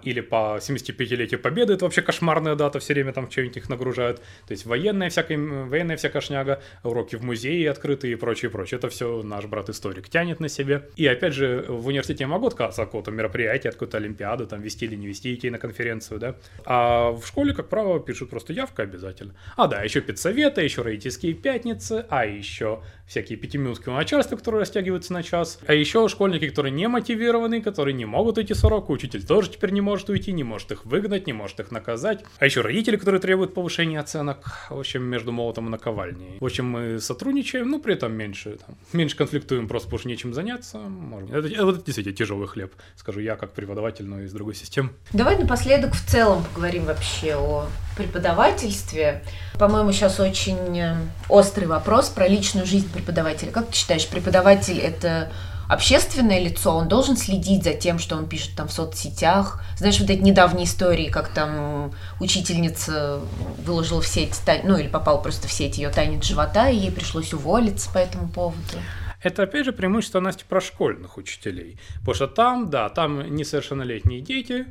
или 0.02 0.20
по 0.20 0.58
75-летию 0.60 1.40
Победы, 1.40 1.74
это 1.74 1.84
вообще 1.84 2.02
кошмарная 2.02 2.54
дата, 2.54 2.78
все 2.78 2.94
время 2.94 3.12
там 3.12 3.30
что-нибудь 3.30 3.56
их 3.56 3.68
нагружают, 3.68 4.18
то 4.46 4.52
есть 4.52 4.66
военная 4.66 5.10
всякая, 5.10 5.38
военная 5.38 5.96
вся 5.96 6.08
кошняга, 6.08 6.62
уроки 6.82 7.16
в 7.16 7.24
музее 7.24 7.70
открытые 7.70 8.12
и 8.12 8.16
прочее, 8.16 8.50
прочее, 8.50 8.78
это 8.78 8.88
все 8.88 9.22
наш 9.22 9.46
брат-историк 9.46 10.08
тянет 10.08 10.40
на 10.40 10.48
себе. 10.48 10.88
И 10.96 11.06
опять 11.06 11.32
же, 11.32 11.64
в 11.68 11.86
университете 11.86 12.24
я 12.24 12.28
могу 12.28 12.46
отказаться 12.46 12.82
от 12.82 12.88
какого-то 12.88 13.10
мероприятия, 13.10 13.70
от 13.70 13.74
какой-то 13.76 13.96
олимпиады, 13.96 14.46
там 14.46 14.60
вести 14.60 14.86
или 14.86 14.96
не 14.96 15.06
вести 15.06 15.34
идти 15.34 15.50
на 15.50 15.58
конференцию, 15.58 16.20
да, 16.20 16.36
а 16.64 17.10
в 17.12 17.26
школе, 17.26 17.54
как 17.54 17.68
правило, 17.68 18.00
пишут 18.00 18.30
просто 18.30 18.52
явка 18.52 18.82
обязательно. 18.82 19.34
А, 19.56 19.66
да, 19.66 19.82
еще 19.82 20.00
педсоветы, 20.00 20.62
еще 20.62 20.82
родительские 20.82 21.34
пятницы, 21.34 22.04
а 22.08 22.26
еще 22.26 22.82
всякие 23.06 23.38
пятиминутки 23.38 23.88
начальства, 23.88 24.36
которые 24.36 24.62
растягиваются 24.62 25.12
на 25.12 25.22
час, 25.22 25.58
а 25.66 25.74
еще 25.74 26.08
школьники, 26.08 26.48
которые 26.48 26.72
не 26.72 26.88
мотивированы, 26.88 27.60
которые 27.60 27.94
не 27.94 28.04
могут 28.04 28.38
идти 28.38 28.54
с 28.54 28.64
урока, 28.64 28.90
учитель 28.90 29.24
тоже 29.24 29.50
теперь 29.50 29.70
не 29.70 29.80
может 29.80 30.08
уйти, 30.08 30.32
не 30.32 30.44
может 30.44 30.72
их 30.72 30.84
выгнать, 30.84 31.26
не 31.26 31.32
может 31.32 31.60
их 31.60 31.70
наказать. 31.70 32.24
А 32.38 32.44
еще 32.44 32.62
родители, 32.62 32.96
которые 32.96 33.20
требуют 33.20 33.54
повышения 33.54 34.00
оценок. 34.00 34.68
В 34.70 34.78
общем, 34.78 35.02
между 35.04 35.32
молотом 35.32 35.68
и 35.68 35.70
наковальней. 35.70 36.38
В 36.40 36.44
общем, 36.44 36.66
мы 36.66 37.00
сотрудничаем, 37.00 37.68
но 37.68 37.78
при 37.78 37.94
этом 37.94 38.12
меньше, 38.12 38.58
там, 38.66 38.76
меньше 38.92 39.16
конфликтуем, 39.16 39.68
просто 39.68 39.88
потому 39.88 40.00
что 40.00 40.08
нечем 40.08 40.34
заняться. 40.34 40.78
Можно. 40.78 41.34
Это, 41.36 41.48
это, 41.48 41.68
это 41.70 41.84
действительно 41.84 42.16
тяжелый 42.16 42.48
хлеб, 42.48 42.74
скажу 42.96 43.20
я, 43.20 43.36
как 43.36 43.52
преподаватель, 43.52 44.06
но 44.06 44.20
из 44.20 44.32
другой 44.32 44.54
системы. 44.54 44.90
Давай 45.12 45.38
напоследок 45.38 45.94
в 45.94 46.10
целом 46.10 46.44
поговорим 46.44 46.84
вообще 46.84 47.36
о 47.36 47.66
преподавательстве. 47.96 49.22
По-моему, 49.58 49.92
сейчас 49.92 50.18
очень 50.18 50.78
э, 50.78 50.96
острый 51.28 51.66
вопрос 51.66 52.08
про 52.08 52.26
личную 52.26 52.66
жизнь 52.66 52.88
преподавателя. 52.94 53.50
Как 53.50 53.68
ты 53.68 53.76
считаешь, 53.76 54.08
преподаватель 54.08 54.78
это 54.78 55.30
общественное 55.68 56.40
лицо, 56.40 56.74
он 56.74 56.88
должен 56.88 57.16
следить 57.16 57.64
за 57.64 57.74
тем, 57.74 57.98
что 57.98 58.16
он 58.16 58.26
пишет 58.26 58.54
там 58.56 58.68
в 58.68 58.72
соцсетях. 58.72 59.62
Знаешь, 59.78 59.98
вот 60.00 60.10
эти 60.10 60.20
недавние 60.20 60.66
истории, 60.66 61.08
как 61.08 61.28
там 61.28 61.92
учительница 62.20 63.20
выложила 63.64 64.00
в 64.00 64.06
сеть, 64.06 64.34
ну 64.64 64.76
или 64.76 64.88
попала 64.88 65.18
просто 65.18 65.48
в 65.48 65.52
сеть 65.52 65.78
ее 65.78 65.90
тайнит 65.90 66.24
живота, 66.24 66.68
и 66.68 66.76
ей 66.76 66.92
пришлось 66.92 67.32
уволиться 67.32 67.90
по 67.90 67.98
этому 67.98 68.28
поводу. 68.28 68.78
Это, 69.22 69.44
опять 69.44 69.64
же, 69.64 69.72
преимущество, 69.72 70.20
Насти, 70.20 70.44
про 70.46 70.60
школьных 70.60 71.16
учителей. 71.16 71.78
Потому 72.00 72.14
что 72.14 72.26
там, 72.26 72.68
да, 72.68 72.90
там 72.90 73.34
несовершеннолетние 73.34 74.20
дети, 74.20 74.66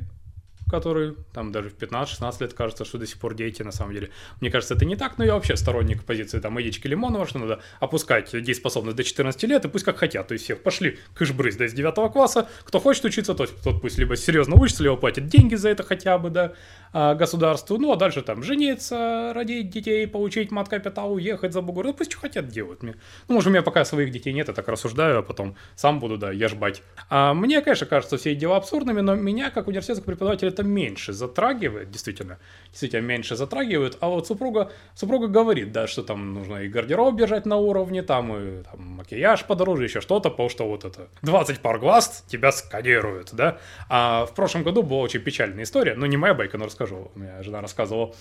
которые 0.70 1.14
там 1.32 1.52
даже 1.52 1.70
в 1.70 1.76
15-16 1.76 2.36
лет 2.40 2.54
кажется, 2.54 2.84
что 2.84 2.98
до 2.98 3.06
сих 3.06 3.18
пор 3.18 3.34
дети, 3.34 3.62
на 3.62 3.72
самом 3.72 3.94
деле. 3.94 4.10
Мне 4.40 4.50
кажется, 4.50 4.74
это 4.74 4.84
не 4.84 4.96
так, 4.96 5.18
но 5.18 5.24
я 5.24 5.34
вообще 5.34 5.56
сторонник 5.56 6.04
позиции 6.04 6.40
там 6.40 6.58
Яички 6.58 6.86
Лимонова, 6.86 7.26
что 7.26 7.38
надо 7.38 7.60
опускать 7.80 8.30
дееспособность 8.32 8.96
до 8.96 9.04
14 9.04 9.42
лет 9.44 9.64
и 9.64 9.68
пусть 9.68 9.84
как 9.84 9.98
хотят. 9.98 10.28
То 10.28 10.32
есть 10.32 10.44
всех 10.44 10.62
пошли 10.62 10.98
кыш-брысь 11.14 11.56
до 11.56 11.68
9 11.68 12.12
класса, 12.12 12.48
кто 12.64 12.80
хочет 12.80 13.04
учиться, 13.04 13.34
тот, 13.34 13.50
тот 13.62 13.80
пусть 13.80 13.98
либо 13.98 14.16
серьезно 14.16 14.56
учится, 14.56 14.82
либо 14.82 14.96
платит 14.96 15.28
деньги 15.28 15.54
за 15.54 15.68
это 15.68 15.82
хотя 15.82 16.18
бы, 16.18 16.30
да, 16.30 16.54
а, 16.96 17.14
государству. 17.14 17.76
Ну, 17.76 17.92
а 17.92 17.96
дальше 17.96 18.22
там 18.22 18.44
жениться, 18.44 19.32
родить 19.34 19.70
детей, 19.70 20.06
получить 20.06 20.52
мат-капитал, 20.52 21.12
уехать 21.12 21.52
за 21.52 21.60
бугор. 21.60 21.86
Ну, 21.86 21.92
пусть 21.92 22.12
что 22.12 22.20
хотят 22.20 22.48
делать 22.48 22.82
мне. 22.84 22.94
Ну, 23.28 23.34
может, 23.34 23.48
у 23.48 23.50
меня 23.50 23.62
пока 23.62 23.84
своих 23.84 24.12
детей 24.12 24.32
нет, 24.32 24.46
я 24.46 24.54
так 24.54 24.68
рассуждаю, 24.68 25.18
а 25.18 25.22
потом 25.22 25.56
сам 25.74 25.98
буду, 25.98 26.18
да, 26.18 26.30
ежбать. 26.30 26.82
А 27.10 27.34
мне, 27.34 27.60
конечно, 27.62 27.86
кажется 27.86 28.16
все 28.16 28.30
эти 28.30 28.38
дела 28.38 28.56
абсурдными, 28.56 29.00
но 29.00 29.16
меня, 29.16 29.50
как 29.50 29.66
университетского 29.66 30.06
преподавателя, 30.06 30.52
это 30.54 30.62
меньше 30.62 31.12
затрагивает, 31.12 31.90
действительно, 31.90 32.38
действительно 32.70 33.02
меньше 33.02 33.36
затрагивает, 33.36 33.98
а 34.00 34.08
вот 34.08 34.26
супруга, 34.26 34.72
супруга 34.94 35.26
говорит, 35.26 35.72
да, 35.72 35.86
что 35.86 36.02
там 36.02 36.34
нужно 36.34 36.62
и 36.62 36.68
гардероб 36.68 37.16
держать 37.16 37.46
на 37.46 37.56
уровне, 37.56 38.02
там 38.02 38.36
и 38.36 38.62
там, 38.62 38.80
макияж 38.96 39.44
подороже, 39.44 39.84
еще 39.84 40.00
что-то, 40.00 40.30
потому 40.30 40.48
что 40.48 40.66
вот 40.66 40.84
это 40.84 41.08
20 41.22 41.60
пар 41.60 41.78
глаз 41.78 42.24
тебя 42.26 42.52
сканируют, 42.52 43.30
да. 43.32 43.58
А 43.88 44.26
в 44.26 44.34
прошлом 44.34 44.62
году 44.62 44.82
была 44.82 45.00
очень 45.00 45.20
печальная 45.20 45.64
история, 45.64 45.94
ну 45.94 46.06
не 46.06 46.16
моя 46.16 46.34
байка, 46.34 46.58
но 46.58 46.66
расскажу, 46.66 47.10
у 47.14 47.18
меня 47.18 47.42
жена 47.42 47.60
рассказывала, 47.60 48.14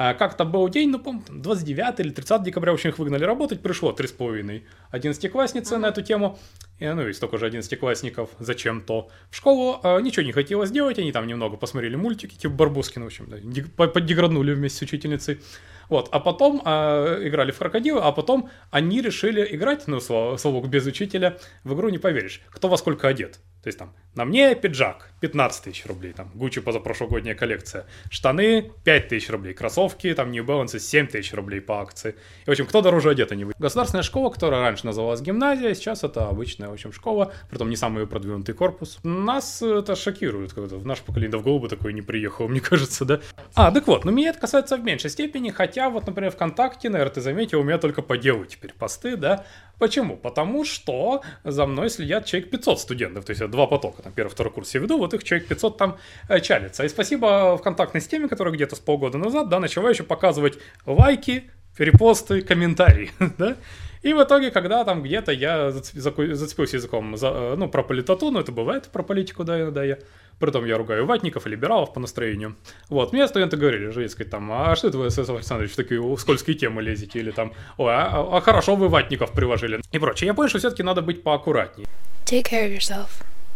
а 0.00 0.14
как-то 0.14 0.44
был 0.44 0.68
день, 0.68 0.90
ну, 0.90 1.00
помню, 1.00 1.24
29 1.28 1.98
или 1.98 2.10
30 2.10 2.44
декабря, 2.44 2.70
в 2.70 2.74
общем, 2.74 2.90
их 2.90 3.00
выгнали 3.00 3.24
работать, 3.24 3.60
пришло 3.60 3.90
3,5 3.90 4.62
одиннадцатиклассницы 4.92 5.74
mm-hmm. 5.74 5.78
на 5.78 5.86
эту 5.86 6.02
тему, 6.02 6.38
и, 6.78 6.86
ну, 6.86 7.08
и 7.08 7.12
столько 7.12 7.36
же 7.36 7.46
одиннадцатиклассников 7.46 8.30
зачем-то 8.38 9.08
в 9.28 9.34
школу, 9.34 9.80
а, 9.82 9.98
ничего 9.98 10.24
не 10.24 10.30
хотелось 10.30 10.70
делать, 10.70 11.00
они 11.00 11.10
там 11.10 11.26
немного 11.26 11.56
посмотрели 11.56 11.96
мультики, 11.96 12.36
типа 12.36 12.54
Барбоскин, 12.54 13.02
в 13.02 13.06
общем, 13.06 13.26
да, 13.28 13.88
поддеграднули 13.88 14.54
вместе 14.54 14.78
с 14.78 14.82
учительницей, 14.82 15.40
вот, 15.88 16.08
а 16.12 16.20
потом 16.20 16.62
а, 16.64 17.18
играли 17.26 17.50
в 17.50 17.58
крокодила, 17.58 18.06
а 18.06 18.12
потом 18.12 18.50
они 18.70 19.00
решили 19.00 19.48
играть, 19.50 19.88
ну, 19.88 19.98
словок 19.98 20.68
без 20.68 20.86
учителя, 20.86 21.38
в 21.64 21.74
игру 21.74 21.88
не 21.88 21.98
поверишь, 21.98 22.42
кто 22.50 22.68
во 22.68 22.76
сколько 22.76 23.08
одет. 23.08 23.40
То 23.62 23.68
есть 23.68 23.78
там 23.78 23.92
на 24.14 24.24
мне 24.24 24.54
пиджак 24.56 25.10
15 25.20 25.64
тысяч 25.64 25.86
рублей, 25.86 26.12
там 26.12 26.30
Гуччи 26.34 26.60
позапрошлогодняя 26.60 27.36
коллекция, 27.36 27.86
штаны 28.10 28.72
5 28.84 29.08
тысяч 29.08 29.30
рублей, 29.30 29.54
кроссовки, 29.54 30.12
там 30.12 30.32
New 30.32 30.44
Balance 30.44 30.78
7 30.78 31.06
тысяч 31.06 31.32
рублей 31.34 31.60
по 31.60 31.80
акции. 31.80 32.16
И, 32.44 32.48
в 32.48 32.50
общем, 32.50 32.66
кто 32.66 32.82
дороже 32.82 33.10
одет, 33.10 33.30
они 33.30 33.46
Государственная 33.58 34.02
школа, 34.02 34.30
которая 34.30 34.60
раньше 34.60 34.86
называлась 34.86 35.20
гимназия, 35.20 35.72
сейчас 35.74 36.02
это 36.02 36.26
обычная, 36.26 36.68
в 36.68 36.72
общем, 36.72 36.92
школа, 36.92 37.32
притом 37.48 37.70
не 37.70 37.76
самый 37.76 38.06
продвинутый 38.06 38.54
корпус. 38.54 38.98
Нас 39.04 39.62
это 39.62 39.94
шокирует, 39.94 40.52
когда 40.52 40.76
в 40.76 40.86
наш 40.86 41.00
поколение, 41.00 41.30
да 41.32 41.38
в 41.38 41.42
голову 41.42 41.68
такое 41.68 41.92
не 41.92 42.02
приехал, 42.02 42.48
мне 42.48 42.60
кажется, 42.62 43.04
да? 43.04 43.20
А, 43.54 43.70
так 43.70 43.86
вот, 43.86 44.04
но 44.04 44.10
меня 44.10 44.30
это 44.30 44.40
касается 44.40 44.76
в 44.76 44.82
меньшей 44.82 45.10
степени, 45.10 45.50
хотя 45.50 45.90
вот, 45.90 46.06
например, 46.06 46.32
ВКонтакте, 46.32 46.88
наверное, 46.88 47.14
ты 47.14 47.20
заметил, 47.20 47.60
у 47.60 47.64
меня 47.64 47.78
только 47.78 48.02
по 48.02 48.16
делу 48.18 48.46
теперь 48.46 48.72
посты, 48.72 49.16
да, 49.16 49.44
Почему? 49.78 50.16
Потому 50.16 50.64
что 50.64 51.22
за 51.44 51.66
мной 51.66 51.88
следят 51.88 52.26
человек 52.26 52.50
500 52.50 52.80
студентов, 52.80 53.24
то 53.24 53.30
есть 53.30 53.40
два 53.50 53.66
потока, 53.66 54.02
там 54.02 54.12
первый, 54.12 54.30
второй 54.30 54.52
курс 54.52 54.74
я 54.74 54.80
веду, 54.80 54.98
вот 54.98 55.14
их 55.14 55.24
человек 55.24 55.48
500 55.48 55.76
там 55.76 55.98
э, 56.28 56.40
чалится. 56.40 56.84
И 56.84 56.88
спасибо 56.88 57.56
в 57.56 57.62
контактной 57.62 58.00
системе, 58.00 58.28
которая 58.28 58.54
где-то 58.54 58.76
с 58.76 58.80
полгода 58.80 59.18
назад, 59.18 59.48
да, 59.48 59.60
начала 59.60 59.90
еще 59.90 60.02
показывать 60.02 60.58
лайки, 60.86 61.50
репосты, 61.78 62.42
комментарии, 62.42 63.10
да, 63.38 63.56
и 64.02 64.14
в 64.14 64.22
итоге, 64.22 64.50
когда 64.50 64.84
там 64.84 65.02
где-то 65.02 65.32
я 65.32 65.70
зацепился 65.70 66.76
языком 66.76 67.16
за, 67.16 67.28
э, 67.28 67.54
ну, 67.56 67.68
про 67.68 67.82
политоту, 67.82 68.30
ну, 68.30 68.40
это 68.40 68.52
бывает 68.52 68.88
про 68.88 69.02
политику, 69.02 69.44
да, 69.44 69.70
да, 69.70 69.84
я 69.84 69.98
Притом 70.38 70.64
я 70.66 70.78
ругаю 70.78 71.04
ватников 71.04 71.46
и 71.46 71.50
либералов 71.50 71.92
по 71.92 71.98
настроению. 71.98 72.56
Вот, 72.88 73.12
мне 73.12 73.26
студенты 73.26 73.56
говорили, 73.56 74.06
сказать, 74.06 74.30
там, 74.30 74.52
а 74.52 74.76
что 74.76 74.88
это 74.88 74.98
вы, 74.98 75.10
Сесов 75.10 75.36
Александрович, 75.36 75.72
такие 75.74 76.00
скользкие 76.16 76.56
темы 76.56 76.80
лезете? 76.80 77.18
Или 77.18 77.32
там, 77.32 77.52
ой, 77.76 77.92
а, 77.92 78.08
а, 78.12 78.36
а 78.36 78.40
хорошо 78.40 78.76
вы 78.76 78.88
ватников 78.88 79.32
приложили. 79.32 79.80
И 79.90 79.98
прочее. 79.98 80.28
Я 80.28 80.34
понял, 80.34 80.48
что 80.48 80.60
все-таки 80.60 80.84
надо 80.84 81.02
быть 81.02 81.24
поаккуратнее. 81.24 81.88
Take 82.24 82.44
care 82.44 82.68
of 82.68 82.76
yourself 82.76 83.08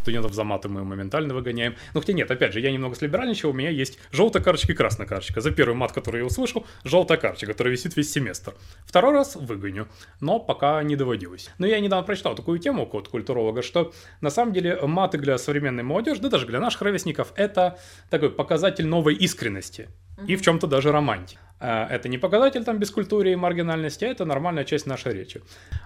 студентов 0.02 0.34
за 0.34 0.44
маты 0.44 0.68
мы 0.68 0.84
моментально 0.84 1.34
выгоняем. 1.34 1.76
Ну, 1.94 2.00
хотя 2.00 2.12
нет, 2.12 2.30
опять 2.30 2.52
же, 2.52 2.60
я 2.60 2.70
немного 2.70 2.94
слиберальничал, 2.94 3.50
у 3.50 3.52
меня 3.52 3.70
есть 3.70 3.98
желтая 4.10 4.42
карточка 4.42 4.72
и 4.72 4.74
красная 4.74 5.06
карточка. 5.06 5.40
За 5.40 5.50
первый 5.50 5.74
мат, 5.74 5.92
который 5.92 6.18
я 6.18 6.26
услышал, 6.26 6.66
желтая 6.84 7.18
карточка, 7.18 7.46
которая 7.46 7.72
висит 7.72 7.96
весь 7.96 8.12
семестр. 8.12 8.54
Второй 8.84 9.12
раз 9.12 9.36
выгоню, 9.36 9.88
но 10.20 10.38
пока 10.38 10.82
не 10.82 10.96
доводилось. 10.96 11.50
Но 11.58 11.66
я 11.66 11.80
недавно 11.80 12.04
прочитал 12.04 12.34
такую 12.34 12.58
тему 12.58 12.88
от 12.92 13.08
культуролога, 13.08 13.62
что 13.62 13.92
на 14.20 14.30
самом 14.30 14.52
деле 14.52 14.78
маты 14.82 15.18
для 15.18 15.38
современной 15.38 15.82
молодежи, 15.82 16.20
да 16.20 16.28
даже 16.28 16.46
для 16.46 16.60
наших 16.60 16.82
ровесников, 16.82 17.32
это 17.36 17.78
такой 18.10 18.30
показатель 18.30 18.86
новой 18.86 19.14
искренности 19.14 19.88
и 20.26 20.36
в 20.36 20.42
чем-то 20.42 20.66
даже 20.66 20.92
романтики. 20.92 21.38
Э, 21.62 21.86
это 21.90 22.08
не 22.08 22.18
показатель 22.18 22.64
там 22.64 22.78
бескультурии 22.78 23.32
и 23.32 23.36
маргинальности, 23.36 24.04
а 24.04 24.08
это 24.08 24.24
нормальная 24.24 24.64
часть 24.64 24.86
нашей 24.86 25.12
речи. 25.12 25.40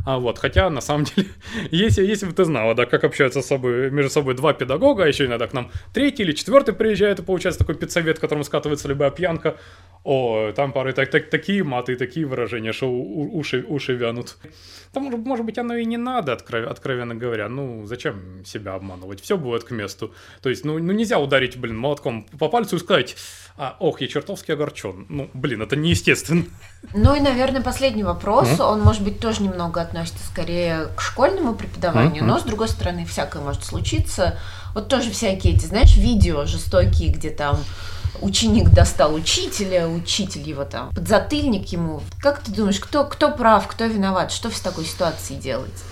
А 0.07 0.19
вот, 0.19 0.39
хотя, 0.39 0.71
на 0.71 0.81
самом 0.81 1.05
деле, 1.05 1.29
если, 1.71 2.05
если 2.05 2.27
бы 2.27 2.33
ты 2.33 2.45
знала, 2.45 2.75
да, 2.75 2.87
как 2.87 3.05
общаются 3.05 3.43
с 3.43 3.47
собой, 3.47 3.91
между 3.91 4.11
собой 4.11 4.35
два 4.35 4.55
педагога, 4.55 5.05
а 5.05 5.07
еще 5.07 5.27
иногда 5.27 5.47
к 5.47 5.53
нам 5.53 5.71
третий 5.93 6.23
или 6.23 6.33
четвертый 6.33 6.75
приезжает, 6.75 7.19
и 7.19 7.23
получается 7.23 7.61
такой 7.61 7.75
педсовет, 7.75 8.19
к 8.19 8.21
которому 8.21 8.45
скатывается 8.45 8.89
любая 8.89 9.11
пьянка, 9.11 9.57
о, 10.09 10.53
там 10.53 10.73
пары 10.73 10.93
так, 10.93 11.11
так, 11.11 11.31
такие 11.31 11.65
маты 11.65 11.95
и 11.95 11.97
такие 11.97 12.27
выражения, 12.27 12.73
что 12.73 12.89
уши, 12.89 13.65
уши 13.69 13.93
вянут. 13.95 14.37
Там, 14.93 15.11
может 15.25 15.45
быть, 15.45 15.59
оно 15.59 15.75
и 15.75 15.85
не 15.85 15.97
надо, 15.97 16.33
откров, 16.33 16.71
откровенно 16.71 17.17
говоря. 17.17 17.49
Ну, 17.49 17.85
зачем 17.87 18.45
себя 18.45 18.75
обманывать? 18.75 19.21
Все 19.21 19.37
будет 19.37 19.65
к 19.65 19.73
месту. 19.73 20.15
То 20.43 20.49
есть, 20.49 20.65
ну, 20.65 20.79
ну 20.79 20.93
нельзя 20.93 21.19
ударить, 21.19 21.57
блин, 21.57 21.77
молотком 21.77 22.23
по 22.39 22.49
пальцу 22.49 22.77
и 22.77 22.79
сказать, 22.79 23.17
а, 23.57 23.77
ох, 23.81 24.01
я 24.01 24.07
чертовски 24.07 24.53
огорчен. 24.53 25.07
Ну, 25.09 25.29
блин, 25.35 25.63
это 25.67 25.77
неестественно. 25.77 26.45
Ну 26.95 27.15
и, 27.15 27.21
наверное, 27.21 27.63
последний 27.63 28.05
вопрос, 28.05 28.49
mm-hmm. 28.49 28.73
он, 28.73 28.83
может 28.83 29.03
быть, 29.03 29.19
тоже 29.19 29.43
немного 29.43 29.81
относится 29.81 30.25
скорее 30.27 30.89
к 30.95 31.01
школьному 31.01 31.55
преподаванию, 31.55 32.23
mm-hmm. 32.23 32.27
но, 32.27 32.39
с 32.39 32.43
другой 32.45 32.69
стороны, 32.69 33.05
всякое 33.05 33.43
может 33.43 33.65
случиться. 33.65 34.39
Вот 34.75 34.89
тоже 34.89 35.11
всякие 35.11 35.55
эти, 35.55 35.67
знаешь, 35.67 35.97
видео 35.97 36.45
жестокие, 36.45 37.11
где 37.11 37.31
там 37.31 37.59
ученик 38.21 38.71
достал 38.71 39.15
учителя, 39.15 39.89
учитель 39.89 40.49
его 40.49 40.65
там, 40.65 40.91
подзатыльник 40.91 41.73
ему. 41.73 42.03
Как 42.21 42.41
ты 42.41 42.53
думаешь, 42.53 42.81
кто, 42.81 43.05
кто 43.05 43.31
прав, 43.31 43.67
кто 43.67 43.87
виноват? 43.87 44.33
Что 44.33 44.49
в 44.49 44.59
такой 44.59 44.85
ситуации 44.85 45.35
делать? 45.35 45.83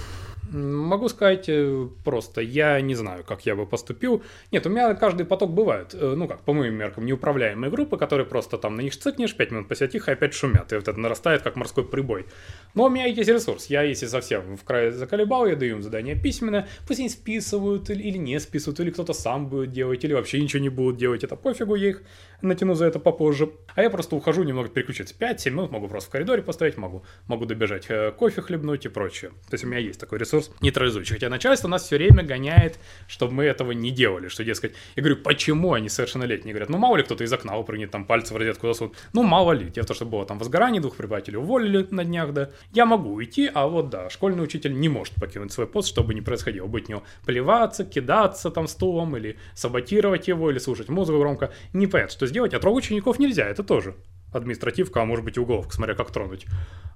Могу 0.55 1.09
сказать 1.09 1.49
э, 1.49 1.89
просто, 2.05 2.41
я 2.41 2.81
не 2.81 2.95
знаю, 2.95 3.25
как 3.25 3.45
я 3.45 3.57
бы 3.57 3.67
поступил. 3.67 4.23
Нет, 4.53 4.65
у 4.67 4.71
меня 4.71 4.95
каждый 4.95 5.27
поток 5.27 5.51
бывает, 5.51 5.95
э, 5.95 6.15
ну 6.17 6.29
как, 6.29 6.43
по 6.43 6.53
моим 6.53 6.75
меркам, 6.75 7.07
неуправляемые 7.07 7.73
группы, 7.73 7.97
которые 7.97 8.25
просто 8.25 8.57
там 8.57 8.77
на 8.77 8.83
них 8.83 8.97
цикнешь, 8.97 9.35
5 9.35 9.51
минут 9.51 9.69
посидят 9.69 9.91
тихо, 9.91 10.13
и 10.13 10.15
опять 10.15 10.33
шумят, 10.33 10.73
и 10.73 10.77
вот 10.77 10.87
это 10.87 11.01
нарастает, 11.01 11.43
как 11.43 11.57
морской 11.57 11.85
прибой. 11.85 12.27
Но 12.75 12.85
у 12.85 12.89
меня 12.89 13.07
есть 13.07 13.29
ресурс, 13.29 13.67
я 13.67 13.83
если 13.83 14.07
совсем 14.07 14.57
в 14.57 14.63
край 14.63 14.93
заколебал, 14.93 15.45
я 15.47 15.57
даю 15.57 15.77
им 15.77 15.83
задание 15.83 16.15
письменное, 16.15 16.69
пусть 16.87 17.01
они 17.01 17.09
списывают 17.09 17.91
или 17.91 18.17
не 18.17 18.39
списывают, 18.39 18.79
или 18.79 18.91
кто-то 18.91 19.13
сам 19.13 19.49
будет 19.49 19.73
делать, 19.73 20.05
или 20.05 20.13
вообще 20.13 20.41
ничего 20.41 20.63
не 20.63 20.69
будут 20.69 20.99
делать, 20.99 21.25
это 21.25 21.35
пофигу, 21.35 21.75
я 21.75 21.91
их 21.91 22.03
натяну 22.43 22.75
за 22.75 22.87
это 22.87 22.99
попозже. 22.99 23.51
А 23.75 23.83
я 23.83 23.91
просто 23.91 24.15
ухожу 24.15 24.45
немного 24.45 24.69
переключиться, 24.69 25.15
5-7 25.19 25.51
минут 25.51 25.73
могу 25.73 25.89
просто 25.89 26.11
в 26.11 26.13
коридоре 26.13 26.43
поставить, 26.43 26.77
могу, 26.77 27.03
могу 27.27 27.45
добежать 27.45 27.87
э, 27.89 28.13
кофе 28.13 28.41
хлебнуть 28.41 28.85
и 28.85 28.89
прочее. 28.89 29.31
То 29.49 29.55
есть 29.55 29.65
у 29.65 29.67
меня 29.67 29.79
есть 29.79 29.99
такой 29.99 30.19
ресурс 30.19 30.44
ресурс 30.45 30.51
нейтрализующий. 30.61 31.15
Хотя 31.15 31.29
начальство 31.29 31.69
нас 31.69 31.85
все 31.85 31.97
время 31.97 32.23
гоняет, 32.23 32.79
чтобы 33.07 33.35
мы 33.35 33.45
этого 33.45 33.73
не 33.73 33.91
делали. 33.91 34.29
Что, 34.29 34.45
дескать, 34.45 34.75
я 34.97 35.03
говорю, 35.03 35.23
почему 35.23 35.73
они 35.73 35.89
совершеннолетние? 35.89 36.53
Говорят, 36.53 36.69
ну 36.69 36.79
мало 36.79 36.97
ли 36.97 37.03
кто-то 37.03 37.25
из 37.25 37.33
окна 37.33 37.57
упрыгнет, 37.57 37.91
там 37.91 38.05
пальцы 38.05 38.35
в 38.35 38.37
розетку 38.37 38.67
засунут. 38.67 38.97
Ну 39.13 39.23
мало 39.23 39.53
ли. 39.53 39.71
В 39.71 39.87
том, 39.87 39.95
что 39.95 40.05
было 40.05 40.27
там 40.27 40.39
возгорание, 40.39 40.81
двух 40.81 40.97
преподавателей 40.97 41.39
уволили 41.39 41.87
на 41.91 42.05
днях, 42.05 42.33
да. 42.33 42.51
Я 42.73 42.87
могу 42.87 43.13
уйти, 43.13 43.51
а 43.53 43.67
вот 43.67 43.91
да, 43.91 44.11
школьный 44.11 44.45
учитель 44.45 44.79
не 44.79 44.89
может 44.89 45.15
покинуть 45.15 45.53
свой 45.53 45.67
пост, 45.67 45.89
чтобы 45.89 46.15
не 46.15 46.21
происходило. 46.21 46.67
Быть 46.67 46.89
него 46.89 47.03
плеваться, 47.25 47.85
кидаться 47.85 48.51
там 48.51 48.67
стулом 48.69 49.17
или 49.17 49.37
саботировать 49.55 50.29
его, 50.29 50.51
или 50.51 50.59
слушать 50.59 50.89
музыку 50.89 51.19
громко. 51.19 51.53
Не 51.73 51.87
понятно, 51.87 52.13
что 52.13 52.27
сделать. 52.27 52.55
А 52.55 52.61
трогать 52.61 52.85
учеников 52.85 53.19
нельзя, 53.19 53.47
это 53.47 53.63
тоже 53.63 53.95
административка, 54.35 55.03
а 55.03 55.05
может 55.05 55.25
быть 55.25 55.37
и 55.37 55.41
уголовка, 55.41 55.75
смотря 55.75 55.95
как 55.95 56.11
тронуть. 56.11 56.47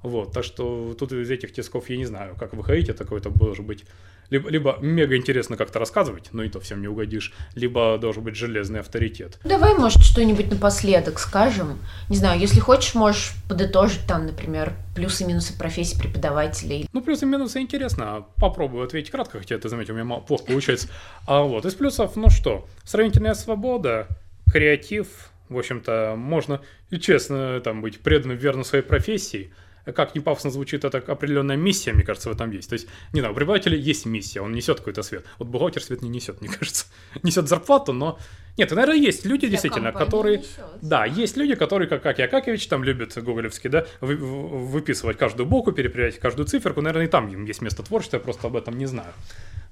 Вот, 0.02 0.32
так 0.32 0.44
что 0.44 0.94
тут 0.98 1.12
из 1.12 1.30
этих 1.30 1.52
тисков 1.52 1.88
я 1.90 1.96
не 1.96 2.04
знаю, 2.04 2.36
как 2.36 2.54
выходить, 2.54 2.88
это 2.88 3.04
какой-то 3.04 3.30
должен 3.30 3.66
быть 3.66 3.84
либо, 4.30 4.50
либо 4.50 4.78
мега 4.80 5.16
интересно 5.16 5.56
как-то 5.56 5.78
рассказывать, 5.78 6.28
но 6.32 6.42
и 6.42 6.48
то 6.48 6.60
всем 6.60 6.82
не 6.82 6.88
угодишь, 6.88 7.32
либо 7.54 7.96
должен 7.98 8.22
быть 8.22 8.36
железный 8.36 8.80
авторитет. 8.80 9.38
Давай, 9.44 9.74
может, 9.74 10.02
что-нибудь 10.02 10.50
напоследок 10.50 11.18
скажем. 11.18 11.78
Не 12.08 12.16
знаю, 12.16 12.38
если 12.38 12.60
хочешь, 12.60 12.94
можешь 12.94 13.32
подытожить 13.48 14.06
там, 14.06 14.26
например, 14.26 14.74
плюсы 14.94 15.24
и 15.24 15.26
минусы 15.26 15.56
профессии 15.56 15.98
преподавателей. 15.98 16.88
Ну, 16.92 17.00
плюсы 17.02 17.24
и 17.24 17.28
минусы 17.28 17.60
интересно. 17.60 18.26
Попробую 18.36 18.84
ответить 18.84 19.10
кратко, 19.10 19.38
хотя 19.38 19.58
ты 19.58 19.68
заметил, 19.68 19.94
у 19.94 19.96
меня 19.96 20.16
плохо 20.20 20.44
получается. 20.44 20.88
А 21.26 21.42
вот, 21.42 21.64
из 21.64 21.74
плюсов, 21.74 22.16
ну 22.16 22.28
что, 22.28 22.66
сравнительная 22.84 23.34
свобода, 23.34 24.08
креатив, 24.52 25.30
в 25.48 25.58
общем-то, 25.58 26.14
можно 26.16 26.60
и 26.90 26.98
честно 26.98 27.60
там 27.60 27.82
быть 27.82 28.00
преданным, 28.00 28.36
верным 28.36 28.64
своей 28.64 28.84
профессии. 28.84 29.52
Как 29.94 30.14
не 30.14 30.20
пафосно 30.20 30.50
звучит, 30.50 30.84
это 30.84 30.98
определенная 30.98 31.56
миссия, 31.56 31.92
мне 31.92 32.04
кажется, 32.04 32.28
в 32.28 32.32
этом 32.32 32.50
есть. 32.50 32.68
То 32.68 32.74
есть, 32.74 32.88
не 33.14 33.20
знаю, 33.20 33.32
у 33.32 33.36
преподавателя 33.36 33.76
есть 33.76 34.04
миссия, 34.04 34.42
он 34.42 34.52
несет 34.52 34.78
какой-то 34.78 35.02
свет. 35.02 35.24
Вот 35.38 35.48
бухгалтер 35.48 35.82
свет 35.82 36.02
не 36.02 36.10
несет, 36.10 36.42
мне 36.42 36.50
кажется. 36.58 36.86
Несет 37.22 37.48
зарплату, 37.48 37.92
но... 37.92 38.18
Нет, 38.58 38.70
наверное, 38.72 38.96
есть 38.96 39.24
люди, 39.24 39.46
Для 39.46 39.50
действительно, 39.50 39.92
которые... 39.92 40.38
Несет. 40.38 40.64
Да, 40.82 41.06
есть 41.06 41.36
люди, 41.38 41.54
которые, 41.54 41.88
как 41.88 42.04
Аки 42.04 42.20
Акакевич, 42.20 42.66
там 42.66 42.84
любят 42.84 43.16
гоголевский, 43.16 43.70
да, 43.70 43.86
вы, 44.00 44.16
выписывать 44.16 45.16
каждую 45.16 45.46
букву, 45.46 45.72
перепроверять 45.72 46.18
каждую 46.18 46.46
циферку. 46.46 46.82
Наверное, 46.82 47.06
и 47.06 47.08
там 47.08 47.28
им 47.28 47.46
есть 47.46 47.62
место 47.62 47.82
творчества, 47.82 48.16
я 48.16 48.20
просто 48.20 48.48
об 48.48 48.56
этом 48.56 48.76
не 48.76 48.86
знаю. 48.86 49.12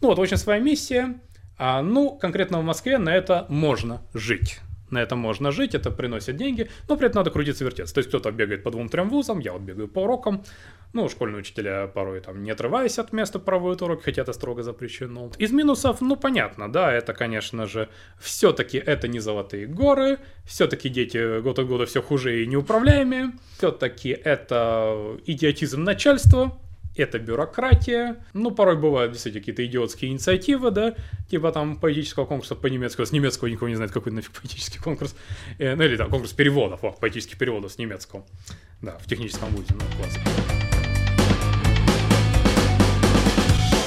Ну 0.01 0.09
вот, 0.09 0.19
очень 0.19 0.39
своя 0.39 0.61
миссия. 0.61 1.21
А, 1.59 1.83
ну, 1.83 2.17
конкретно 2.17 2.61
в 2.61 2.65
Москве 2.65 2.99
на 2.99 3.15
это 3.15 3.47
можно 3.49 4.03
жить 4.15 4.61
на 4.91 5.03
этом 5.03 5.19
можно 5.19 5.51
жить, 5.51 5.75
это 5.75 5.91
приносит 5.91 6.37
деньги, 6.37 6.71
но 6.89 6.97
при 6.97 7.07
этом 7.07 7.21
надо 7.21 7.31
крутиться 7.31 7.65
вертеться. 7.65 7.95
То 7.95 7.99
есть 7.99 8.09
кто-то 8.09 8.31
бегает 8.31 8.63
по 8.63 8.71
двум-трем 8.71 9.09
вузам, 9.09 9.41
я 9.41 9.53
вот 9.53 9.63
бегаю 9.63 9.89
по 9.89 10.01
урокам, 10.01 10.45
ну, 10.93 11.09
школьные 11.09 11.41
учителя 11.41 11.87
порой 11.89 12.21
там 12.21 12.43
не 12.43 12.51
отрываясь 12.51 12.99
от 12.99 13.13
места 13.13 13.39
проводят 13.39 13.83
уроки, 13.83 14.05
хотя 14.05 14.23
это 14.23 14.33
строго 14.33 14.63
запрещено. 14.63 15.31
Из 15.39 15.53
минусов, 15.53 16.01
ну, 16.01 16.17
понятно, 16.17 16.73
да, 16.73 16.93
это, 16.93 17.13
конечно 17.13 17.67
же, 17.67 17.89
все-таки 18.19 18.79
это 18.79 19.09
не 19.09 19.21
золотые 19.21 19.67
горы, 19.67 20.19
все-таки 20.45 20.89
дети 20.89 21.41
год 21.41 21.59
от 21.59 21.67
года 21.67 21.87
все 21.87 22.01
хуже 22.01 22.43
и 22.43 22.47
неуправляемые, 22.47 23.33
все-таки 23.59 24.11
это 24.11 25.19
идиотизм 25.27 25.83
начальства, 25.83 26.59
это 26.97 27.19
бюрократия. 27.19 28.17
Ну, 28.33 28.51
порой 28.51 28.77
бывают 28.77 29.13
действительно 29.13 29.41
какие-то 29.41 29.65
идиотские 29.65 30.11
инициативы, 30.11 30.71
да, 30.71 30.95
типа 31.31 31.53
там 31.53 31.77
поэтического 31.79 32.25
конкурса 32.25 32.55
по 32.55 32.67
немецкому, 32.67 33.07
с 33.07 33.13
немецкого 33.13 33.49
никого 33.49 33.69
не 33.69 33.77
знает, 33.77 33.93
какой 33.93 34.13
нафиг 34.13 34.33
поэтический 34.33 34.79
конкурс, 34.79 35.15
э, 35.59 35.75
ну 35.75 35.85
или 35.85 35.97
там 35.97 36.11
конкурс 36.11 36.33
переводов, 36.33 36.83
вот, 36.83 36.99
поэтических 37.01 37.39
переводов 37.39 37.73
с 37.73 37.79
немецкого, 37.79 38.25
да, 38.83 38.99
в 38.99 39.07
техническом 39.07 39.49
вузе, 39.51 39.69
ну, 39.71 39.81
класс. 39.97 40.17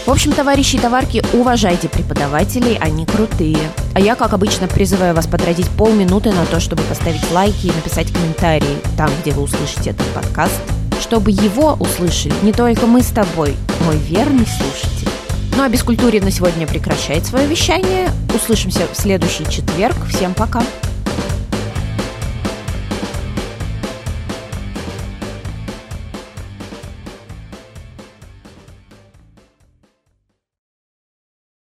В 0.05 0.11
общем, 0.11 0.31
товарищи 0.31 0.75
и 0.75 0.79
товарки, 0.79 1.21
уважайте 1.33 1.87
преподавателей, 1.87 2.79
они 2.79 3.05
крутые. 3.05 3.59
А 3.93 3.99
я, 3.99 4.15
как 4.15 4.33
обычно, 4.33 4.67
призываю 4.67 5.13
вас 5.13 5.27
потратить 5.27 5.69
полминуты 5.77 6.31
на 6.31 6.47
то, 6.47 6.59
чтобы 6.59 6.81
поставить 6.83 7.29
лайки 7.29 7.67
и 7.67 7.71
написать 7.71 8.11
комментарии 8.11 8.77
там, 8.97 9.11
где 9.21 9.31
вы 9.31 9.43
услышите 9.43 9.91
этот 9.91 10.07
подкаст– 10.07 10.61
чтобы 10.99 11.31
его 11.31 11.77
услышали 11.79 12.33
не 12.43 12.53
только 12.53 12.85
мы 12.85 13.01
с 13.01 13.07
тобой, 13.07 13.55
мой 13.85 13.97
верный 13.97 14.45
слушатель. 14.45 15.09
Ну 15.55 15.63
а 15.63 15.69
Бескультурье 15.69 16.21
на 16.21 16.31
сегодня 16.31 16.65
прекращает 16.67 17.25
свое 17.25 17.45
вещание. 17.45 18.11
Услышимся 18.33 18.87
в 18.91 18.95
следующий 18.95 19.45
четверг. 19.49 19.95
Всем 20.09 20.33
пока. 20.33 20.63